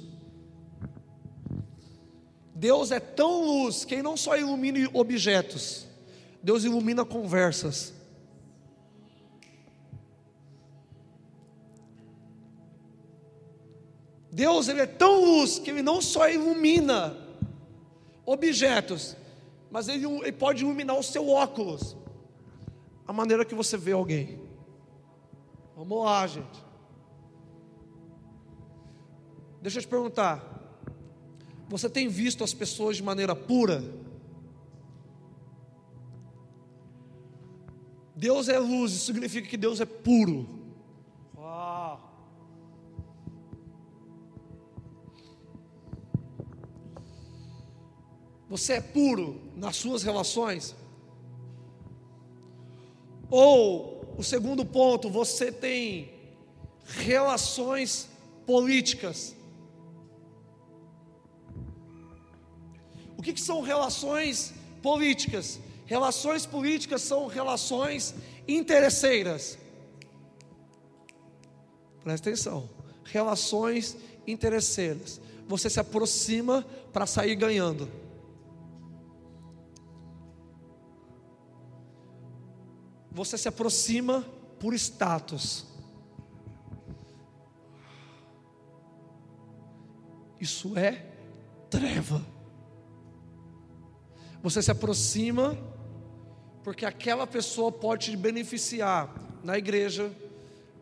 Deus 2.55 2.91
é 2.91 2.99
tão 2.99 3.45
luz 3.45 3.85
que 3.85 3.95
Ele 3.95 4.03
não 4.03 4.17
só 4.17 4.39
ilumina 4.39 4.89
objetos, 4.95 5.87
Deus 6.43 6.65
ilumina 6.65 7.05
conversas. 7.05 7.93
Deus 14.33 14.69
ele 14.69 14.81
é 14.81 14.87
tão 14.87 15.23
luz 15.23 15.59
que 15.59 15.69
Ele 15.69 15.83
não 15.83 16.01
só 16.01 16.31
ilumina 16.31 17.19
objetos, 18.25 19.15
mas 19.71 19.89
ele, 19.89 20.07
ele 20.07 20.33
pode 20.33 20.63
iluminar 20.63 20.97
o 20.97 21.03
seu 21.03 21.29
óculos, 21.29 21.95
a 23.07 23.13
maneira 23.13 23.45
que 23.45 23.55
você 23.55 23.77
vê 23.77 23.93
alguém. 23.93 24.41
Vamos 25.77 26.03
lá, 26.03 26.27
gente. 26.27 26.68
Deixa 29.69 29.81
eu 29.81 29.83
te 29.83 29.89
perguntar: 29.89 30.43
você 31.69 31.91
tem 31.91 32.09
visto 32.09 32.43
as 32.43 32.55
pessoas 32.55 32.97
de 32.97 33.03
maneira 33.03 33.37
pura? 33.37 33.85
Deus 38.17 38.49
é 38.49 38.59
luz, 38.59 38.93
isso 38.93 39.05
significa 39.05 39.47
que 39.47 39.59
Deus 39.59 39.79
é 39.79 39.85
puro. 39.85 40.49
Uau. 41.37 42.01
Você 48.49 48.73
é 48.73 48.81
puro 48.81 49.39
nas 49.55 49.77
suas 49.77 50.03
relações? 50.03 50.75
Ou, 53.31 54.15
o 54.17 54.25
segundo 54.25 54.65
ponto, 54.65 55.11
você 55.11 55.53
tem 55.53 56.11
relações 56.87 58.09
políticas? 58.47 59.37
O 63.19 63.23
que, 63.23 63.33
que 63.33 63.41
são 63.41 63.61
relações 63.61 64.55
políticas? 64.81 65.59
Relações 65.85 66.47
políticas 66.47 67.03
são 67.03 67.27
relações 67.27 68.15
interesseiras. 68.47 69.59
Presta 72.05 72.31
atenção. 72.31 72.71
Relações 73.05 73.97
interesseiras. 74.27 75.21
Você 75.49 75.69
se 75.69 75.81
aproxima 75.81 76.65
para 76.93 77.07
sair 77.07 77.35
ganhando. 77.35 77.91
Você 83.11 83.37
se 83.37 83.49
aproxima 83.49 84.25
por 84.61 84.75
status. 84.75 85.67
Isso 90.41 90.79
é 90.79 91.05
treva. 91.69 92.38
Você 94.49 94.63
se 94.63 94.71
aproxima 94.71 95.59
porque 96.65 96.87
aquela 96.87 97.27
pessoa 97.27 97.71
pode 97.71 98.07
te 98.07 98.17
beneficiar 98.17 99.15
na 99.45 99.59
igreja, 99.59 100.11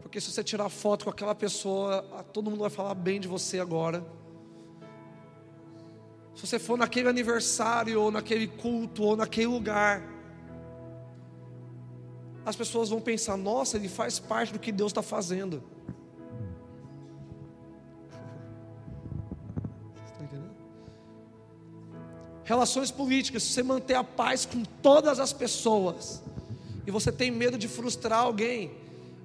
porque 0.01 0.21
se 0.21 0.31
você 0.31 0.45
tirar 0.45 0.69
foto 0.69 1.07
com 1.07 1.11
aquela 1.11 1.35
pessoa, 1.35 2.01
todo 2.33 2.49
mundo 2.49 2.61
vai 2.61 2.71
falar 2.71 2.95
bem 2.95 3.19
de 3.19 3.27
você 3.27 3.59
agora. 3.59 4.07
Se 6.37 6.47
você 6.47 6.61
for 6.61 6.79
naquele 6.79 7.09
aniversário, 7.09 8.01
ou 8.01 8.13
naquele 8.13 8.47
culto, 8.47 9.03
ou 9.03 9.17
naquele 9.17 9.49
lugar, 9.49 10.01
as 12.45 12.55
pessoas 12.55 12.89
vão 12.89 13.01
pensar: 13.01 13.37
nossa, 13.37 13.79
ele 13.79 13.89
faz 13.89 14.21
parte 14.21 14.53
do 14.53 14.61
que 14.61 14.71
Deus 14.71 14.93
está 14.93 15.03
fazendo. 15.03 15.61
Relações 22.47 22.93
políticas, 22.93 23.43
se 23.43 23.53
você 23.53 23.63
manter 23.65 23.95
a 23.95 24.05
paz 24.05 24.47
com 24.47 24.63
todas 24.81 25.19
as 25.19 25.33
pessoas, 25.33 26.23
e 26.87 26.93
você 26.93 27.11
tem 27.11 27.29
medo 27.29 27.59
de 27.59 27.67
frustrar 27.67 28.21
alguém, 28.21 28.71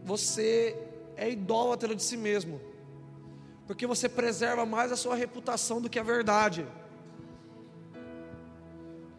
você 0.03 0.75
é 1.15 1.29
idólatra 1.29 1.95
de 1.95 2.01
si 2.01 2.17
mesmo, 2.17 2.59
porque 3.67 3.85
você 3.85 4.09
preserva 4.09 4.65
mais 4.65 4.91
a 4.91 4.97
sua 4.97 5.15
reputação 5.15 5.79
do 5.79 5.87
que 5.87 5.99
a 5.99 6.03
verdade. 6.03 6.65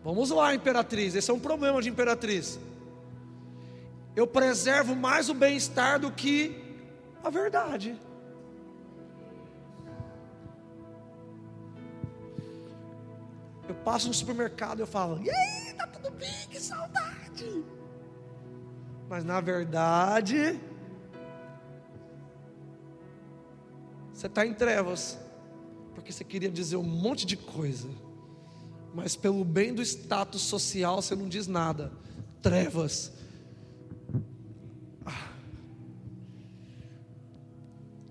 Vamos 0.03 0.31
lá, 0.31 0.53
imperatriz, 0.53 1.15
esse 1.15 1.31
é 1.31 1.35
um 1.35 1.39
problema 1.39 1.81
de 1.81 1.89
imperatriz. 1.89 2.59
Eu 4.17 4.27
preservo 4.27 4.97
mais 4.97 5.29
o 5.29 5.35
bem-estar 5.35 6.01
do 6.01 6.11
que 6.11 6.61
a 7.23 7.31
verdade. 7.31 7.97
Passo 13.85 14.09
no 14.09 14.15
supermercado 14.15 14.79
e 14.79 14.83
eu 14.83 14.87
falo, 14.87 15.21
e 15.23 15.31
aí, 15.31 15.75
tá 15.75 15.87
tudo 15.87 16.11
bem? 16.13 16.49
Que 16.49 16.61
saudade. 16.61 17.65
Mas 19.09 19.25
na 19.25 19.41
verdade, 19.41 20.59
você 24.13 24.27
está 24.27 24.47
em 24.47 24.55
trevas, 24.55 25.19
porque 25.95 26.13
você 26.13 26.25
queria 26.25 26.51
dizer 26.51 26.77
um 26.77 26.83
monte 26.83 27.27
de 27.27 27.37
coisa, 27.37 27.89
mas 28.95 29.17
pelo 29.17 29.45
bem 29.45 29.75
do 29.75 29.83
status 29.83 30.43
social 30.43 31.03
você 31.03 31.15
não 31.15 31.29
diz 31.29 31.47
nada. 31.47 31.93
Trevas. 32.41 33.13
Ah. 35.05 35.33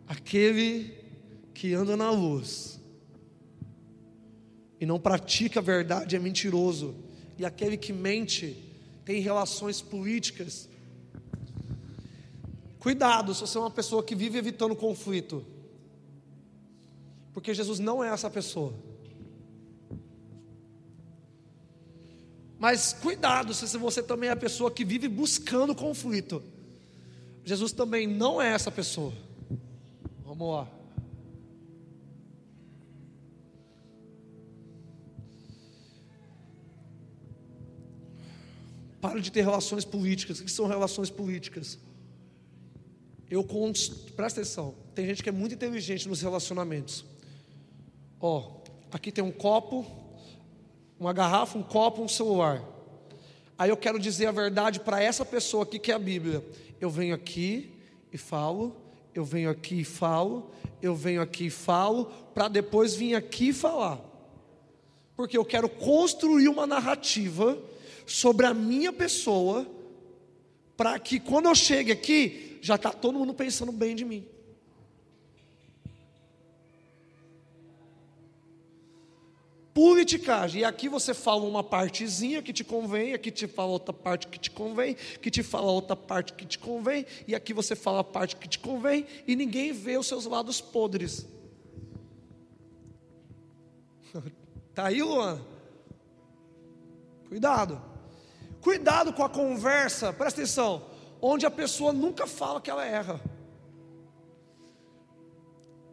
Aquele 0.07 0.97
que 1.53 1.73
anda 1.73 1.97
na 1.97 2.09
luz 2.11 2.70
e 4.81 4.85
não 4.85 4.99
pratica 4.99 5.59
a 5.59 5.63
verdade 5.63 6.15
é 6.15 6.19
mentiroso, 6.19 6.95
e 7.37 7.45
aquele 7.45 7.77
que 7.77 7.93
mente 7.93 8.57
tem 9.05 9.21
relações 9.21 9.79
políticas. 9.79 10.67
Cuidado 12.79 13.35
se 13.35 13.41
você 13.41 13.59
é 13.59 13.61
uma 13.61 13.69
pessoa 13.69 14.03
que 14.03 14.15
vive 14.15 14.39
evitando 14.39 14.75
conflito, 14.75 15.45
porque 17.31 17.53
Jesus 17.53 17.77
não 17.77 18.03
é 18.03 18.09
essa 18.09 18.27
pessoa. 18.27 18.73
Mas 22.57 22.91
cuidado 22.93 23.53
se 23.53 23.77
você 23.77 24.01
também 24.01 24.29
é 24.29 24.33
a 24.33 24.35
pessoa 24.35 24.71
que 24.71 24.83
vive 24.83 25.07
buscando 25.07 25.75
conflito. 25.75 26.43
Jesus 27.45 27.71
também 27.71 28.07
não 28.07 28.41
é 28.41 28.51
essa 28.51 28.71
pessoa. 28.71 29.13
Vamos 30.23 30.47
lá. 30.47 30.80
Para 39.01 39.19
de 39.19 39.31
ter 39.31 39.41
relações 39.41 39.83
políticas. 39.83 40.39
O 40.39 40.45
que 40.45 40.51
são 40.51 40.67
relações 40.67 41.09
políticas? 41.09 41.79
Eu 43.29 43.43
presta 44.15 44.41
atenção. 44.41 44.75
Tem 44.93 45.05
gente 45.05 45.23
que 45.23 45.29
é 45.29 45.31
muito 45.31 45.55
inteligente 45.55 46.07
nos 46.07 46.21
relacionamentos. 46.21 47.03
Ó, 48.19 48.61
aqui 48.91 49.11
tem 49.11 49.23
um 49.23 49.31
copo, 49.31 49.85
uma 50.99 51.11
garrafa, 51.13 51.57
um 51.57 51.63
copo, 51.63 52.03
um 52.03 52.07
celular. 52.07 52.63
Aí 53.57 53.69
eu 53.69 53.77
quero 53.77 53.97
dizer 53.97 54.27
a 54.27 54.31
verdade 54.31 54.79
para 54.79 55.01
essa 55.01 55.25
pessoa 55.25 55.63
aqui 55.63 55.79
que 55.79 55.91
é 55.91 55.95
a 55.95 55.99
Bíblia. 55.99 56.45
Eu 56.79 56.89
venho 56.89 57.15
aqui 57.15 57.73
e 58.11 58.17
falo, 58.17 58.75
eu 59.15 59.23
venho 59.23 59.49
aqui 59.49 59.81
e 59.81 59.85
falo, 59.85 60.51
eu 60.81 60.95
venho 60.95 61.21
aqui 61.21 61.45
e 61.45 61.49
falo, 61.49 62.05
para 62.33 62.47
depois 62.47 62.93
vir 62.93 63.15
aqui 63.15 63.49
e 63.49 63.53
falar. 63.53 63.99
Porque 65.15 65.37
eu 65.37 65.45
quero 65.45 65.69
construir 65.69 66.47
uma 66.47 66.67
narrativa 66.67 67.57
sobre 68.11 68.45
a 68.45 68.53
minha 68.53 68.91
pessoa, 68.91 69.65
para 70.75 70.99
que 70.99 71.19
quando 71.19 71.47
eu 71.47 71.55
chegue 71.55 71.91
aqui, 71.91 72.59
já 72.61 72.75
está 72.75 72.91
todo 72.91 73.17
mundo 73.17 73.33
pensando 73.33 73.71
bem 73.71 73.95
de 73.95 74.03
mim. 74.03 74.27
politicagem. 79.73 80.61
E 80.61 80.65
aqui 80.65 80.89
você 80.89 81.13
fala 81.13 81.43
uma 81.45 81.63
partezinha 81.63 82.41
que 82.41 82.51
te 82.51 82.61
convém, 82.63 83.13
aqui 83.13 83.31
te 83.31 83.47
fala 83.47 83.71
outra 83.71 83.93
parte 83.93 84.27
que 84.27 84.37
te 84.37 84.51
convém, 84.51 84.95
que 85.21 85.31
te 85.31 85.41
fala 85.41 85.71
outra 85.71 85.95
parte 85.95 86.33
que 86.33 86.45
te 86.45 86.59
convém, 86.59 87.05
e 87.25 87.33
aqui 87.33 87.53
você 87.53 87.73
fala 87.73 88.01
a 88.01 88.03
parte 88.03 88.35
que 88.35 88.49
te 88.49 88.59
convém, 88.59 89.05
e 89.25 89.33
ninguém 89.33 89.71
vê 89.71 89.97
os 89.97 90.07
seus 90.07 90.25
lados 90.25 90.59
podres. 90.59 91.25
Tá 94.73 94.87
aí, 94.87 95.03
Luan? 95.03 95.41
Cuidado. 97.27 97.90
Cuidado 98.61 99.11
com 99.11 99.23
a 99.23 99.29
conversa, 99.29 100.13
presta 100.13 100.41
atenção, 100.41 100.85
onde 101.21 101.45
a 101.45 101.51
pessoa 101.51 101.91
nunca 101.91 102.27
fala 102.27 102.61
que 102.61 102.69
ela 102.69 102.85
erra. 102.85 103.19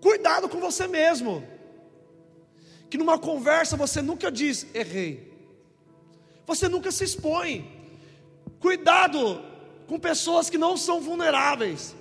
Cuidado 0.01 0.49
com 0.49 0.61
você 0.61 0.87
mesmo 0.87 1.43
que 2.91 2.99
numa 2.99 3.19
conversa 3.19 3.77
você 3.77 4.01
nunca 4.01 4.31
diz 4.31 4.66
errei. 4.75 5.29
Você 6.47 6.69
nunca 6.69 6.91
se 6.91 7.05
expõe. 7.05 7.71
Cuidado 8.61 9.43
com 9.87 9.99
pessoas 9.99 10.49
que 10.49 10.57
não 10.57 10.77
são 10.77 11.01
vulneráveis. 11.01 11.95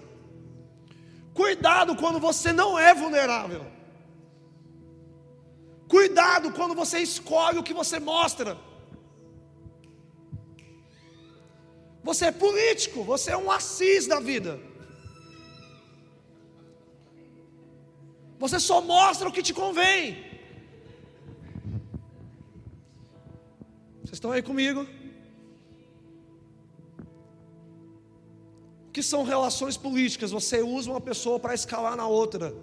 Cuidado 1.34 1.96
quando 1.96 2.20
você 2.20 2.52
não 2.52 2.80
é 2.80 2.94
vulnerável. 2.94 3.66
Cuidado 5.88 6.52
quando 6.52 6.74
você 6.74 7.00
escolhe 7.00 7.60
o 7.60 7.64
que 7.64 7.74
você 7.74 8.00
mostra. 8.00 8.58
Você 12.10 12.26
é 12.28 12.32
político, 12.32 13.04
você 13.04 13.32
é 13.32 13.38
um 13.38 13.52
assis 13.52 14.08
da 14.08 14.18
vida. 14.18 14.58
Você 18.40 18.58
só 18.62 18.80
mostra 18.80 19.28
o 19.28 19.32
que 19.32 19.44
te 19.48 19.54
convém. 19.54 20.04
Vocês 24.02 24.14
estão 24.14 24.32
aí 24.32 24.42
comigo? 24.42 24.88
O 28.88 28.92
que 28.94 29.04
são 29.04 29.24
relações 29.24 29.76
políticas? 29.76 30.32
Você 30.32 30.62
usa 30.62 30.90
uma 30.90 31.02
pessoa 31.02 31.38
para 31.42 31.54
escalar 31.54 31.98
na 31.98 32.08
outra. 32.08 32.56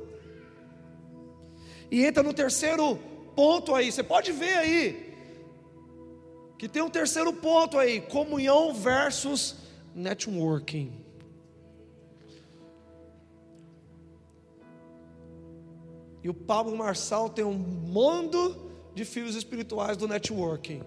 E 1.91 2.03
entra 2.03 2.23
no 2.23 2.33
terceiro 2.33 2.97
ponto 3.37 3.75
aí. 3.75 3.93
Você 3.93 4.03
pode 4.03 4.33
ver 4.33 4.57
aí 4.57 5.14
que 6.59 6.69
tem 6.69 6.83
um 6.83 6.91
terceiro 6.91 7.33
ponto 7.33 7.79
aí: 7.79 8.01
comunhão 8.01 8.73
versus 8.75 9.57
networking. 9.95 11.05
E 16.23 16.29
o 16.29 16.35
Pablo 16.35 16.77
Marçal 16.77 17.29
tem 17.29 17.45
um 17.45 17.53
mundo 17.53 18.73
de 18.95 19.05
filhos 19.05 19.35
espirituais 19.35 19.97
do 19.97 20.09
networking. 20.09 20.83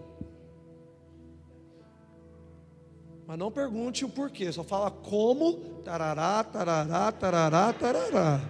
Mas 3.27 3.37
não 3.37 3.51
pergunte 3.51 4.05
o 4.05 4.09
porquê, 4.09 4.51
só 4.51 4.63
fala 4.63 4.89
como, 4.89 5.81
tarará, 5.83 6.43
tarará, 6.43 7.11
tarará, 7.11 7.73
tarará. 7.73 8.41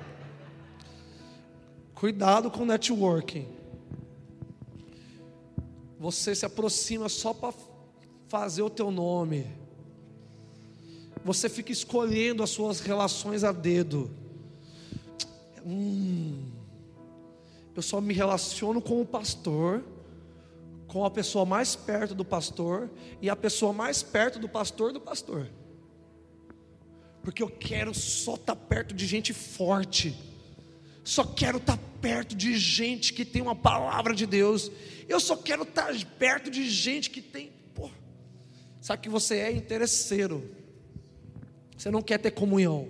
Cuidado 1.96 2.52
com 2.52 2.64
networking. 2.64 3.57
Você 6.00 6.36
se 6.36 6.46
aproxima 6.46 7.10
só 7.10 7.34
para 7.34 7.54
fazer 8.28 8.62
o 8.62 8.70
teu 8.70 8.92
nome. 8.92 9.48
Você 11.24 11.50
fica 11.50 11.72
escolhendo 11.72 12.44
as 12.44 12.50
suas 12.50 12.80
relações 12.80 13.44
a 13.44 13.52
dedo. 13.52 14.10
Hum, 15.66 16.46
eu 17.76 17.82
só 17.82 18.00
me 18.00 18.14
relaciono 18.14 18.82
com 18.82 19.02
o 19.02 19.06
pastor 19.06 19.84
com 20.88 21.04
a 21.04 21.12
pessoa 21.12 21.46
mais 21.46 21.76
perto 21.76 22.16
do 22.16 22.24
pastor 22.24 22.90
e 23.22 23.30
a 23.30 23.36
pessoa 23.36 23.74
mais 23.74 24.02
perto 24.02 24.40
do 24.40 24.48
pastor 24.48 24.94
do 24.94 25.02
pastor. 25.02 25.50
Porque 27.22 27.44
eu 27.44 27.50
quero 27.50 27.94
só 27.94 28.36
estar 28.36 28.56
tá 28.56 28.62
perto 28.62 28.96
de 28.96 29.06
gente 29.06 29.34
forte. 29.34 30.18
Só 31.04 31.26
quero 31.26 31.58
estar 31.58 31.76
tá 31.76 31.84
perto 32.02 32.36
de 32.36 32.58
gente 32.58 33.14
que 33.14 33.26
tem 33.26 33.42
uma 33.42 33.56
palavra 33.56 34.16
de 34.16 34.26
Deus. 34.26 34.72
Eu 35.08 35.20
só 35.20 35.36
quero 35.38 35.64
estar 35.64 35.94
perto 36.20 36.52
de 36.52 36.70
gente 36.70 37.10
que 37.10 37.22
tem. 37.22 37.52
Pô, 37.74 37.90
sabe 38.82 39.04
que 39.04 39.10
você 39.10 39.38
é 39.38 39.52
interesseiro. 39.52 40.54
Você 41.78 41.90
não 41.90 42.02
quer 42.02 42.18
ter 42.18 42.32
comunhão. 42.32 42.90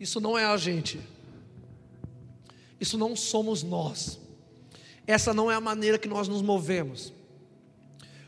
Isso 0.00 0.20
não 0.20 0.36
é 0.36 0.44
a 0.44 0.56
gente. 0.56 1.00
Isso 2.78 2.98
não 2.98 3.16
somos 3.16 3.62
nós. 3.62 4.18
Essa 5.06 5.32
não 5.32 5.50
é 5.50 5.54
a 5.54 5.60
maneira 5.60 5.98
que 5.98 6.08
nós 6.08 6.28
nos 6.28 6.42
movemos. 6.42 7.10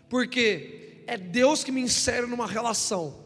Porque 0.08 1.02
é 1.06 1.18
Deus 1.18 1.62
que 1.62 1.72
me 1.72 1.80
insere 1.82 2.26
numa 2.26 2.46
relação. 2.46 3.25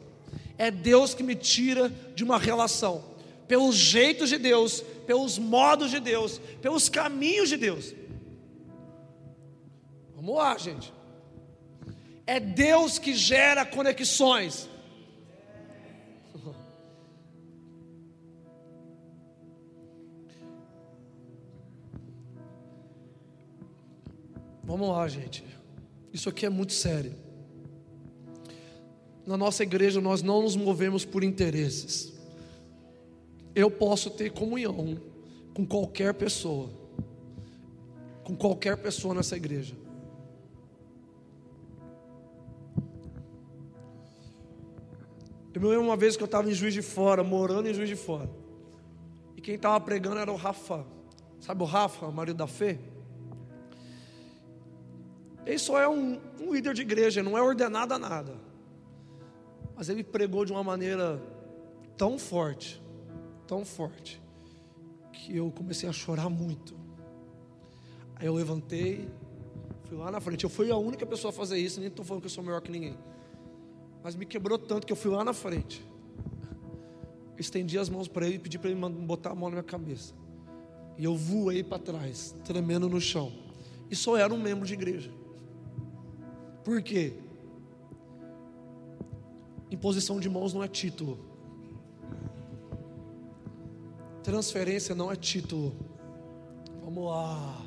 É 0.61 0.71
Deus 0.71 1.15
que 1.15 1.23
me 1.23 1.35
tira 1.35 1.89
de 2.15 2.23
uma 2.23 2.39
relação. 2.39 3.03
Pelos 3.49 3.75
jeitos 3.75 4.29
de 4.29 4.37
Deus, 4.37 4.83
pelos 5.07 5.39
modos 5.39 5.91
de 5.91 5.99
Deus, 5.99 6.39
pelos 6.61 6.87
caminhos 6.87 7.49
de 7.49 7.57
Deus. 7.57 7.95
Vamos 10.15 10.35
lá, 10.37 10.59
gente. 10.59 10.93
É 12.27 12.39
Deus 12.39 12.99
que 12.99 13.15
gera 13.15 13.65
conexões. 13.65 14.69
Vamos 24.63 24.91
lá, 24.91 25.09
gente. 25.09 25.43
Isso 26.13 26.29
aqui 26.29 26.45
é 26.45 26.51
muito 26.51 26.75
sério. 26.75 27.30
Na 29.27 29.37
nossa 29.37 29.63
igreja 29.63 30.01
nós 30.01 30.23
não 30.23 30.43
nos 30.43 30.57
movemos 30.57 31.05
por 31.05 31.23
interesses. 31.23 32.13
Eu 33.55 33.71
posso 33.71 34.11
ter 34.11 34.31
comunhão 34.31 35.01
com 35.55 35.67
qualquer 35.67 36.15
pessoa, 36.15 36.71
com 38.25 38.37
qualquer 38.37 38.77
pessoa 38.77 39.15
nessa 39.15 39.37
igreja. 39.37 39.75
Eu 45.53 45.61
me 45.61 45.67
lembro 45.67 45.85
uma 45.85 45.97
vez 45.97 46.17
que 46.17 46.23
eu 46.23 46.27
estava 46.27 46.49
em 46.49 46.55
Juiz 46.55 46.73
de 46.73 46.81
Fora, 46.81 47.25
morando 47.25 47.69
em 47.69 47.75
Juiz 47.75 47.89
de 47.89 47.97
Fora. 47.97 48.31
E 49.37 49.41
quem 49.41 49.57
estava 49.57 49.81
pregando 49.81 50.19
era 50.19 50.33
o 50.33 50.37
Rafa. 50.37 50.87
Sabe 51.41 51.63
o 51.63 51.67
Rafa, 51.67 52.11
marido 52.11 52.37
da 52.37 52.47
Fê? 52.47 52.79
Ele 55.45 55.59
só 55.59 55.81
é 55.81 55.89
um, 55.89 56.21
um 56.41 56.55
líder 56.55 56.73
de 56.73 56.83
igreja, 56.83 57.23
não 57.23 57.37
é 57.37 57.43
ordenado 57.43 57.93
a 57.93 57.99
nada. 57.99 58.35
Mas 59.81 59.89
ele 59.89 60.05
pregou 60.05 60.45
de 60.45 60.53
uma 60.53 60.63
maneira 60.63 61.19
tão 61.97 62.19
forte, 62.19 62.83
tão 63.47 63.65
forte, 63.65 64.21
que 65.11 65.35
eu 65.35 65.51
comecei 65.51 65.89
a 65.89 65.93
chorar 65.93 66.29
muito. 66.29 66.77
Aí 68.17 68.27
eu 68.27 68.35
levantei, 68.35 69.09
fui 69.85 69.97
lá 69.97 70.11
na 70.11 70.21
frente. 70.21 70.45
Eu 70.45 70.51
fui 70.51 70.71
a 70.71 70.77
única 70.77 71.07
pessoa 71.07 71.31
a 71.31 71.33
fazer 71.33 71.57
isso, 71.57 71.81
nem 71.81 71.89
estou 71.89 72.05
falando 72.05 72.21
que 72.21 72.27
eu 72.27 72.31
sou 72.31 72.45
melhor 72.45 72.61
que 72.61 72.71
ninguém. 72.71 72.95
Mas 74.05 74.15
me 74.15 74.27
quebrou 74.27 74.59
tanto 74.59 74.87
que 74.87 74.93
eu 74.93 74.97
fui 74.97 75.11
lá 75.11 75.25
na 75.25 75.33
frente. 75.33 75.83
Estendi 77.39 77.79
as 77.79 77.89
mãos 77.89 78.07
para 78.07 78.27
ele 78.27 78.37
e 78.37 78.39
pedi 78.39 78.59
para 78.59 78.69
ele 78.69 78.79
botar 78.79 79.31
a 79.31 79.35
mão 79.35 79.49
na 79.49 79.55
minha 79.55 79.63
cabeça. 79.63 80.13
E 80.99 81.05
eu 81.05 81.17
voei 81.17 81.65
para 81.65 81.79
trás, 81.79 82.37
tremendo 82.45 82.87
no 82.87 83.01
chão. 83.01 83.33
E 83.91 83.97
só 83.97 84.15
era 84.15 84.35
um 84.35 84.39
membro 84.39 84.67
de 84.67 84.75
igreja. 84.75 85.11
Por 86.63 86.83
quê? 86.83 87.15
Imposição 89.71 90.19
de 90.19 90.29
mãos 90.29 90.53
não 90.53 90.65
é 90.65 90.69
título. 90.69 91.19
Transferência 94.23 94.95
não 94.95 95.11
é 95.11 95.17
título. 95.17 95.75
Vamos 96.83 97.05
lá. 97.05 97.65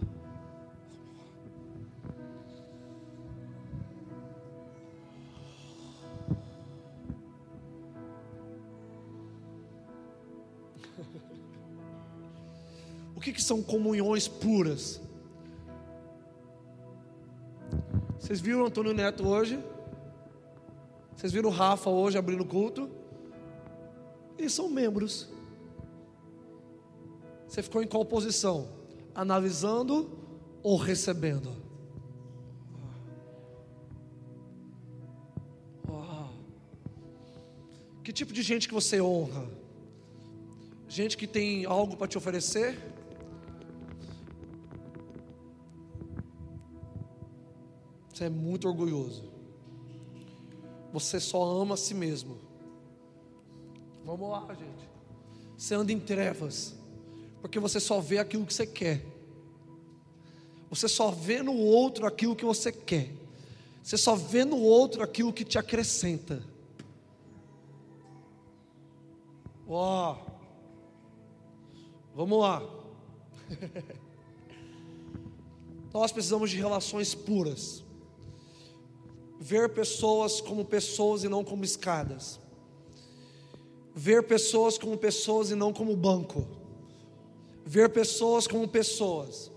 O 13.15 13.21
que, 13.23 13.31
que 13.31 13.41
são 13.41 13.63
comunhões 13.63 14.27
puras? 14.27 15.01
Vocês 18.19 18.41
viram 18.41 18.63
o 18.63 18.65
Antônio 18.65 18.93
Neto 18.93 19.25
hoje? 19.25 19.57
Vocês 21.23 21.31
viram 21.31 21.49
o 21.49 21.53
Rafa 21.53 21.89
hoje 21.89 22.17
abrindo 22.17 22.41
o 22.41 22.45
culto? 22.45 22.89
Eles 24.37 24.51
são 24.51 24.69
membros. 24.69 25.29
Você 27.47 27.63
ficou 27.63 27.81
em 27.81 27.87
qual 27.87 28.03
posição? 28.03 28.67
Analisando 29.15 30.19
ou 30.61 30.75
recebendo? 30.75 31.55
Uau. 35.87 36.33
Que 38.03 38.11
tipo 38.11 38.33
de 38.33 38.41
gente 38.41 38.67
que 38.67 38.73
você 38.73 38.99
honra? 38.99 39.49
Gente 40.89 41.15
que 41.15 41.25
tem 41.25 41.63
algo 41.63 41.95
para 41.95 42.09
te 42.09 42.17
oferecer? 42.17 42.77
Você 48.09 48.25
é 48.25 48.29
muito 48.29 48.67
orgulhoso. 48.67 49.32
Você 50.93 51.19
só 51.19 51.43
ama 51.43 51.73
a 51.73 51.77
si 51.77 51.95
mesmo. 51.95 52.37
Vamos 54.05 54.29
lá, 54.29 54.45
gente. 54.53 54.87
Você 55.57 55.73
anda 55.73 55.91
em 55.91 55.99
trevas, 55.99 56.75
porque 57.41 57.59
você 57.59 57.79
só 57.79 57.99
vê 57.99 58.19
aquilo 58.19 58.45
que 58.45 58.53
você 58.53 58.67
quer. 58.67 59.03
Você 60.69 60.87
só 60.87 61.09
vê 61.09 61.41
no 61.41 61.55
outro 61.55 62.05
aquilo 62.05 62.35
que 62.35 62.45
você 62.45 62.71
quer. 62.71 63.11
Você 63.81 63.97
só 63.97 64.15
vê 64.15 64.45
no 64.45 64.57
outro 64.57 65.01
aquilo 65.01 65.33
que 65.33 65.43
te 65.43 65.57
acrescenta. 65.57 66.43
Ó. 69.67 70.17
Vamos 72.13 72.39
lá. 72.39 72.61
Nós 75.91 76.11
precisamos 76.11 76.51
de 76.51 76.57
relações 76.57 77.15
puras 77.15 77.82
ver 79.39 79.69
pessoas 79.69 80.39
como 80.39 80.63
pessoas 80.63 81.23
e 81.23 81.29
não 81.29 81.43
como 81.43 81.63
escadas, 81.63 82.39
ver 83.93 84.23
pessoas 84.23 84.77
como 84.77 84.97
pessoas 84.97 85.51
e 85.51 85.55
não 85.55 85.73
como 85.73 85.95
banco, 85.95 86.47
ver 87.65 87.89
pessoas 87.89 88.47
como 88.47 88.67
pessoas, 88.67 89.51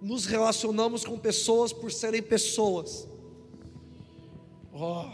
nos 0.00 0.26
relacionamos 0.26 1.04
com 1.04 1.18
pessoas 1.18 1.72
por 1.72 1.90
serem 1.90 2.22
pessoas. 2.22 3.08
Oh. 4.72 5.10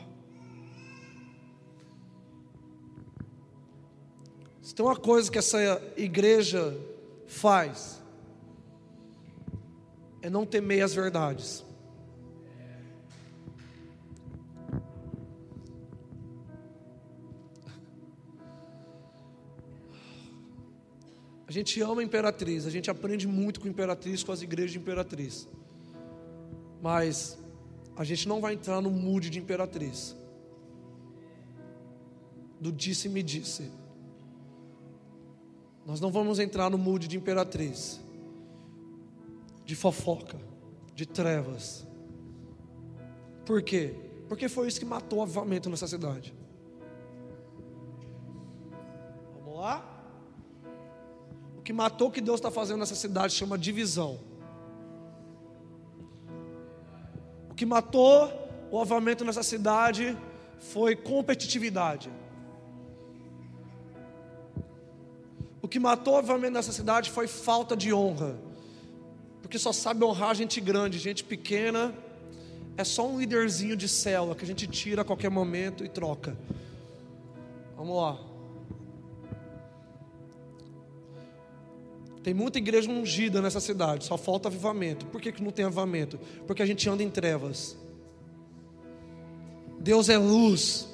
Se 4.60 4.74
tem 4.74 4.84
uma 4.84 4.96
coisa 4.96 5.30
que 5.30 5.38
essa 5.38 5.58
igreja 5.96 6.76
faz, 7.26 8.02
é 10.20 10.30
não 10.30 10.46
temer 10.46 10.82
as 10.82 10.94
verdades. 10.94 11.64
Gente 21.54 21.80
ama 21.80 22.00
a 22.00 22.04
Imperatriz, 22.04 22.66
a 22.66 22.70
gente 22.70 22.90
aprende 22.90 23.28
muito 23.28 23.60
com 23.60 23.68
a 23.68 23.70
Imperatriz, 23.70 24.24
com 24.24 24.32
as 24.32 24.42
igrejas 24.42 24.72
de 24.72 24.78
Imperatriz. 24.78 25.48
Mas 26.82 27.38
a 27.96 28.02
gente 28.02 28.26
não 28.26 28.40
vai 28.40 28.54
entrar 28.54 28.80
no 28.80 28.90
mood 28.90 29.30
de 29.30 29.38
Imperatriz. 29.38 30.16
Do 32.60 32.72
disse-me 32.72 33.22
disse. 33.22 33.70
Nós 35.86 36.00
não 36.00 36.10
vamos 36.10 36.40
entrar 36.40 36.68
no 36.70 36.76
mood 36.76 37.06
de 37.06 37.16
Imperatriz. 37.16 38.00
De 39.64 39.76
fofoca, 39.76 40.38
de 40.92 41.06
trevas. 41.06 41.86
Por 43.46 43.62
quê? 43.62 43.94
Porque 44.28 44.48
foi 44.48 44.66
isso 44.66 44.80
que 44.80 44.86
matou 44.86 45.20
o 45.20 45.22
avivamento 45.22 45.70
nessa 45.70 45.86
cidade. 45.86 46.34
Vamos 49.36 49.60
lá? 49.60 49.93
Que 51.64 51.72
matou 51.72 52.08
o 52.08 52.10
que 52.10 52.20
Deus 52.20 52.38
está 52.38 52.50
fazendo 52.50 52.80
nessa 52.80 52.94
cidade 52.94 53.32
chama 53.32 53.56
divisão. 53.56 54.20
O 57.50 57.54
que 57.54 57.64
matou 57.64 58.30
o 58.70 58.78
avamento 58.78 59.24
nessa 59.24 59.42
cidade 59.42 60.16
foi 60.58 60.94
competitividade. 60.94 62.10
O 65.62 65.66
que 65.66 65.78
matou 65.78 66.14
o 66.14 66.18
avamento 66.18 66.52
nessa 66.52 66.72
cidade 66.72 67.10
foi 67.10 67.26
falta 67.26 67.74
de 67.74 67.94
honra. 67.94 68.36
Porque 69.40 69.58
só 69.58 69.72
sabe 69.72 70.04
honrar 70.04 70.34
gente 70.34 70.60
grande, 70.60 70.98
gente 70.98 71.24
pequena 71.24 71.94
é 72.76 72.84
só 72.84 73.06
um 73.06 73.18
líderzinho 73.18 73.76
de 73.76 73.88
célula 73.88 74.34
que 74.34 74.44
a 74.44 74.46
gente 74.46 74.66
tira 74.66 75.02
a 75.02 75.04
qualquer 75.04 75.30
momento 75.30 75.84
e 75.84 75.88
troca. 75.88 76.36
Vamos 77.76 77.96
lá. 77.96 78.33
Tem 82.24 82.32
muita 82.32 82.56
igreja 82.56 82.90
ungida 82.90 83.42
nessa 83.42 83.60
cidade, 83.60 84.06
só 84.06 84.16
falta 84.16 84.48
avivamento. 84.48 85.04
Por 85.04 85.20
que, 85.20 85.30
que 85.30 85.42
não 85.42 85.50
tem 85.50 85.66
avivamento? 85.66 86.18
Porque 86.46 86.62
a 86.62 86.66
gente 86.66 86.88
anda 86.88 87.02
em 87.02 87.10
trevas. 87.10 87.76
Deus 89.78 90.08
é 90.08 90.16
luz. 90.16 90.88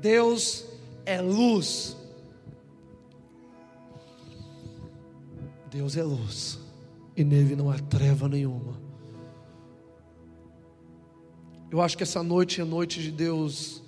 Deus 0.00 0.64
é 1.04 1.20
luz. 1.20 1.94
Deus 5.70 5.94
é 5.94 6.02
luz. 6.02 6.58
E 7.14 7.22
nele 7.22 7.54
não 7.54 7.68
há 7.70 7.78
treva 7.78 8.30
nenhuma. 8.30 8.80
Eu 11.70 11.82
acho 11.82 11.98
que 11.98 12.02
essa 12.02 12.22
noite 12.22 12.62
é 12.62 12.64
noite 12.64 13.02
de 13.02 13.12
Deus 13.12 13.82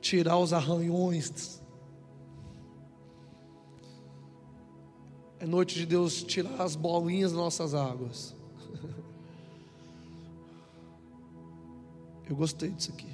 tirar 0.00 0.36
os 0.36 0.52
arranhões 0.52 1.57
É 5.40 5.46
noite 5.46 5.76
de 5.76 5.86
Deus 5.86 6.22
tirar 6.22 6.60
as 6.60 6.74
bolinhas 6.74 7.30
das 7.30 7.40
nossas 7.40 7.74
águas. 7.74 8.34
Eu 12.28 12.34
gostei 12.34 12.70
disso 12.70 12.90
aqui. 12.90 13.08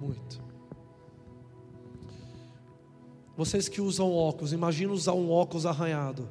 Muito. 0.00 0.42
Vocês 3.36 3.68
que 3.68 3.80
usam 3.80 4.12
óculos, 4.12 4.52
imagina 4.52 4.92
usar 4.92 5.12
um 5.14 5.30
óculos 5.30 5.64
arranhado. 5.64 6.28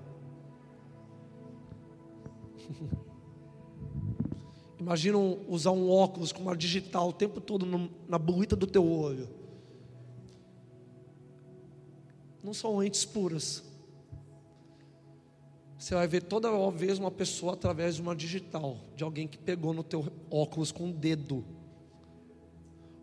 Imagina 4.78 5.18
usar 5.48 5.72
um 5.72 5.90
óculos 5.90 6.32
com 6.32 6.42
uma 6.42 6.56
digital 6.58 7.10
o 7.10 7.14
tempo 7.14 7.40
todo 7.40 7.68
na 8.08 8.18
buita 8.18 8.56
do 8.56 8.66
teu 8.66 8.84
olho. 8.84 9.30
Não 12.44 12.54
são 12.54 12.78
lentes 12.78 13.06
puras. 13.06 13.71
Você 15.82 15.96
vai 15.96 16.08
ver 16.08 16.22
toda 16.22 16.48
vez 16.70 17.00
uma 17.00 17.10
pessoa 17.10 17.54
através 17.54 17.96
de 17.96 18.04
uma 18.04 18.16
digital, 18.16 18.78
de 18.96 19.04
alguém 19.04 19.28
que 19.28 19.36
pegou 19.36 19.74
no 19.74 19.84
teu 19.84 20.14
óculos 20.30 20.72
com 20.72 20.92
o 20.92 20.94
dedo. 20.94 21.44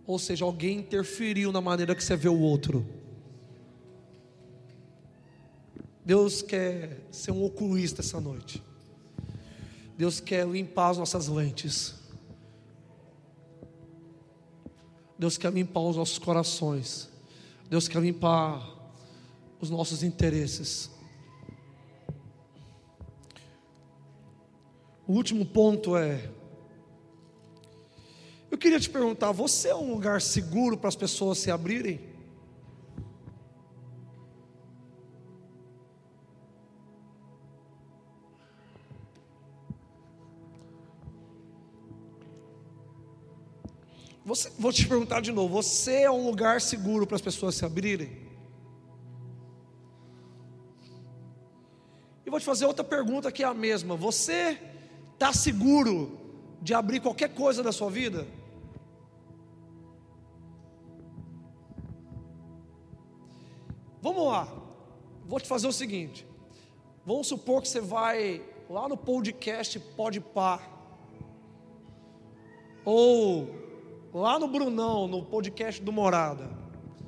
Ou 0.06 0.16
seja, 0.16 0.44
alguém 0.44 0.78
interferiu 0.78 1.50
na 1.50 1.60
maneira 1.60 1.92
que 1.92 2.04
você 2.04 2.14
vê 2.14 2.28
o 2.28 2.38
outro. 2.38 2.86
Deus 6.04 6.40
quer 6.40 7.00
ser 7.10 7.32
um 7.32 7.44
oculista 7.44 8.00
essa 8.00 8.20
noite. 8.20 8.62
Deus 9.96 10.20
quer 10.20 10.46
limpar 10.46 10.90
as 10.90 10.98
nossas 10.98 11.26
lentes. 11.26 11.96
Deus 15.18 15.36
quer 15.36 15.52
limpar 15.52 15.80
os 15.80 15.96
nossos 15.96 16.18
corações. 16.20 17.08
Deus 17.68 17.88
quer 17.88 18.00
limpar 18.00 18.72
os 19.60 19.68
nossos 19.68 20.04
interesses. 20.04 20.96
O 25.08 25.14
último 25.14 25.46
ponto 25.46 25.96
é: 25.96 26.30
eu 28.50 28.58
queria 28.58 28.78
te 28.78 28.90
perguntar, 28.90 29.32
você 29.32 29.68
é 29.68 29.74
um 29.74 29.90
lugar 29.90 30.20
seguro 30.20 30.76
para 30.76 30.88
as 30.88 30.94
pessoas 30.94 31.38
se 31.38 31.50
abrirem? 31.50 31.98
Você, 44.26 44.52
vou 44.58 44.70
te 44.74 44.86
perguntar 44.86 45.22
de 45.22 45.32
novo: 45.32 45.54
você 45.54 46.02
é 46.02 46.10
um 46.10 46.26
lugar 46.26 46.60
seguro 46.60 47.06
para 47.06 47.16
as 47.16 47.22
pessoas 47.22 47.54
se 47.54 47.64
abrirem? 47.64 48.28
E 52.26 52.28
vou 52.28 52.38
te 52.38 52.44
fazer 52.44 52.66
outra 52.66 52.84
pergunta 52.84 53.32
que 53.32 53.42
é 53.42 53.46
a 53.46 53.54
mesma: 53.54 53.96
você 53.96 54.76
Está 55.18 55.32
seguro 55.32 56.16
de 56.62 56.72
abrir 56.72 57.00
qualquer 57.00 57.34
coisa 57.34 57.60
da 57.60 57.72
sua 57.72 57.90
vida? 57.90 58.24
Vamos 64.00 64.24
lá, 64.24 64.46
vou 65.26 65.40
te 65.40 65.48
fazer 65.48 65.66
o 65.66 65.72
seguinte: 65.72 66.24
vamos 67.04 67.26
supor 67.26 67.62
que 67.62 67.66
você 67.66 67.80
vai 67.80 68.40
lá 68.70 68.88
no 68.88 68.96
podcast 68.96 69.80
Pode 69.80 70.20
Par, 70.20 70.62
ou 72.84 73.48
lá 74.14 74.38
no 74.38 74.46
Brunão, 74.46 75.08
no 75.08 75.24
podcast 75.24 75.82
do 75.82 75.90
Morada, 75.90 76.48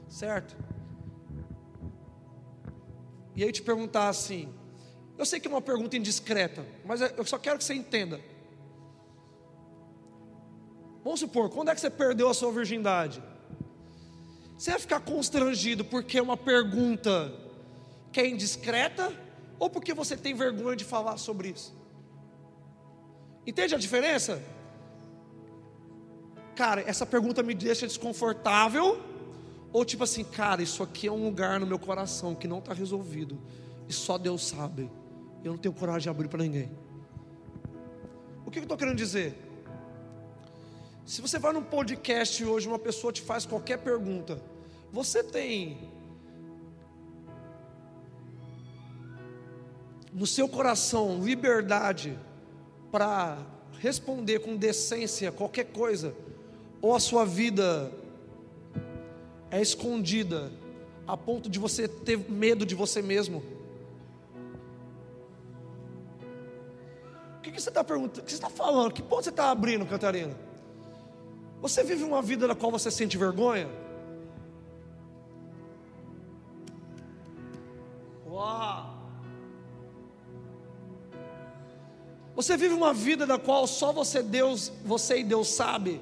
certo? 0.09 0.57
E 3.37 3.45
aí 3.45 3.53
te 3.53 3.63
perguntar 3.63 4.09
assim, 4.09 4.53
eu 5.21 5.27
sei 5.27 5.39
que 5.39 5.47
é 5.47 5.51
uma 5.51 5.61
pergunta 5.61 5.99
indiscreta, 5.99 6.67
mas 6.83 7.03
eu 7.03 7.27
só 7.27 7.37
quero 7.37 7.59
que 7.59 7.65
você 7.65 7.75
entenda. 7.75 8.19
Vamos 11.05 11.21
supor, 11.21 11.51
quando 11.51 11.69
é 11.69 11.75
que 11.75 11.81
você 11.83 11.91
perdeu 11.91 12.27
a 12.31 12.33
sua 12.33 12.51
virgindade? 12.51 13.23
Você 14.57 14.71
vai 14.71 14.81
ficar 14.81 15.01
constrangido 15.01 15.85
porque 15.85 16.17
é 16.17 16.23
uma 16.23 16.39
pergunta 16.39 17.35
que 18.11 18.19
é 18.19 18.27
indiscreta 18.27 19.13
ou 19.59 19.69
porque 19.69 19.93
você 19.93 20.17
tem 20.17 20.33
vergonha 20.33 20.75
de 20.75 20.87
falar 20.87 21.19
sobre 21.19 21.51
isso? 21.51 21.77
Entende 23.47 23.75
a 23.75 23.79
diferença? 23.79 24.43
Cara, 26.57 26.81
essa 26.81 27.05
pergunta 27.05 27.43
me 27.43 27.53
deixa 27.53 27.87
desconfortável 27.87 28.99
ou 29.71 29.85
tipo 29.85 30.03
assim, 30.03 30.25
cara, 30.25 30.63
isso 30.63 30.83
aqui 30.83 31.09
é 31.09 31.13
um 31.13 31.23
lugar 31.23 31.61
no 31.61 31.67
meu 31.67 31.79
coração 31.79 32.35
que 32.35 32.49
não 32.49 32.61
está 32.61 32.73
resolvido 32.73 33.39
e 33.87 33.93
só 33.93 34.17
Deus 34.17 34.47
sabe. 34.47 34.91
Eu 35.45 35.53
não 35.53 35.59
tenho 35.59 35.75
coragem 35.75 36.03
de 36.03 36.09
abrir 36.09 36.29
para 36.29 36.43
ninguém. 36.43 36.71
O 38.45 38.51
que 38.51 38.59
eu 38.59 38.63
estou 38.63 38.77
querendo 38.77 38.97
dizer? 38.97 39.35
Se 41.07 41.21
você 41.21 41.39
vai 41.39 41.53
num 41.53 41.63
podcast 41.63 42.45
hoje, 42.45 42.69
uma 42.69 42.79
pessoa 42.79 43.13
te 43.13 43.23
faz 43.23 43.47
qualquer 43.47 43.79
pergunta, 43.79 44.41
você 44.93 45.23
tem 45.23 45.91
no 50.13 50.27
seu 50.27 50.49
coração 50.49 51.23
liberdade 51.23 52.19
para 52.91 53.39
responder 53.79 54.41
com 54.41 54.57
decência 54.57 55.33
qualquer 55.33 55.67
coisa, 55.67 56.15
ou 56.83 56.95
a 56.95 57.01
sua 57.01 57.25
vida 57.25 57.93
é 59.51 59.61
escondida 59.61 60.53
a 61.07 61.17
ponto 61.17 61.49
de 61.49 61.59
você 61.59 61.89
ter 61.89 62.19
medo 62.31 62.67
de 62.67 62.75
você 62.75 63.03
mesmo? 63.03 63.43
O 67.41 67.43
que, 67.43 67.51
que 67.51 67.59
você 67.59 67.71
está 67.71 67.83
perguntando? 67.83 68.21
O 68.21 68.25
que 68.25 68.33
você 68.33 68.37
está 68.37 68.51
falando? 68.51 68.93
Que 68.93 69.03
ponto 69.03 69.25
você 69.25 69.31
está 69.31 69.51
abrindo, 69.51 69.87
Catarina? 69.87 70.37
Você 71.63 71.83
vive 71.83 72.05
uma 72.05 72.21
vida 72.21 72.47
na 72.47 72.55
qual 72.55 72.71
você 72.71 72.91
sente 72.91 73.17
vergonha? 73.17 73.67
Uau! 78.27 78.95
Você 82.37 82.59
vive 82.59 82.75
uma 82.75 82.93
vida 82.93 83.27
na 83.27 83.39
qual 83.39 83.67
só 83.67 83.91
você 83.91 84.23
Deus, 84.23 84.71
você 84.85 85.21
e 85.21 85.25
Deus 85.25 85.49
sabe? 85.49 85.99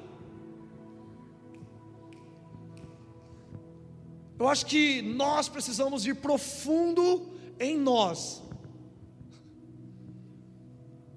Eu 4.37 4.49
acho 4.49 4.65
que 4.65 5.01
nós 5.01 5.47
precisamos 5.47 6.05
ir 6.05 6.15
profundo 6.15 7.29
em 7.57 7.77
nós, 7.77 8.43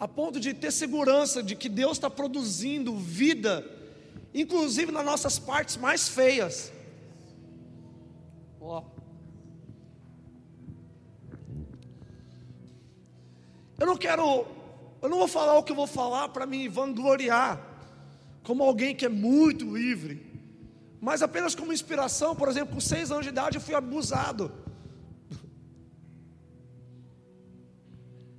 a 0.03 0.09
ponto 0.09 0.41
de 0.41 0.53
ter 0.53 0.73
segurança 0.73 1.41
de 1.45 1.55
que 1.55 1.69
Deus 1.69 1.93
está 1.93 2.11
produzindo 2.11 2.97
vida 2.97 3.65
inclusive 4.35 4.91
nas 4.91 5.05
nossas 5.05 5.39
partes 5.39 5.77
mais 5.77 6.09
feias. 6.09 6.73
Ó. 8.61 8.83
Eu 13.79 13.87
não 13.87 13.97
quero, 13.97 14.45
eu 15.03 15.09
não 15.09 15.19
vou 15.19 15.29
falar 15.29 15.57
o 15.57 15.63
que 15.63 15.71
eu 15.71 15.77
vou 15.77 15.87
falar 15.87 16.31
para 16.31 16.47
me 16.47 16.67
vangloriar, 16.67 17.65
como 18.43 18.65
alguém 18.65 18.97
que 18.97 19.07
é 19.07 19.09
muito 19.09 19.77
livre, 19.77 20.21
mas 21.01 21.23
apenas 21.23 21.55
como 21.55 21.73
inspiração, 21.73 22.35
por 22.35 22.49
exemplo, 22.49 22.75
com 22.75 22.81
seis 22.81 23.13
anos 23.13 23.23
de 23.23 23.29
idade 23.29 23.57
eu 23.57 23.63
fui 23.63 23.75
abusado. 23.75 24.51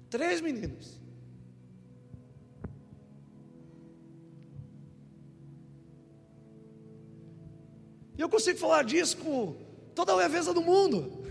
Três 0.10 0.42
meninos. 0.42 1.03
Eu 8.24 8.30
consigo 8.30 8.58
falar 8.58 8.84
disso 8.84 9.18
com 9.18 9.56
toda 9.94 10.12
a 10.12 10.16
leveza 10.16 10.54
do 10.54 10.62
mundo. 10.62 11.24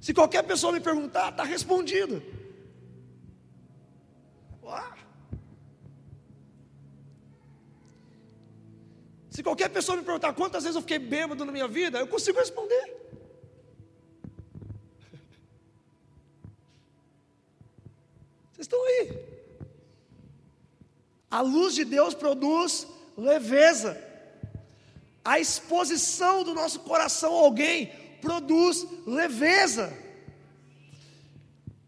Se 0.00 0.12
qualquer 0.12 0.42
pessoa 0.42 0.72
me 0.72 0.80
perguntar, 0.80 1.30
está 1.30 1.44
respondido. 1.44 2.22
Se 9.32 9.42
qualquer 9.42 9.70
pessoa 9.70 9.96
me 9.96 10.04
perguntar 10.04 10.34
quantas 10.34 10.62
vezes 10.62 10.76
eu 10.76 10.82
fiquei 10.82 10.98
bêbado 10.98 11.42
na 11.44 11.50
minha 11.50 11.66
vida, 11.66 11.98
eu 11.98 12.06
consigo 12.06 12.38
responder. 12.38 12.84
Vocês 18.52 18.66
estão 18.66 18.84
aí. 18.84 19.24
A 21.30 21.40
luz 21.40 21.74
de 21.74 21.84
Deus 21.86 22.12
produz 22.12 22.86
leveza. 23.16 24.11
A 25.24 25.38
exposição 25.38 26.42
do 26.42 26.54
nosso 26.54 26.80
coração 26.80 27.34
a 27.36 27.40
alguém 27.40 27.86
produz 28.20 28.86
leveza. 29.06 29.96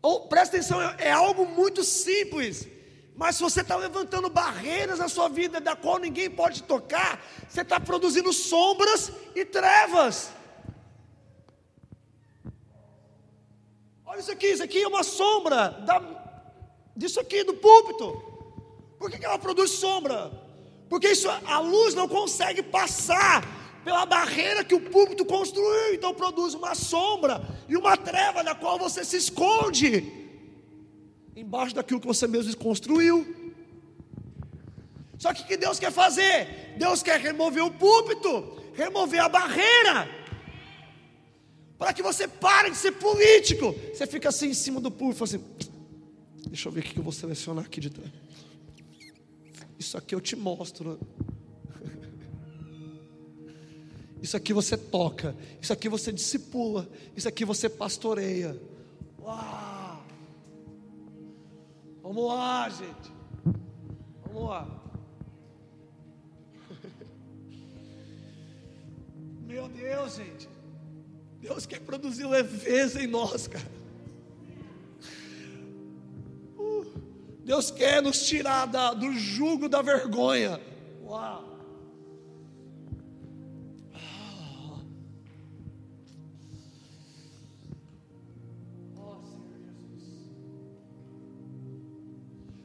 Ou 0.00 0.28
presta 0.28 0.56
atenção, 0.56 0.80
é, 0.80 0.96
é 0.98 1.10
algo 1.10 1.46
muito 1.46 1.82
simples. 1.82 2.68
Mas 3.16 3.36
se 3.36 3.42
você 3.42 3.60
está 3.60 3.76
levantando 3.76 4.28
barreiras 4.28 4.98
na 4.98 5.08
sua 5.08 5.28
vida 5.28 5.60
da 5.60 5.76
qual 5.76 5.98
ninguém 5.98 6.28
pode 6.28 6.64
tocar, 6.64 7.24
você 7.48 7.62
está 7.62 7.78
produzindo 7.78 8.32
sombras 8.32 9.10
e 9.34 9.44
trevas. 9.44 10.30
Olha 14.04 14.20
isso 14.20 14.32
aqui, 14.32 14.46
isso 14.48 14.62
aqui 14.62 14.82
é 14.82 14.88
uma 14.88 15.02
sombra 15.02 15.70
da, 15.70 16.02
disso 16.96 17.18
aqui 17.18 17.42
do 17.44 17.54
púlpito. 17.54 18.12
Por 18.98 19.10
que, 19.10 19.18
que 19.18 19.24
ela 19.24 19.38
produz 19.38 19.70
sombra? 19.70 20.43
Porque 20.88 21.08
isso, 21.08 21.28
a 21.28 21.58
luz 21.58 21.94
não 21.94 22.08
consegue 22.08 22.62
passar 22.62 23.42
pela 23.84 24.06
barreira 24.06 24.64
que 24.64 24.74
o 24.74 24.80
púlpito 24.80 25.24
construiu, 25.24 25.94
então 25.94 26.14
produz 26.14 26.54
uma 26.54 26.74
sombra 26.74 27.42
e 27.68 27.76
uma 27.76 27.96
treva 27.96 28.42
na 28.42 28.54
qual 28.54 28.78
você 28.78 29.04
se 29.04 29.16
esconde 29.16 30.24
embaixo 31.36 31.74
daquilo 31.74 32.00
que 32.00 32.06
você 32.06 32.26
mesmo 32.26 32.56
construiu. 32.56 33.26
Só 35.18 35.32
que 35.32 35.42
o 35.42 35.46
que 35.46 35.56
Deus 35.56 35.78
quer 35.78 35.92
fazer? 35.92 36.74
Deus 36.76 37.02
quer 37.02 37.20
remover 37.20 37.64
o 37.64 37.70
púlpito, 37.70 38.62
remover 38.74 39.20
a 39.20 39.28
barreira, 39.28 40.08
para 41.78 41.92
que 41.92 42.02
você 42.02 42.26
pare 42.26 42.70
de 42.70 42.76
ser 42.76 42.92
político. 42.92 43.74
Você 43.92 44.06
fica 44.06 44.28
assim 44.28 44.48
em 44.48 44.54
cima 44.54 44.80
do 44.80 44.90
púlpito, 44.90 45.24
assim, 45.24 45.42
deixa 46.46 46.68
eu 46.68 46.72
ver 46.72 46.80
o 46.80 46.82
que 46.82 46.98
eu 46.98 47.02
vou 47.02 47.12
selecionar 47.12 47.64
aqui 47.64 47.80
de 47.80 47.90
trás. 47.90 48.10
Isso 49.78 49.96
aqui 49.96 50.14
eu 50.14 50.20
te 50.20 50.36
mostro. 50.36 51.00
Isso 54.22 54.36
aqui 54.36 54.52
você 54.54 54.76
toca, 54.76 55.36
isso 55.60 55.72
aqui 55.72 55.86
você 55.86 56.10
discipula, 56.10 56.88
isso 57.14 57.28
aqui 57.28 57.44
você 57.44 57.68
pastoreia. 57.68 58.58
Uau! 59.20 60.02
Vamos 62.02 62.28
lá, 62.28 62.68
gente. 62.70 63.12
Vamos 64.24 64.48
lá. 64.48 64.66
Meu 69.46 69.68
Deus, 69.68 70.16
gente. 70.16 70.48
Deus 71.40 71.66
quer 71.66 71.80
produzir 71.80 72.24
leveza 72.24 73.02
em 73.02 73.06
nós, 73.06 73.46
cara. 73.46 73.83
Deus 77.44 77.70
quer 77.70 78.00
nos 78.00 78.26
tirar 78.26 78.66
da, 78.66 78.94
do 78.94 79.12
jugo 79.12 79.68
da 79.68 79.82
vergonha. 79.82 80.58
Uau! 81.04 81.52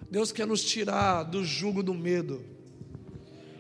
Deus 0.10 0.31
quer 0.31 0.47
nos 0.47 0.64
tirar 0.64 1.23
do 1.23 1.43
jugo 1.43 1.84
do 1.84 1.93
medo. 1.93 2.41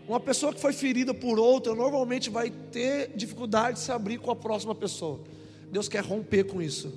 Uma 0.07 0.19
pessoa 0.19 0.51
que 0.53 0.59
foi 0.59 0.73
ferida 0.73 1.13
por 1.13 1.37
outra 1.37 1.75
normalmente 1.75 2.29
vai 2.29 2.49
ter 2.49 3.11
dificuldade 3.15 3.77
de 3.77 3.83
se 3.83 3.91
abrir 3.91 4.19
com 4.19 4.31
a 4.31 4.35
próxima 4.35 4.73
pessoa. 4.73 5.19
Deus 5.69 5.87
quer 5.87 6.03
romper 6.03 6.45
com 6.45 6.61
isso. 6.61 6.91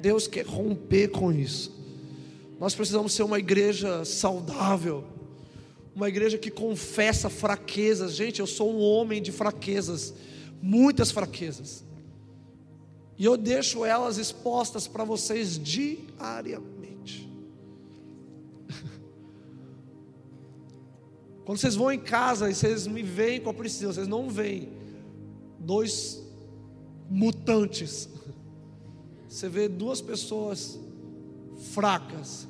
Deus 0.00 0.28
quer 0.28 0.46
romper 0.46 1.08
com 1.08 1.32
isso. 1.32 1.79
Nós 2.60 2.74
precisamos 2.74 3.14
ser 3.14 3.22
uma 3.22 3.38
igreja 3.38 4.04
saudável, 4.04 5.02
uma 5.96 6.10
igreja 6.10 6.36
que 6.36 6.50
confessa 6.50 7.30
fraquezas. 7.30 8.12
Gente, 8.12 8.40
eu 8.40 8.46
sou 8.46 8.70
um 8.70 8.80
homem 8.80 9.22
de 9.22 9.32
fraquezas, 9.32 10.12
muitas 10.60 11.10
fraquezas, 11.10 11.82
e 13.16 13.24
eu 13.24 13.38
deixo 13.38 13.82
elas 13.82 14.18
expostas 14.18 14.86
para 14.86 15.04
vocês 15.04 15.58
diariamente. 15.58 17.26
Quando 21.46 21.56
vocês 21.56 21.76
vão 21.76 21.90
em 21.90 21.98
casa 21.98 22.50
e 22.50 22.54
vocês 22.54 22.86
me 22.86 23.02
veem 23.02 23.40
com 23.40 23.48
a 23.48 23.54
Priscila, 23.54 23.94
vocês 23.94 24.06
não 24.06 24.28
veem 24.28 24.68
dois 25.58 26.22
mutantes. 27.08 28.06
Você 29.26 29.48
vê 29.48 29.68
duas 29.68 30.00
pessoas 30.00 30.76
fracas, 31.60 32.48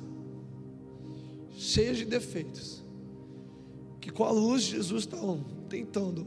cheias 1.61 1.97
de 1.97 2.05
defeitos, 2.05 2.83
que 3.99 4.09
com 4.09 4.23
a 4.23 4.31
luz 4.31 4.63
Jesus 4.63 5.03
estão 5.03 5.45
tentando. 5.69 6.25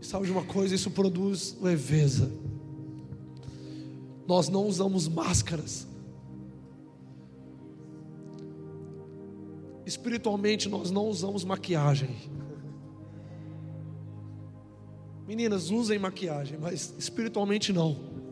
Sabe 0.00 0.26
de 0.26 0.32
uma 0.32 0.44
coisa? 0.44 0.74
Isso 0.74 0.90
produz 0.90 1.56
leveza. 1.60 2.30
Nós 4.26 4.48
não 4.48 4.66
usamos 4.66 5.08
máscaras. 5.08 5.86
Espiritualmente, 9.86 10.68
nós 10.68 10.90
não 10.90 11.08
usamos 11.08 11.44
maquiagem. 11.44 12.14
Meninas, 15.26 15.70
usem 15.70 15.98
maquiagem, 15.98 16.58
mas 16.58 16.94
espiritualmente 16.98 17.72
não. 17.72 18.25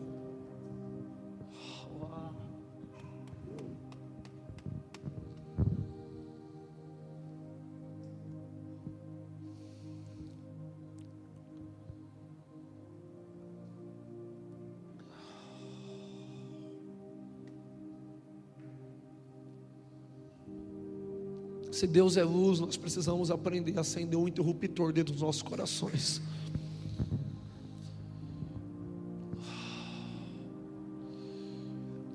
Se 21.75 21.85
Deus 21.85 22.15
é 22.15 22.23
luz, 22.23 22.61
nós 22.61 22.77
precisamos 22.77 23.29
aprender 23.29 23.77
a 23.77 23.81
acender 23.81 24.17
um 24.17 24.29
interruptor 24.29 24.93
dentro 24.93 25.11
dos 25.11 25.21
nossos 25.21 25.41
corações. 25.41 26.21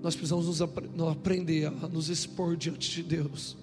Nós 0.03 0.17
precisamos 0.17 0.47
nos 0.47 0.63
aprender 1.11 1.67
a 1.67 1.89
nos 1.89 2.09
expor 2.09 2.57
diante 2.57 2.91
de 2.91 3.03
Deus. 3.03 3.55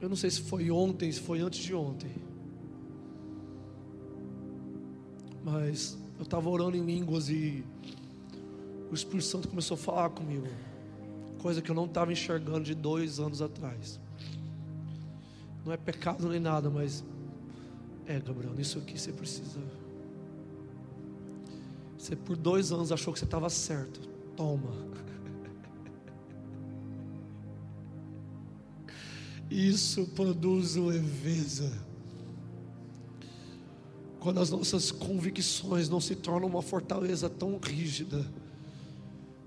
Eu 0.00 0.08
não 0.08 0.16
sei 0.16 0.30
se 0.30 0.40
foi 0.40 0.70
ontem, 0.70 1.12
se 1.12 1.20
foi 1.20 1.40
antes 1.40 1.62
de 1.62 1.74
ontem. 1.74 2.12
Mas 5.44 5.98
eu 6.16 6.22
estava 6.22 6.48
orando 6.48 6.78
em 6.78 6.82
línguas 6.82 7.28
e 7.28 7.62
o 8.90 8.94
Espírito 8.94 9.24
Santo 9.24 9.48
começou 9.48 9.74
a 9.74 9.78
falar 9.78 10.10
comigo, 10.10 10.46
coisa 11.40 11.60
que 11.60 11.70
eu 11.70 11.74
não 11.74 11.86
estava 11.86 12.12
enxergando 12.12 12.64
de 12.64 12.74
dois 12.74 13.18
anos 13.18 13.42
atrás. 13.42 13.98
Não 15.64 15.72
é 15.72 15.76
pecado 15.76 16.28
nem 16.28 16.38
nada, 16.38 16.70
mas 16.70 17.02
é, 18.06 18.20
Gabriel, 18.20 18.54
nisso 18.54 18.78
aqui 18.78 18.96
você 18.98 19.12
precisa. 19.12 19.60
Você 21.98 22.14
por 22.14 22.36
dois 22.36 22.70
anos 22.70 22.92
achou 22.92 23.12
que 23.12 23.18
você 23.18 23.24
estava 23.24 23.50
certo. 23.50 24.00
Toma. 24.36 24.70
Isso 29.50 30.06
produz 30.14 30.76
leveza. 30.76 31.72
Quando 34.20 34.38
as 34.38 34.50
nossas 34.50 34.92
convicções 34.92 35.88
não 35.88 36.00
se 36.00 36.14
tornam 36.14 36.48
uma 36.48 36.62
fortaleza 36.62 37.28
tão 37.28 37.58
rígida 37.58 38.24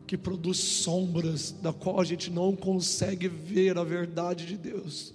que 0.10 0.18
produz 0.18 0.58
sombras 0.58 1.52
da 1.52 1.72
qual 1.72 2.00
a 2.00 2.04
gente 2.04 2.32
não 2.32 2.56
consegue 2.56 3.28
ver 3.28 3.78
a 3.78 3.84
verdade 3.84 4.44
de 4.48 4.58
Deus. 4.58 5.14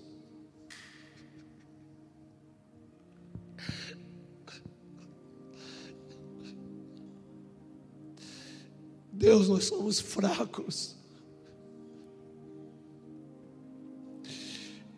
Deus, 9.12 9.48
nós 9.48 9.64
somos 9.64 9.98
fracos. 9.98 10.94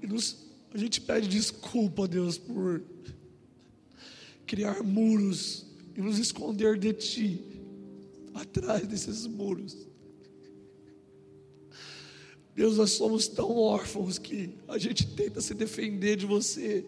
E 0.03 0.07
nos, 0.07 0.45
a 0.75 0.77
gente 0.77 1.01
pede 1.01 1.27
desculpa, 1.27 2.07
Deus, 2.07 2.37
por 2.37 2.85
criar 4.47 4.83
muros 4.83 5.65
e 5.97 6.03
nos 6.03 6.19
esconder 6.19 6.79
de 6.79 6.93
Ti, 6.93 7.41
atrás 8.35 8.87
desses 8.87 9.27
muros. 9.27 9.86
Deus, 12.57 12.79
nós 12.79 12.93
somos 12.93 13.29
tão 13.29 13.55
órfãos 13.59 14.19
que 14.19 14.49
a 14.67 14.79
gente 14.79 15.07
tenta 15.15 15.43
se 15.43 15.53
defender 15.53 16.17
de 16.17 16.25
você. 16.25 16.87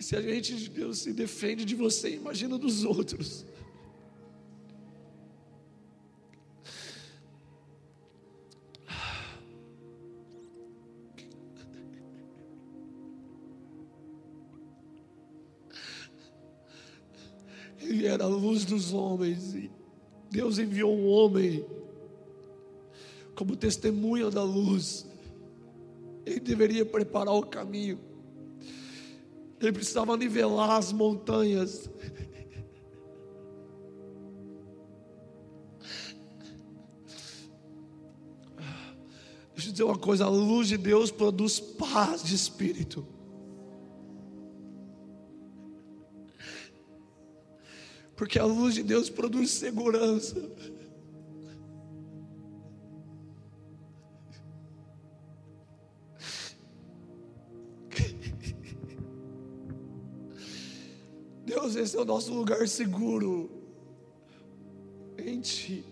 Se 0.00 0.16
a 0.16 0.20
gente, 0.20 0.68
Deus, 0.68 0.98
se 0.98 1.12
defende 1.12 1.64
de 1.64 1.76
você, 1.76 2.10
imagina 2.16 2.58
dos 2.58 2.82
outros. 2.82 3.46
Luz 18.56 18.64
dos 18.64 18.90
homens. 18.94 19.54
E 19.54 19.70
Deus 20.30 20.58
enviou 20.58 20.96
um 20.96 21.06
homem 21.08 21.62
como 23.34 23.54
testemunha 23.54 24.30
da 24.30 24.42
luz. 24.42 25.06
Ele 26.24 26.40
deveria 26.40 26.86
preparar 26.86 27.34
o 27.34 27.42
caminho. 27.42 28.00
Ele 29.60 29.72
precisava 29.72 30.16
nivelar 30.16 30.70
as 30.70 30.90
montanhas. 30.90 31.90
Deixa 39.52 39.68
eu 39.68 39.72
dizer 39.72 39.84
uma 39.84 39.98
coisa: 39.98 40.24
a 40.24 40.30
luz 40.30 40.68
de 40.68 40.78
Deus 40.78 41.10
produz 41.10 41.60
paz 41.60 42.22
de 42.24 42.34
espírito. 42.34 43.06
Porque 48.16 48.38
a 48.38 48.44
luz 48.44 48.74
de 48.74 48.82
Deus 48.82 49.10
produz 49.10 49.50
segurança. 49.50 50.50
Deus, 61.44 61.76
esse 61.76 61.96
é 61.96 62.00
o 62.00 62.04
nosso 62.04 62.32
lugar 62.32 62.66
seguro 62.66 63.50
em 65.18 65.40
Ti. 65.40 65.84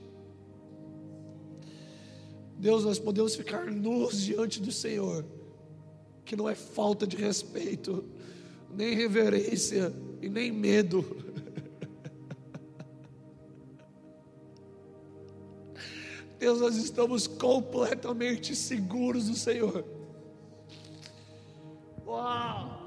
Deus, 2.58 2.84
nós 2.84 2.98
podemos 2.98 3.34
ficar 3.34 3.66
nus 3.70 4.20
diante 4.22 4.60
do 4.60 4.72
Senhor, 4.72 5.24
que 6.24 6.34
não 6.34 6.48
é 6.48 6.54
falta 6.54 7.06
de 7.06 7.16
respeito, 7.16 8.04
nem 8.74 8.94
reverência 8.94 9.92
e 10.22 10.28
nem 10.28 10.50
medo. 10.50 11.23
Deus, 16.44 16.60
nós 16.60 16.76
estamos 16.76 17.26
completamente 17.26 18.54
seguros 18.54 19.30
do 19.30 19.34
Senhor. 19.34 19.82
Uau! 22.06 22.82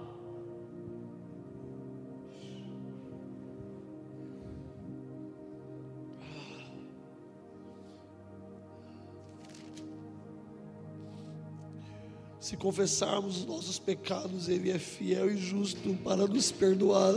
Se 12.39 12.55
confessarmos 12.55 13.39
os 13.39 13.45
nossos 13.47 13.79
pecados, 13.79 14.47
Ele 14.47 14.69
é 14.69 14.77
fiel 14.77 15.31
e 15.31 15.37
justo 15.37 15.95
para 16.03 16.27
nos 16.27 16.51
perdoar 16.51 17.15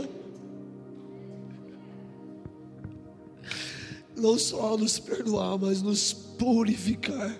não 4.21 4.37
só 4.37 4.77
nos 4.77 4.99
perdoar, 4.99 5.57
mas 5.57 5.81
nos 5.81 6.13
purificar. 6.41 7.37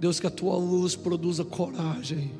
Deus, 0.00 0.18
que 0.18 0.26
a 0.26 0.30
tua 0.30 0.56
luz 0.56 0.96
produza 0.96 1.44
coragem. 1.44 2.32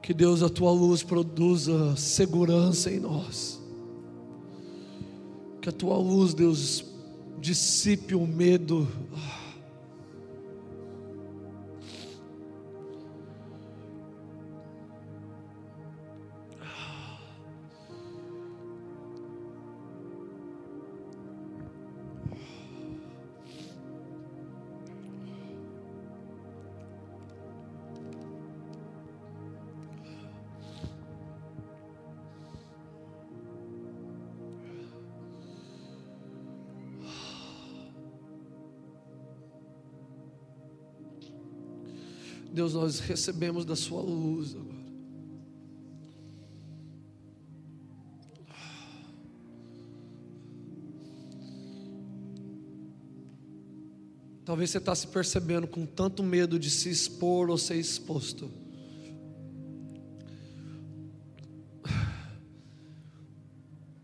Que 0.00 0.14
Deus, 0.14 0.44
a 0.44 0.48
tua 0.48 0.70
luz 0.70 1.02
produza 1.02 1.96
segurança 1.96 2.88
em 2.88 3.00
nós. 3.00 3.60
Que 5.60 5.70
a 5.70 5.72
tua 5.72 5.96
luz, 5.96 6.34
Deus, 6.34 6.84
dissipe 7.40 8.14
o 8.14 8.24
medo. 8.24 8.86
Deus, 42.54 42.72
nós 42.72 43.00
recebemos 43.00 43.64
da 43.64 43.74
Sua 43.74 44.00
luz 44.00 44.54
agora. 44.54 44.74
Talvez 54.44 54.70
você 54.70 54.78
está 54.78 54.94
se 54.94 55.08
percebendo 55.08 55.66
com 55.66 55.84
tanto 55.84 56.22
medo 56.22 56.56
de 56.56 56.70
se 56.70 56.88
expor 56.88 57.50
ou 57.50 57.58
ser 57.58 57.74
exposto. 57.74 58.48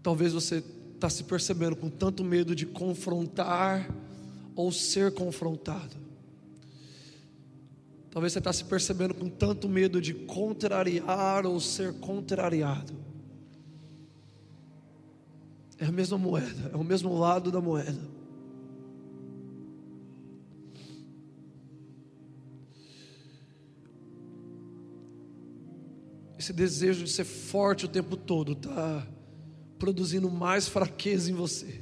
Talvez 0.03 0.33
você 0.33 0.65
está 0.95 1.09
se 1.09 1.23
percebendo 1.23 1.77
com 1.77 1.89
tanto 1.89 2.25
medo 2.25 2.57
de 2.57 2.67
confrontar 2.67 3.89
ou 4.57 4.73
ser 4.73 5.13
confrontado. 5.13 6.10
Talvez 8.11 8.33
você 8.33 8.41
está 8.41 8.53
se 8.53 8.65
percebendo 8.65 9.15
com 9.15 9.29
tanto 9.29 9.69
medo 9.69 10.01
de 10.01 10.13
contrariar 10.13 11.47
ou 11.47 11.61
ser 11.61 11.95
contrariado. 12.01 12.93
É 15.79 15.87
a 15.87 15.93
mesma 15.93 16.19
moeda, 16.19 16.71
é 16.73 16.77
o 16.77 16.85
mesmo 16.85 17.17
lado 17.17 17.51
da 17.53 17.61
moeda. 17.61 18.01
Esse 26.39 26.53
desejo 26.53 27.05
de 27.05 27.11
ser 27.11 27.25
forte 27.25 27.85
o 27.85 27.89
tempo 27.89 28.17
todo 28.17 28.53
está 28.53 29.07
produzindo 29.79 30.31
mais 30.31 30.67
fraqueza 30.67 31.31
em 31.31 31.35
você. 31.35 31.81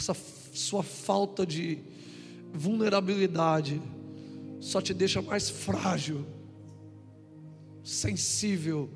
Essa 0.00 0.16
sua 0.52 0.82
falta 0.82 1.46
de 1.46 1.78
vulnerabilidade 2.52 3.80
só 4.60 4.80
te 4.80 4.92
deixa 4.92 5.22
mais 5.22 5.48
frágil, 5.48 6.26
sensível, 7.84 8.90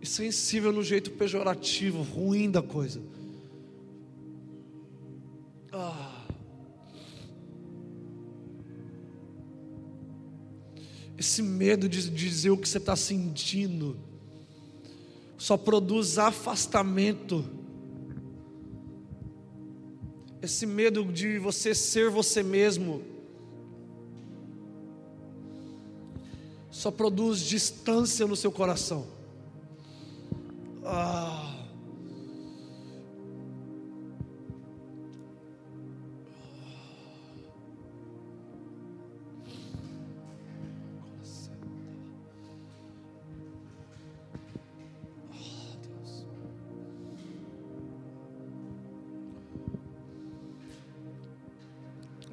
e 0.00 0.06
sensível 0.06 0.72
no 0.72 0.82
jeito 0.82 1.10
pejorativo, 1.12 2.02
ruim 2.02 2.50
da 2.50 2.62
coisa. 2.62 3.00
Ah. 5.72 6.26
Esse 11.18 11.42
medo 11.42 11.88
de 11.88 12.10
dizer 12.10 12.50
o 12.50 12.58
que 12.58 12.68
você 12.68 12.78
está 12.78 12.94
sentindo 12.94 13.96
só 15.38 15.56
produz 15.56 16.18
afastamento 16.18 17.55
esse 20.46 20.64
medo 20.64 21.04
de 21.04 21.38
você 21.38 21.74
ser 21.74 22.08
você 22.08 22.40
mesmo, 22.40 23.02
só 26.70 26.90
produz 26.90 27.40
distância 27.40 28.26
no 28.26 28.36
seu 28.36 28.52
coração. 28.52 29.06
Ah. 30.84 31.45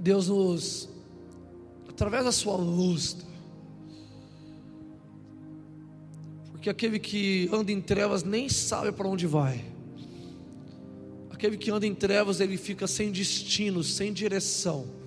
Deus 0.04 0.28
nos, 0.28 0.90
através 1.88 2.26
da 2.26 2.32
Sua 2.34 2.58
luz, 2.58 3.16
porque 6.52 6.70
aquele 6.70 7.00
que 7.00 7.50
anda 7.54 7.72
em 7.72 7.80
trevas 7.80 8.22
nem 8.22 8.50
sabe 8.50 8.92
para 8.92 9.08
onde 9.08 9.26
vai, 9.26 9.64
aquele 11.32 11.56
que 11.56 11.72
anda 11.72 11.88
em 11.88 11.96
trevas 11.96 12.42
ele 12.42 12.58
fica 12.58 12.86
sem 12.86 13.14
destino, 13.14 13.82
sem 13.82 14.12
direção. 14.12 15.03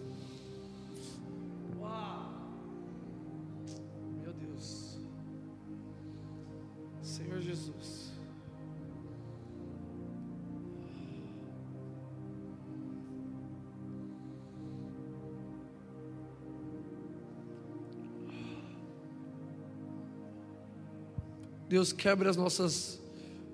Deus 21.68 21.92
quebra 21.92 22.30
as 22.30 22.36
nossas 22.36 23.00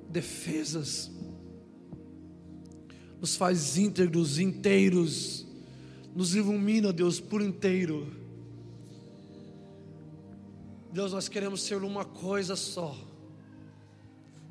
defesas, 0.08 1.10
nos 3.20 3.36
faz 3.36 3.78
íntegros, 3.78 4.38
inteiros, 4.38 5.46
nos 6.14 6.34
ilumina, 6.34 6.92
Deus, 6.92 7.18
por 7.18 7.40
inteiro. 7.40 8.12
Deus, 10.92 11.12
nós 11.12 11.26
queremos 11.28 11.62
ser 11.62 11.82
uma 11.82 12.04
coisa 12.04 12.54
só, 12.54 12.94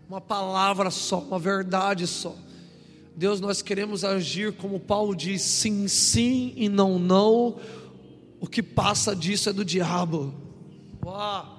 uma 0.10 0.20
palavra 0.20 0.90
só, 0.90 1.20
uma 1.20 1.38
verdade 1.38 2.08
só. 2.08 2.36
Deus, 3.16 3.40
nós 3.40 3.62
queremos 3.62 4.04
agir 4.04 4.54
como 4.54 4.80
Paulo 4.80 5.16
diz: 5.16 5.42
sim, 5.44 5.88
sim 5.88 6.54
e 6.56 6.68
não, 6.68 6.98
não. 6.98 7.60
O 8.40 8.48
que 8.48 8.64
passa 8.64 9.16
disso 9.16 9.50
é 9.50 9.54
do 9.54 9.64
diabo. 9.64 10.34
Uau! 11.06 11.51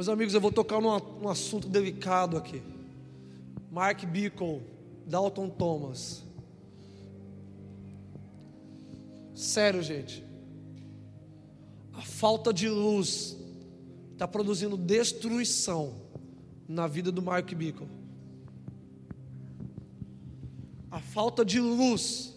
Meus 0.00 0.08
amigos, 0.08 0.32
eu 0.32 0.40
vou 0.40 0.50
tocar 0.50 0.80
num, 0.80 0.98
num 1.20 1.28
assunto 1.28 1.68
delicado 1.68 2.38
aqui. 2.38 2.62
Mark 3.70 4.02
Bickle, 4.06 4.62
Dalton 5.04 5.50
Thomas. 5.50 6.22
Sério, 9.34 9.82
gente. 9.82 10.24
A 11.92 12.00
falta 12.00 12.50
de 12.50 12.66
luz 12.66 13.36
está 14.14 14.26
produzindo 14.26 14.74
destruição 14.74 15.92
na 16.66 16.86
vida 16.86 17.12
do 17.12 17.20
Mark 17.20 17.52
Bickle. 17.52 17.86
A 20.90 20.98
falta 20.98 21.44
de 21.44 21.60
luz, 21.60 22.34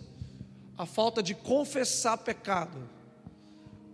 a 0.78 0.86
falta 0.86 1.24
de 1.24 1.34
confessar 1.34 2.18
pecado, 2.18 2.78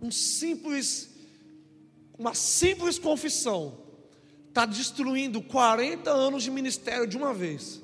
um 0.02 0.10
simples 0.10 1.19
uma 2.20 2.34
simples 2.34 2.98
confissão 2.98 3.78
está 4.46 4.66
destruindo 4.66 5.40
40 5.40 6.10
anos 6.10 6.42
de 6.42 6.50
ministério 6.50 7.06
de 7.06 7.16
uma 7.16 7.32
vez. 7.32 7.80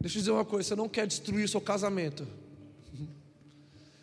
Deixa 0.00 0.18
eu 0.18 0.20
dizer 0.20 0.30
uma 0.32 0.44
coisa: 0.44 0.70
você 0.70 0.74
não 0.74 0.88
quer 0.88 1.06
destruir 1.06 1.44
o 1.44 1.48
seu 1.48 1.60
casamento, 1.60 2.26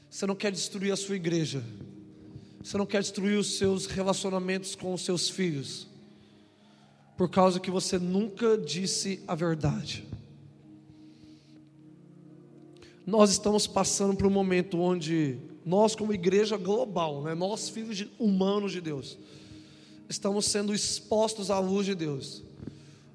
você 0.10 0.26
não 0.26 0.36
quer 0.36 0.54
destruir 0.54 0.94
a 0.94 0.95
sua 0.95 1.18
igreja, 1.18 1.62
você 2.64 2.78
não 2.78 2.86
quer 2.86 3.02
destruir 3.02 3.38
os 3.38 3.58
seus 3.58 3.86
relacionamentos 3.86 4.76
com 4.76 4.94
os 4.94 5.04
seus 5.04 5.30
filhos, 5.30 5.90
por 7.18 7.30
causa 7.30 7.60
que 7.60 7.70
você 7.70 7.99
nunca 7.99 8.58
disse 8.58 9.22
a 9.28 9.36
verdade. 9.36 10.06
Nós 13.07 13.31
estamos 13.31 13.65
passando 13.65 14.17
por 14.17 14.27
um 14.27 14.29
momento 14.29 14.77
onde 14.81 15.38
nós, 15.65 15.95
como 15.95 16.13
igreja 16.13 16.57
global, 16.57 17.21
né, 17.21 17.34
nós, 17.34 17.69
filhos 17.69 17.95
de, 17.95 18.11
humanos 18.19 18.73
de 18.73 18.81
Deus, 18.81 19.17
estamos 20.09 20.45
sendo 20.45 20.75
expostos 20.75 21.49
à 21.49 21.57
luz 21.57 21.85
de 21.85 21.95
Deus, 21.95 22.43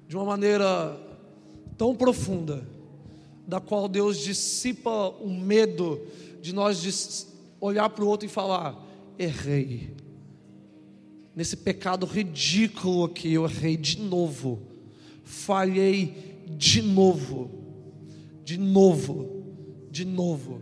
de 0.07 0.15
uma 0.15 0.25
maneira 0.25 0.99
tão 1.77 1.95
profunda, 1.95 2.67
da 3.47 3.61
qual 3.61 3.87
Deus 3.87 4.17
dissipa 4.17 5.09
o 5.09 5.29
medo 5.29 6.01
de 6.41 6.55
nós 6.55 7.27
olhar 7.61 7.87
para 7.89 8.03
o 8.03 8.07
outro 8.07 8.25
e 8.25 8.29
falar: 8.29 8.83
errei. 9.19 9.93
Nesse 11.35 11.57
pecado 11.57 12.07
ridículo 12.07 13.03
aqui, 13.03 13.31
eu 13.33 13.45
errei 13.45 13.77
de 13.77 13.99
novo, 13.99 14.59
falhei 15.23 16.39
de 16.47 16.81
novo, 16.81 17.51
de 18.43 18.57
novo, 18.57 19.42
de 19.93 20.03
novo. 20.03 20.59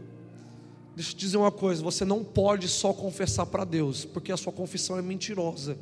Deixa 0.93 1.11
eu 1.11 1.15
te 1.15 1.19
dizer 1.19 1.37
uma 1.37 1.51
coisa: 1.51 1.81
você 1.81 2.03
não 2.03 2.23
pode 2.23 2.67
só 2.67 2.93
confessar 2.93 3.45
para 3.45 3.63
Deus, 3.63 4.03
porque 4.03 4.31
a 4.31 4.37
sua 4.37 4.51
confissão 4.51 4.97
é 4.97 5.01
mentirosa. 5.01 5.77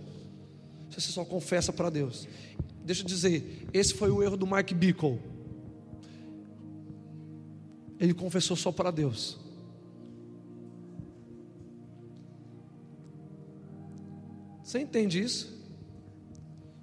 Você 0.90 1.12
só 1.12 1.26
confessa 1.26 1.74
para 1.74 1.90
Deus. 1.90 2.28
Deixa 2.84 3.02
eu 3.02 3.08
dizer, 3.08 3.68
esse 3.74 3.94
foi 3.94 4.10
o 4.12 4.22
erro 4.22 4.38
do 4.38 4.46
Mark 4.48 4.72
Bickle. 4.72 5.20
Ele 8.00 8.14
confessou 8.14 8.56
só 8.56 8.72
para 8.72 8.92
Deus. 8.92 9.38
Você 14.64 14.80
entende 14.80 15.22
isso? 15.22 15.58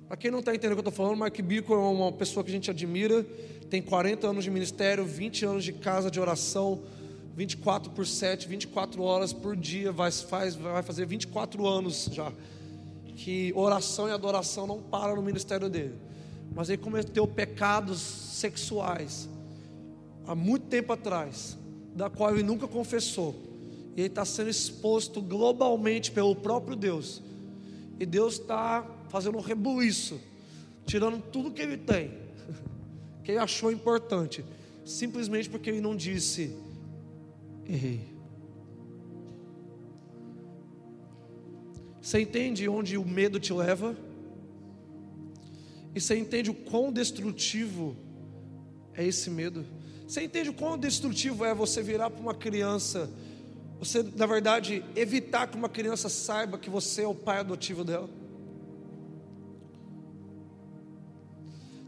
Para 0.09 0.17
quem 0.17 0.31
não 0.31 0.41
está 0.41 0.53
entendendo 0.53 0.73
o 0.73 0.83
que 0.83 0.87
eu 0.87 0.91
estou 0.91 1.05
falando, 1.05 1.19
Mark 1.19 1.41
Bickle 1.41 1.75
é 1.75 1.79
uma 1.79 2.13
pessoa 2.13 2.45
que 2.45 2.51
a 2.51 2.53
gente 2.53 2.71
admira, 2.71 3.27
tem 3.69 3.83
40 3.83 4.27
anos 4.27 4.45
de 4.45 4.51
ministério, 4.51 5.05
20 5.05 5.45
anos 5.45 5.65
de 5.65 5.73
casa 5.73 6.11
de 6.11 6.21
oração, 6.21 6.83
24 7.37 7.91
por 7.91 8.07
7, 8.07 8.49
24 8.49 9.03
horas 9.03 9.33
por 9.33 9.57
dia, 9.57 9.93
vai, 9.93 10.11
faz, 10.11 10.55
vai 10.55 10.83
fazer 10.83 11.07
24 11.07 11.67
anos 11.67 12.09
já 12.13 12.33
que 13.17 13.51
oração 13.57 14.09
e 14.09 14.13
adoração 14.13 14.67
não 14.67 14.81
param 14.81 15.17
no 15.17 15.23
ministério 15.23 15.69
dele. 15.69 15.95
Mas 16.55 16.69
ele 16.69 16.79
cometeu 16.79 17.27
pecados 17.27 17.99
sexuais 17.99 19.29
há 20.27 20.35
muito 20.35 20.67
tempo 20.67 20.93
atrás, 20.93 21.57
da 21.95 22.11
qual 22.11 22.33
ele 22.33 22.43
nunca 22.43 22.69
confessou. 22.69 23.35
E 23.97 24.03
ele 24.03 24.09
está 24.09 24.25
sendo 24.25 24.51
exposto 24.51 25.23
globalmente 25.23 26.13
pelo 26.13 26.37
próprio 26.37 26.77
Deus. 26.77 27.23
E 27.99 28.05
Deus 28.05 28.35
está 28.35 28.87
fazendo 29.09 29.39
um 29.39 29.41
rebuliço, 29.41 30.21
tirando 30.85 31.21
tudo 31.33 31.51
que 31.51 31.63
ele 31.63 31.79
tem, 31.79 32.11
que 33.27 33.33
ele 33.33 33.41
achou 33.41 33.73
importante, 33.73 34.45
simplesmente 34.85 35.51
porque 35.51 35.69
ele 35.69 35.81
não 35.81 35.97
disse: 35.97 36.57
errei. 37.69 38.01
Você 42.01 42.21
entende 42.21 42.69
onde 42.69 42.97
o 42.97 43.05
medo 43.05 43.41
te 43.41 43.53
leva? 43.53 43.97
E 45.93 46.01
você 46.01 46.17
entende 46.17 46.51
o 46.51 46.55
quão 46.55 46.93
destrutivo 46.93 47.97
é 48.95 49.05
esse 49.05 49.29
medo? 49.29 49.67
Você 50.07 50.23
entende 50.23 50.51
o 50.51 50.55
quão 50.55 50.79
destrutivo 50.79 51.45
é 51.45 51.53
você 51.53 51.83
virar 51.83 52.11
para 52.11 52.23
uma 52.23 52.35
criança, 52.35 53.11
você, 53.81 54.05
na 54.15 54.27
verdade, 54.27 54.85
evitar 54.95 55.49
que 55.49 55.57
uma 55.57 55.69
criança 55.69 56.09
saiba 56.09 56.59
que 56.59 56.71
você 56.71 57.03
é 57.03 57.09
o 57.09 57.15
pai 57.15 57.39
adotivo 57.39 57.83
dela? 57.83 58.09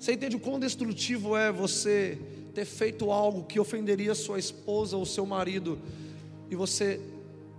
Você 0.09 0.15
entende 0.15 0.37
o 0.37 0.41
quão 0.41 0.59
destrutivo 0.59 1.37
é 1.37 1.53
você 1.53 2.19
ter 2.55 2.65
feito 2.65 3.11
algo 3.11 3.45
que 3.45 3.61
ofenderia 3.61 4.15
sua 4.15 4.39
esposa 4.39 4.97
ou 4.97 5.05
seu 5.05 5.27
marido 5.27 5.79
e 6.51 6.57
você 6.57 6.99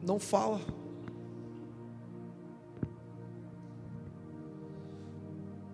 não 0.02 0.20
fala? 0.20 0.60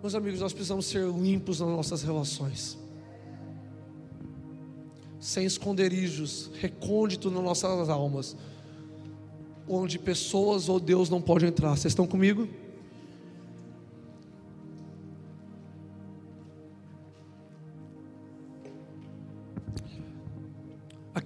Meus 0.02 0.14
amigos, 0.14 0.38
nós 0.40 0.52
precisamos 0.52 0.84
ser 0.84 1.06
limpos 1.06 1.60
nas 1.60 1.70
nossas 1.70 2.02
relações, 2.02 2.76
sem 5.18 5.46
esconderijos, 5.46 6.50
recôndito 6.60 7.30
nas 7.30 7.42
nossas 7.42 7.88
almas, 7.88 8.36
onde 9.66 9.98
pessoas 9.98 10.68
ou 10.68 10.78
Deus 10.78 11.08
não 11.08 11.22
podem 11.22 11.48
entrar. 11.48 11.70
Vocês 11.70 11.92
estão 11.92 12.06
comigo? 12.06 12.46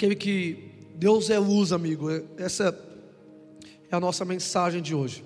Aquele 0.01 0.17
que 0.17 0.57
Deus 0.95 1.29
é 1.29 1.39
luz, 1.39 1.73
amigo. 1.73 2.09
Essa 2.39 2.75
é 3.91 3.95
a 3.95 4.01
nossa 4.01 4.25
mensagem 4.25 4.81
de 4.81 4.95
hoje. 4.95 5.23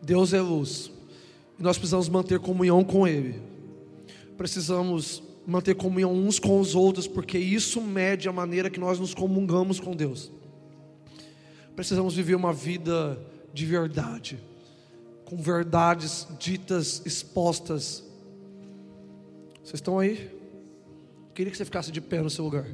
Deus 0.00 0.32
é 0.32 0.40
luz. 0.40 0.92
E 1.58 1.62
nós 1.64 1.76
precisamos 1.76 2.08
manter 2.08 2.38
comunhão 2.38 2.84
com 2.84 3.04
Ele. 3.04 3.42
Precisamos 4.36 5.20
manter 5.44 5.74
comunhão 5.74 6.14
uns 6.14 6.38
com 6.38 6.60
os 6.60 6.76
outros, 6.76 7.08
porque 7.08 7.36
isso 7.36 7.80
mede 7.80 8.28
a 8.28 8.32
maneira 8.32 8.70
que 8.70 8.78
nós 8.78 9.00
nos 9.00 9.12
comungamos 9.12 9.80
com 9.80 9.90
Deus. 9.90 10.30
Precisamos 11.74 12.14
viver 12.14 12.36
uma 12.36 12.52
vida 12.52 13.20
de 13.52 13.66
verdade, 13.66 14.38
com 15.24 15.36
verdades 15.36 16.28
ditas, 16.38 17.02
expostas. 17.04 18.04
Vocês 19.64 19.74
estão 19.74 19.98
aí? 19.98 20.30
Queria 21.34 21.50
que 21.50 21.58
você 21.58 21.64
ficasse 21.64 21.90
de 21.90 22.00
pé 22.00 22.22
no 22.22 22.30
seu 22.30 22.44
lugar. 22.44 22.64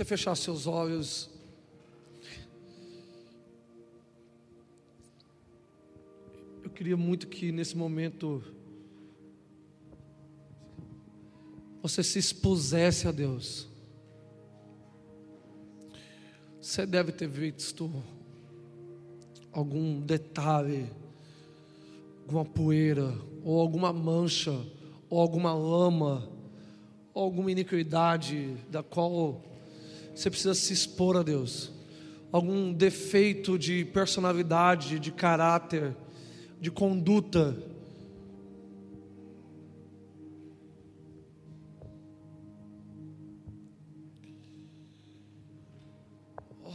Você 0.00 0.04
fechasse 0.04 0.44
seus 0.44 0.66
olhos. 0.66 1.28
Eu 6.64 6.70
queria 6.70 6.96
muito 6.96 7.28
que 7.28 7.52
nesse 7.52 7.76
momento 7.76 8.42
você 11.82 12.02
se 12.02 12.18
expusesse 12.18 13.06
a 13.08 13.12
Deus. 13.12 13.68
Você 16.62 16.86
deve 16.86 17.12
ter 17.12 17.28
visto 17.28 17.92
algum 19.52 20.00
detalhe, 20.00 20.90
alguma 22.22 22.46
poeira, 22.46 23.18
ou 23.44 23.60
alguma 23.60 23.92
mancha, 23.92 24.66
ou 25.10 25.20
alguma 25.20 25.52
lama, 25.52 26.26
ou 27.12 27.22
alguma 27.22 27.52
iniquidade 27.52 28.56
da 28.70 28.82
qual 28.82 29.49
você 30.14 30.28
precisa 30.28 30.54
se 30.54 30.72
expor 30.72 31.16
a 31.16 31.22
Deus. 31.22 31.72
Algum 32.32 32.72
defeito 32.72 33.58
de 33.58 33.84
personalidade, 33.84 34.98
de 34.98 35.10
caráter, 35.10 35.96
de 36.60 36.70
conduta. 36.70 37.56
Oh. 46.62 46.70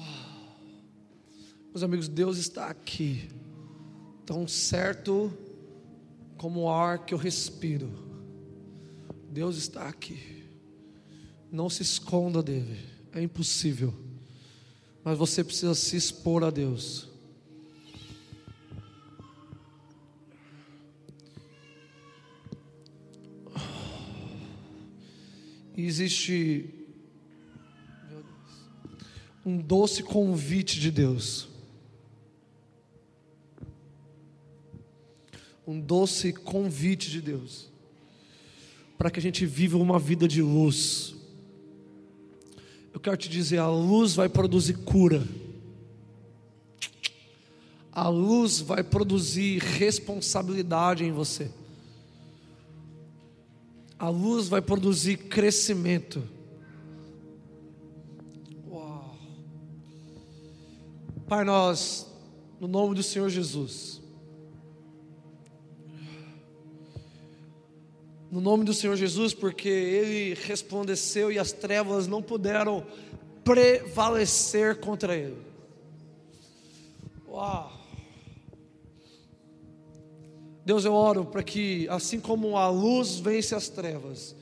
Meus 1.72 1.84
amigos, 1.84 2.08
Deus 2.10 2.38
está 2.38 2.68
aqui, 2.68 3.30
tão 4.26 4.48
certo 4.48 5.32
como 6.38 6.62
o 6.62 6.70
ar 6.70 7.06
que 7.06 7.14
eu 7.14 7.18
respiro. 7.18 7.92
Deus 9.30 9.56
está 9.56 9.88
aqui. 9.88 10.44
Não 11.52 11.70
se 11.70 11.84
esconda 11.84 12.44
dele 12.44 12.95
é 13.16 13.22
impossível. 13.22 13.92
Mas 15.04 15.18
você 15.18 15.44
precisa 15.44 15.74
se 15.74 15.98
expor 15.98 16.44
a 16.44 16.52
Deus. 16.52 17.10
E 25.76 25.86
existe 25.86 26.70
um 29.44 29.58
doce 29.58 30.04
convite 30.04 30.80
de 30.80 30.92
Deus. 30.92 31.56
um 35.68 35.80
doce 35.80 36.32
convite 36.32 37.10
de 37.10 37.22
Deus 37.22 37.70
para 38.98 39.10
que 39.10 39.20
a 39.20 39.22
gente 39.22 39.46
viva 39.46 39.78
uma 39.78 40.00
vida 40.00 40.28
de 40.28 40.42
luz. 40.42 41.15
Quero 43.06 43.18
te 43.18 43.30
dizer, 43.30 43.60
a 43.60 43.70
luz 43.70 44.16
vai 44.16 44.28
produzir 44.28 44.74
cura. 44.78 45.24
A 47.92 48.10
luz 48.10 48.60
vai 48.60 48.82
produzir 48.82 49.62
responsabilidade 49.62 51.04
em 51.04 51.12
você. 51.12 51.52
A 54.00 54.10
luz 54.10 54.48
vai 54.48 54.60
produzir 54.60 55.18
crescimento. 55.18 56.28
Uau. 58.68 59.16
Pai, 61.28 61.44
nós, 61.44 62.08
no 62.60 62.68
nome 62.68 62.96
do 62.96 63.04
Senhor 63.04 63.30
Jesus, 63.30 64.02
no 68.32 68.42
nome 68.42 68.64
do 68.64 68.74
Senhor 68.74 68.96
Jesus, 68.96 69.34
porque 69.34 69.70
Ele 69.70 70.34
resplandeceu 70.34 71.32
e 71.32 71.40
as 71.40 71.52
trevas 71.52 72.08
não 72.08 72.22
puderam 72.22 72.86
prevalecer 73.44 74.80
contra 74.80 75.16
Ele. 75.16 75.38
Uau! 77.28 77.72
Deus, 80.66 80.84
eu 80.84 80.94
oro 80.94 81.26
para 81.26 81.44
que, 81.44 81.88
assim 81.90 82.20
como 82.20 82.58
a 82.58 82.68
luz 82.70 83.20
vence 83.20 83.54
as 83.54 83.70
trevas, 83.70 84.36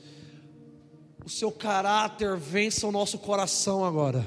o 1.24 1.28
seu 1.28 1.52
caráter 1.52 2.36
vença 2.36 2.86
o 2.86 2.92
nosso 2.92 3.18
coração 3.18 3.84
agora. 3.84 4.26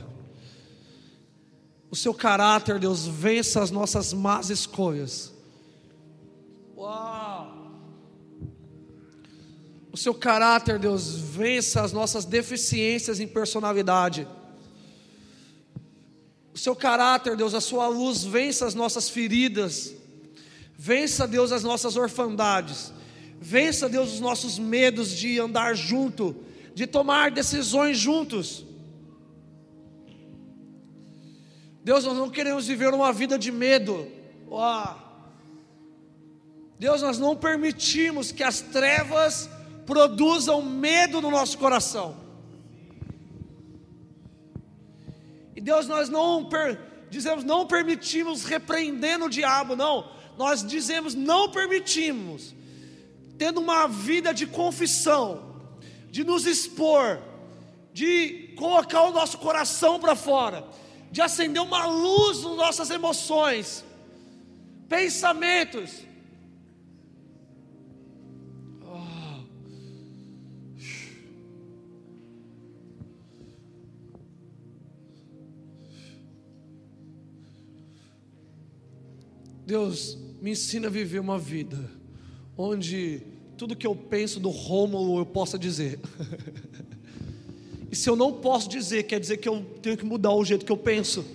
O 1.89 1.95
seu 1.95 2.13
caráter, 2.13 2.79
Deus, 2.79 3.07
vença 3.07 3.61
as 3.63 3.71
nossas 3.71 4.13
más 4.13 4.49
escolhas. 4.49 5.33
Uau! 6.75 7.36
O 9.97 9.99
seu 9.99 10.13
caráter, 10.13 10.77
Deus, 10.77 11.15
vença 11.15 11.81
as 11.81 11.91
nossas 11.91 12.23
deficiências 12.23 13.19
em 13.19 13.27
personalidade. 13.27 14.27
O 16.53 16.57
seu 16.59 16.75
caráter, 16.75 17.35
Deus, 17.35 17.55
a 17.55 17.59
sua 17.59 17.87
luz 17.87 18.23
vença 18.23 18.67
as 18.67 18.75
nossas 18.75 19.09
feridas. 19.09 19.95
Vença, 20.77 21.27
Deus, 21.27 21.51
as 21.51 21.63
nossas 21.63 21.97
orfandades. 21.97 22.93
Vença, 23.41 23.89
Deus, 23.89 24.13
os 24.13 24.19
nossos 24.19 24.59
medos 24.59 25.09
de 25.09 25.39
andar 25.39 25.75
junto, 25.75 26.35
de 26.75 26.85
tomar 26.85 27.31
decisões 27.31 27.97
juntos. 27.97 28.67
Deus, 31.83 32.05
nós 32.05 32.19
não 32.19 32.29
queremos 32.29 32.67
viver 32.67 32.93
uma 32.93 33.11
vida 33.11 33.35
de 33.35 33.51
medo. 33.51 34.07
Oh. 34.47 34.93
Deus, 36.77 37.01
nós 37.01 37.17
não 37.17 37.35
permitimos 37.35 38.31
que 38.31 38.43
as 38.43 38.61
trevas 38.61 39.56
produzam 39.87 40.61
medo 40.61 41.21
no 41.21 41.31
nosso 41.31 41.57
coração. 41.57 42.17
E 45.55 45.61
Deus, 45.61 45.87
nós 45.87 46.09
não 46.09 46.47
dizemos, 47.09 47.43
não 47.43 47.65
permitimos 47.65 48.43
repreendendo 48.43 49.25
o 49.25 49.29
diabo, 49.29 49.75
não. 49.75 50.11
Nós 50.37 50.63
dizemos, 50.63 51.15
não 51.15 51.49
permitimos, 51.49 52.53
tendo 53.37 53.61
uma 53.61 53.87
vida 53.87 54.33
de 54.33 54.45
confissão, 54.45 55.55
de 56.11 56.23
nos 56.23 56.45
expor, 56.45 57.19
de 57.93 58.53
colocar 58.57 59.03
o 59.03 59.11
nosso 59.11 59.37
coração 59.37 59.99
para 59.99 60.15
fora, 60.15 60.67
de 61.09 61.21
acender 61.21 61.61
uma 61.61 61.85
luz 61.85 62.43
nas 62.43 62.57
nossas 62.57 62.89
emoções, 62.89 63.85
pensamentos, 64.89 66.06
Deus, 79.67 80.17
me 80.41 80.51
ensina 80.51 80.87
a 80.87 80.89
viver 80.89 81.19
uma 81.19 81.37
vida 81.37 81.91
onde 82.57 83.21
tudo 83.57 83.75
que 83.75 83.85
eu 83.85 83.93
penso 83.93 84.39
do 84.39 84.47
Rômulo 84.47 85.19
eu 85.19 85.25
possa 85.25 85.59
dizer. 85.59 85.99
e 87.91 87.95
se 87.95 88.09
eu 88.09 88.15
não 88.15 88.31
posso 88.31 88.69
dizer, 88.69 89.03
quer 89.03 89.19
dizer 89.19 89.35
que 89.35 89.49
eu 89.49 89.61
tenho 89.81 89.97
que 89.97 90.05
mudar 90.05 90.31
o 90.31 90.45
jeito 90.45 90.65
que 90.65 90.71
eu 90.71 90.77
penso. 90.77 91.25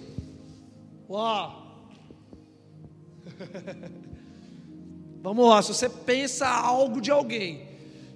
Uau! 1.10 1.92
Vamos 5.22 5.46
lá, 5.46 5.60
se 5.60 5.68
você 5.74 5.90
pensa 5.90 6.48
algo 6.48 7.02
de 7.02 7.10
alguém 7.10 7.68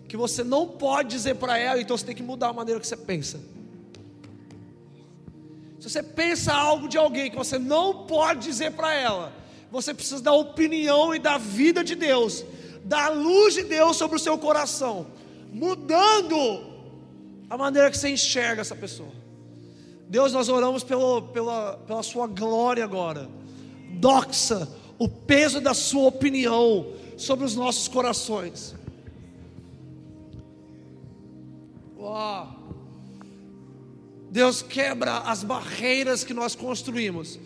que 0.09 0.17
você 0.17 0.43
não 0.43 0.67
pode 0.67 1.11
dizer 1.11 1.35
para 1.35 1.59
ela, 1.59 1.79
então 1.79 1.95
você 1.95 2.07
tem 2.07 2.17
que 2.17 2.23
mudar 2.23 2.49
a 2.49 2.53
maneira 2.55 2.81
que 2.81 2.87
você 2.87 2.97
pensa. 2.97 3.39
Se 5.79 5.91
você 5.91 6.03
pensa 6.03 6.55
algo 6.55 6.89
de 6.89 6.97
alguém 6.97 7.31
que 7.31 7.37
você 7.37 7.59
não 7.59 8.07
pode 8.07 8.47
dizer 8.47 8.73
para 8.73 8.95
ela, 8.95 9.45
você 9.71 9.93
precisa 9.93 10.23
da 10.23 10.33
opinião 10.33 11.15
e 11.15 11.19
da 11.19 11.39
vida 11.39 11.83
de 11.83 11.95
Deus, 11.95 12.45
da 12.85 13.09
luz 13.09 13.55
de 13.55 13.63
Deus 13.65 13.97
sobre 13.97 14.17
o 14.17 14.21
seu 14.21 14.39
coração, 14.39 15.07
mudando 15.53 16.65
a 17.49 17.57
maneira 17.57 17.91
que 17.91 17.99
você 17.99 18.09
enxerga 18.09 18.61
essa 18.61 18.77
pessoa. 18.77 19.13
Deus, 20.09 20.33
nós 20.33 20.49
oramos 20.49 20.85
pelo, 20.85 21.23
pela, 21.23 21.79
pela 21.87 22.03
Sua 22.03 22.27
glória 22.27 22.85
agora. 22.85 23.29
Doxa 23.99 24.69
o 24.99 25.09
peso 25.09 25.61
da 25.61 25.75
Sua 25.75 26.09
opinião 26.09 26.87
sobre 27.17 27.45
os 27.45 27.57
nossos 27.57 27.89
corações. 27.89 28.75
Uau. 31.99 32.55
Deus 34.31 34.63
quebra 34.63 35.19
as 35.19 35.43
barreiras 35.43 36.23
que 36.23 36.35
nós 36.35 36.55
construímos 36.55 37.39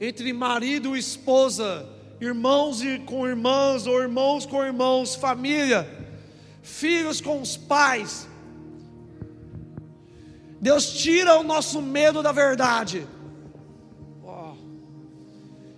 entre 0.00 0.32
marido 0.32 0.96
e 0.96 1.00
esposa, 1.00 1.88
irmãos 2.20 2.80
com 3.06 3.26
irmãs, 3.26 3.86
ou 3.86 4.00
irmãos 4.00 4.46
com 4.46 4.64
irmãos, 4.64 5.14
família, 5.14 5.88
filhos 6.62 7.20
com 7.20 7.40
os 7.40 7.56
pais. 7.56 8.28
Deus 10.60 10.92
tira 10.92 11.38
o 11.38 11.42
nosso 11.42 11.80
medo 11.80 12.22
da 12.22 12.32
verdade. 12.32 13.06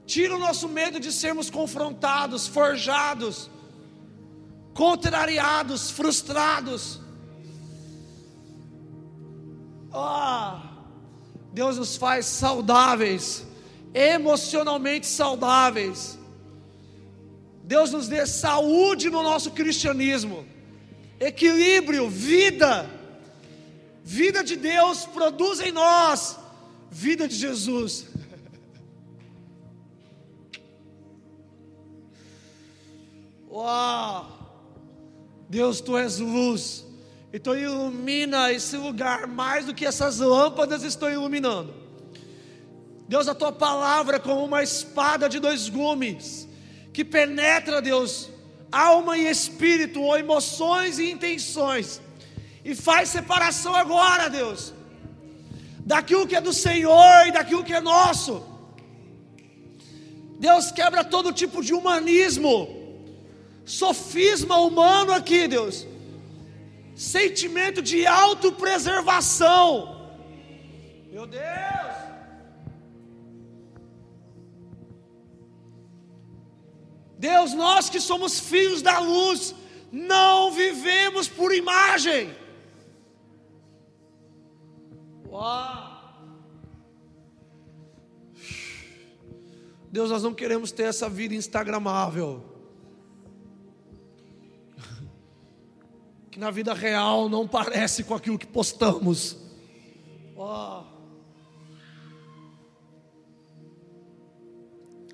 Tira 0.06 0.34
o 0.34 0.40
nosso 0.40 0.68
medo 0.68 0.98
de 0.98 1.12
sermos 1.12 1.48
confrontados, 1.48 2.48
forjados, 2.48 3.48
contrariados, 4.74 5.90
frustrados. 5.90 7.00
Oh. 9.92 10.58
Deus 11.52 11.76
nos 11.76 11.96
faz 11.96 12.26
saudáveis 12.26 13.46
emocionalmente 13.94 15.06
saudáveis. 15.06 16.18
Deus 17.64 17.92
nos 17.92 18.08
dê 18.08 18.26
saúde 18.26 19.10
no 19.10 19.22
nosso 19.22 19.52
cristianismo, 19.52 20.46
equilíbrio, 21.18 22.08
vida. 22.08 22.88
Vida 24.02 24.42
de 24.42 24.56
Deus 24.56 25.06
produz 25.06 25.60
em 25.60 25.70
nós 25.70 26.40
vida 26.90 27.28
de 27.28 27.36
Jesus. 27.36 28.08
Uau! 33.48 34.38
Deus, 35.48 35.80
tu 35.80 35.96
és 35.96 36.18
luz, 36.18 36.84
então 37.32 37.56
ilumina 37.56 38.52
esse 38.52 38.76
lugar 38.76 39.26
mais 39.26 39.64
do 39.66 39.74
que 39.74 39.86
essas 39.86 40.18
lâmpadas 40.18 40.84
estão 40.84 41.10
iluminando. 41.10 41.79
Deus, 43.10 43.26
a 43.26 43.34
tua 43.34 43.50
palavra 43.50 44.18
é 44.18 44.20
como 44.20 44.44
uma 44.44 44.62
espada 44.62 45.28
de 45.28 45.40
dois 45.40 45.68
gumes, 45.68 46.46
que 46.92 47.04
penetra, 47.04 47.82
Deus, 47.82 48.30
alma 48.70 49.18
e 49.18 49.26
espírito, 49.26 50.00
ou 50.00 50.16
emoções 50.16 51.00
e 51.00 51.10
intenções, 51.10 52.00
e 52.64 52.72
faz 52.72 53.08
separação 53.08 53.74
agora, 53.74 54.30
Deus, 54.30 54.72
daquilo 55.80 56.24
que 56.24 56.36
é 56.36 56.40
do 56.40 56.52
Senhor 56.52 57.26
e 57.26 57.32
daquilo 57.32 57.64
que 57.64 57.74
é 57.74 57.80
nosso. 57.80 58.44
Deus 60.38 60.70
quebra 60.70 61.02
todo 61.02 61.32
tipo 61.32 61.64
de 61.64 61.74
humanismo, 61.74 62.54
sofisma 63.64 64.56
humano 64.58 65.12
aqui, 65.12 65.48
Deus, 65.48 65.84
sentimento 66.94 67.82
de 67.82 68.06
autopreservação. 68.06 69.96
Meu 71.10 71.26
Deus. 71.26 71.99
Deus, 77.20 77.52
nós 77.52 77.90
que 77.90 78.00
somos 78.00 78.40
filhos 78.40 78.80
da 78.80 78.98
luz, 78.98 79.54
não 79.92 80.50
vivemos 80.50 81.28
por 81.28 81.54
imagem. 81.54 82.34
Uau! 85.28 85.90
Deus, 89.92 90.10
nós 90.10 90.22
não 90.22 90.32
queremos 90.32 90.72
ter 90.72 90.84
essa 90.84 91.10
vida 91.10 91.34
instagramável. 91.34 92.42
Que 96.30 96.38
na 96.38 96.50
vida 96.50 96.72
real 96.72 97.28
não 97.28 97.46
parece 97.46 98.02
com 98.02 98.14
aquilo 98.14 98.38
que 98.38 98.46
postamos. 98.46 99.36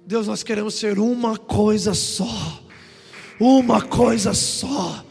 Deus, 0.06 0.28
nós 0.28 0.44
queremos 0.44 0.74
ser 0.74 1.00
uma 1.00 1.36
coisa 1.36 1.92
só, 1.92 2.62
uma 3.40 3.82
coisa 3.82 4.32
só. 4.32 5.04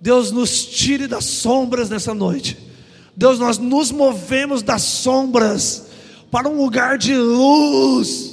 Deus, 0.00 0.30
nos 0.30 0.64
tire 0.64 1.08
das 1.08 1.24
sombras 1.24 1.90
nessa 1.90 2.14
noite. 2.14 2.56
Deus, 3.16 3.40
nós 3.40 3.58
nos 3.58 3.90
movemos 3.90 4.62
das 4.62 4.82
sombras 4.82 5.88
para 6.30 6.48
um 6.48 6.56
lugar 6.56 6.96
de 6.96 7.16
luz. 7.16 8.31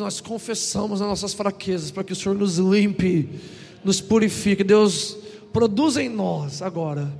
Nós 0.00 0.20
confessamos 0.20 1.00
as 1.00 1.08
nossas 1.08 1.32
fraquezas 1.34 1.90
para 1.90 2.02
que 2.02 2.12
o 2.12 2.16
Senhor 2.16 2.34
nos 2.34 2.58
limpe, 2.58 3.28
nos 3.84 4.00
purifique. 4.00 4.64
Deus, 4.64 5.16
produz 5.52 5.96
em 5.96 6.08
nós 6.08 6.62
agora 6.62 7.10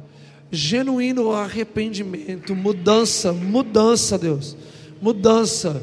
genuíno 0.50 1.30
arrependimento, 1.32 2.54
mudança, 2.56 3.32
mudança, 3.32 4.18
Deus, 4.18 4.56
mudança. 5.00 5.82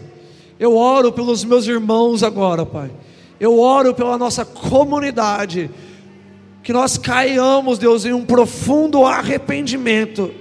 Eu 0.60 0.76
oro 0.76 1.12
pelos 1.12 1.44
meus 1.44 1.66
irmãos 1.68 2.24
agora, 2.24 2.66
Pai. 2.66 2.92
Eu 3.40 3.60
oro 3.60 3.94
pela 3.94 4.18
nossa 4.18 4.44
comunidade. 4.44 5.70
Que 6.64 6.74
nós 6.74 6.98
caiamos, 6.98 7.78
Deus, 7.78 8.04
em 8.04 8.12
um 8.12 8.26
profundo 8.26 9.06
arrependimento 9.06 10.34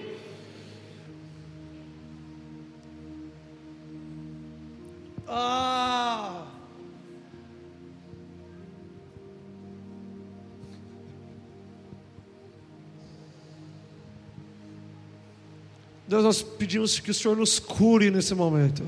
Deus, 16.08 16.22
nós 16.22 16.42
pedimos 16.42 17.00
que 17.00 17.10
o 17.10 17.14
Senhor 17.14 17.36
nos 17.36 17.58
cure 17.58 18.10
nesse 18.10 18.34
momento. 18.34 18.82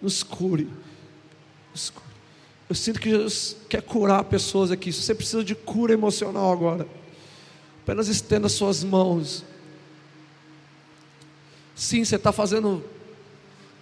Nos 0.00 0.22
cure. 0.22 0.68
Nos 1.72 1.90
cure. 1.90 2.06
Eu 2.68 2.74
sinto 2.74 2.98
que 2.98 3.10
Jesus 3.10 3.56
quer 3.68 3.82
curar 3.82 4.24
pessoas 4.24 4.70
aqui. 4.70 4.92
Se 4.92 5.02
você 5.02 5.14
precisa 5.14 5.44
de 5.44 5.54
cura 5.54 5.92
emocional 5.92 6.50
agora, 6.50 6.86
apenas 7.82 8.08
estenda 8.08 8.48
suas 8.48 8.82
mãos. 8.82 9.44
Sim, 11.74 12.04
você 12.04 12.16
está 12.16 12.32
fazendo 12.32 12.82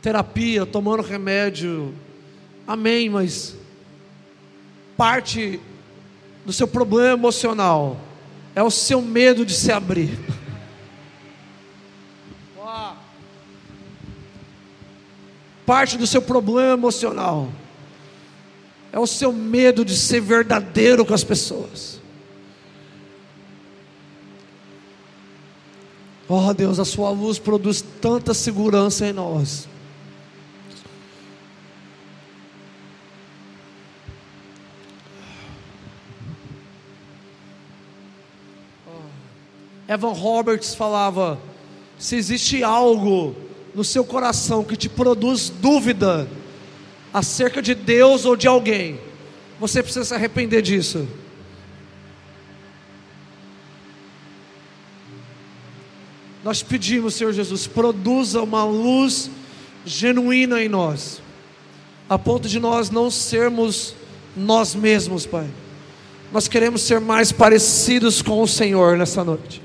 terapia, 0.03 0.67
tomando 0.67 1.03
remédio. 1.03 1.95
Amém, 2.67 3.09
mas 3.09 3.57
parte 4.97 5.61
do 6.45 6.53
seu 6.53 6.67
problema 6.67 7.13
emocional 7.13 7.99
é 8.55 8.63
o 8.63 8.71
seu 8.71 9.01
medo 9.01 9.47
de 9.47 9.55
se 9.55 9.73
abrir. 9.73 10.19
Parte 15.67 15.97
do 15.97 16.07
seu 16.07 16.23
problema 16.23 16.75
emocional 16.75 17.49
é 18.93 18.99
o 18.99 19.07
seu 19.07 19.33
medo 19.33 19.85
de 19.85 19.97
ser 19.97 20.21
verdadeiro 20.21 21.05
com 21.05 21.13
as 21.13 21.25
pessoas. 21.25 22.01
Oh 26.29 26.55
Deus, 26.55 26.79
a 26.79 26.85
sua 26.85 27.11
luz 27.11 27.39
produz 27.39 27.83
tanta 28.01 28.33
segurança 28.33 29.07
em 29.07 29.13
nós. 29.13 29.69
Evan 39.89 40.13
Roberts 40.13 40.75
falava: 40.75 41.39
se 41.99 42.17
existe 42.17 42.63
algo 42.63 43.35
no 43.75 43.83
seu 43.83 44.05
coração 44.05 44.63
que 44.63 44.77
te 44.77 44.89
produz 44.89 45.49
dúvida 45.49 46.29
acerca 47.13 47.61
de 47.61 47.75
Deus 47.75 48.25
ou 48.25 48.37
de 48.37 48.47
alguém, 48.47 49.01
você 49.59 49.83
precisa 49.83 50.05
se 50.05 50.15
arrepender 50.15 50.63
disso. 50.63 51.09
Nós 56.45 56.63
pedimos, 56.63 57.15
Senhor 57.15 57.33
Jesus, 57.33 57.67
produza 57.67 58.43
uma 58.43 58.65
luz 58.65 59.31
genuína 59.87 60.63
em 60.63 60.69
nós, 60.69 61.23
a 62.09 62.19
ponto 62.19 62.49
de 62.49 62.61
nós 62.61 62.91
não 62.91 63.11
sermos 63.11 63.95
nós 64.37 64.75
mesmos, 64.75 65.25
Pai. 65.25 65.49
Nós 66.31 66.47
queremos 66.47 66.83
ser 66.83 67.01
mais 67.01 67.33
parecidos 67.33 68.21
com 68.21 68.43
o 68.43 68.49
Senhor 68.49 68.97
nessa 68.99 69.25
noite. 69.25 69.64